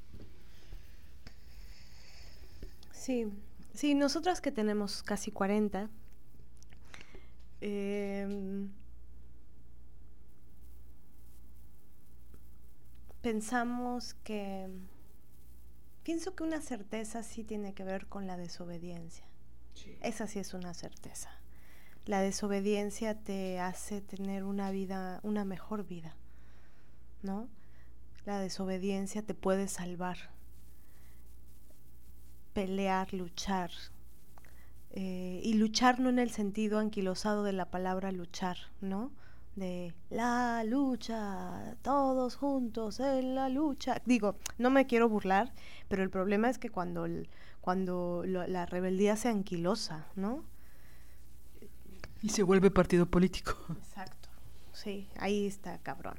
Sí, 2.91 3.25
sí, 3.73 3.95
nosotras 3.95 4.41
que 4.41 4.51
tenemos 4.51 5.01
casi 5.01 5.31
40, 5.31 5.89
em, 7.61 8.69
pensamos 13.21 14.15
que, 14.23 14.67
pienso 16.03 16.35
que 16.35 16.43
una 16.43 16.61
certeza 16.61 17.23
sí 17.23 17.43
tiene 17.43 17.73
que 17.73 17.83
ver 17.83 18.07
con 18.07 18.27
la 18.27 18.37
desobediencia. 18.37 19.25
Esa 20.01 20.27
sí 20.27 20.39
es 20.39 20.53
una 20.53 20.73
certeza 20.73 21.41
la 22.05 22.21
desobediencia 22.21 23.15
te 23.15 23.59
hace 23.59 24.01
tener 24.01 24.43
una 24.43 24.71
vida, 24.71 25.19
una 25.23 25.45
mejor 25.45 25.85
vida, 25.85 26.15
¿no? 27.21 27.47
La 28.25 28.39
desobediencia 28.39 29.21
te 29.21 29.33
puede 29.33 29.67
salvar. 29.67 30.17
Pelear, 32.53 33.13
luchar. 33.13 33.71
Eh, 34.91 35.39
y 35.43 35.53
luchar 35.53 35.99
no 35.99 36.09
en 36.09 36.19
el 36.19 36.31
sentido 36.31 36.79
anquilosado 36.79 37.43
de 37.43 37.53
la 37.53 37.69
palabra 37.69 38.11
luchar, 38.11 38.57
¿no? 38.81 39.11
De 39.55 39.93
la 40.09 40.63
lucha, 40.63 41.75
todos 41.81 42.35
juntos 42.35 42.99
en 42.99 43.35
la 43.35 43.49
lucha. 43.49 44.01
Digo, 44.05 44.35
no 44.57 44.69
me 44.69 44.87
quiero 44.87 45.09
burlar, 45.09 45.53
pero 45.89 46.03
el 46.03 46.09
problema 46.09 46.49
es 46.49 46.57
que 46.57 46.69
cuando, 46.69 47.05
cuando 47.59 48.23
la 48.25 48.65
rebeldía 48.65 49.15
se 49.15 49.29
anquilosa, 49.29 50.07
¿no? 50.15 50.45
Y 52.21 52.29
se 52.29 52.43
vuelve 52.43 52.71
partido 52.71 53.05
político. 53.05 53.57
Exacto, 53.77 54.29
sí, 54.73 55.09
ahí 55.17 55.47
está 55.47 55.77
cabrón 55.79 56.17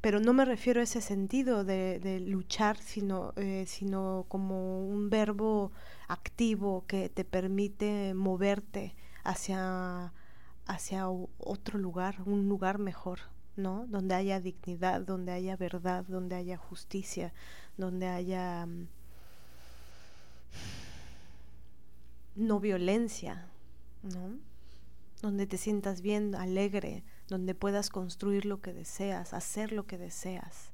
pero 0.00 0.20
no 0.20 0.32
me 0.32 0.44
refiero 0.44 0.80
a 0.80 0.84
ese 0.84 1.00
sentido 1.00 1.64
de, 1.64 2.22
luchar, 2.26 2.78
sino, 2.78 3.32
eh, 3.36 3.64
sino 3.66 4.26
como 4.28 4.86
un 4.86 5.10
verbo 5.10 5.72
activo 6.06 6.84
que 6.86 7.08
te 7.08 7.24
permite 7.24 8.14
moverte 8.14 8.94
hacia, 9.24 10.12
hacia 10.68 11.08
otro 11.08 11.78
lugar, 11.78 12.22
un 12.26 12.48
lugar 12.48 12.78
mejor, 12.78 13.20
¿no? 13.56 13.86
Donde 13.88 14.14
haya 14.14 14.38
dignidad, 14.38 15.00
donde 15.00 15.32
haya 15.32 15.56
verdad, 15.56 16.04
donde 16.06 16.36
haya 16.36 16.56
justicia, 16.56 17.32
donde 17.76 18.06
haya 18.06 18.66
mm, 18.66 18.86
no 22.36 22.60
violencia, 22.60 23.46
¿no? 24.02 24.38
Donde 25.22 25.46
te 25.46 25.56
sientas 25.56 26.02
bien, 26.02 26.34
alegre, 26.34 27.02
donde 27.28 27.54
puedas 27.54 27.88
construir 27.88 28.44
lo 28.44 28.60
que 28.60 28.72
deseas, 28.72 29.32
hacer 29.32 29.72
lo 29.72 29.86
que 29.86 29.96
deseas, 29.96 30.70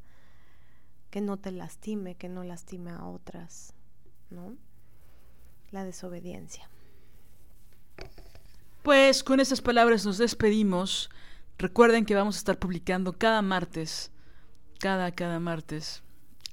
que 1.10 1.20
no 1.20 1.38
te 1.38 1.52
lastime, 1.52 2.16
que 2.16 2.28
no 2.28 2.42
lastime 2.42 2.90
a 2.90 3.06
otras, 3.06 3.72
¿no? 4.28 4.56
La 5.70 5.84
desobediencia. 5.84 6.68
Pues 8.84 9.24
con 9.24 9.40
estas 9.40 9.62
palabras 9.62 10.04
nos 10.04 10.18
despedimos. 10.18 11.08
Recuerden 11.56 12.04
que 12.04 12.14
vamos 12.14 12.36
a 12.36 12.38
estar 12.38 12.58
publicando 12.58 13.14
cada 13.14 13.40
martes, 13.40 14.12
cada, 14.78 15.10
cada 15.12 15.40
martes. 15.40 16.02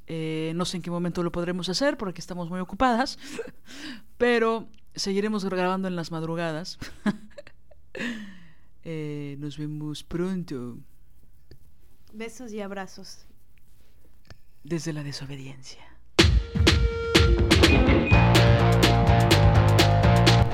Eh, 0.08 0.53
no 0.56 0.64
sé 0.64 0.78
en 0.78 0.84
qué 0.84 0.90
momento 0.90 1.24
lo 1.24 1.34
podremos 1.34 1.68
hacer 1.68 1.98
porque 1.98 2.22
estamos 2.22 2.49
muy 2.49 2.62
ocupadas, 2.62 3.20
pero 4.18 4.70
seguiremos 4.95 5.44
grabando 5.44 5.90
en 5.90 5.98
las 5.98 6.12
madrugadas. 6.12 6.80
Eh, 8.84 9.36
nos 9.38 9.60
vemos 9.60 10.03
pronto. 10.03 10.80
Besos 12.14 12.52
y 12.52 12.62
abrazos. 12.62 13.28
Desde 14.64 14.91
la 14.91 15.03
desobediencia. 15.03 15.90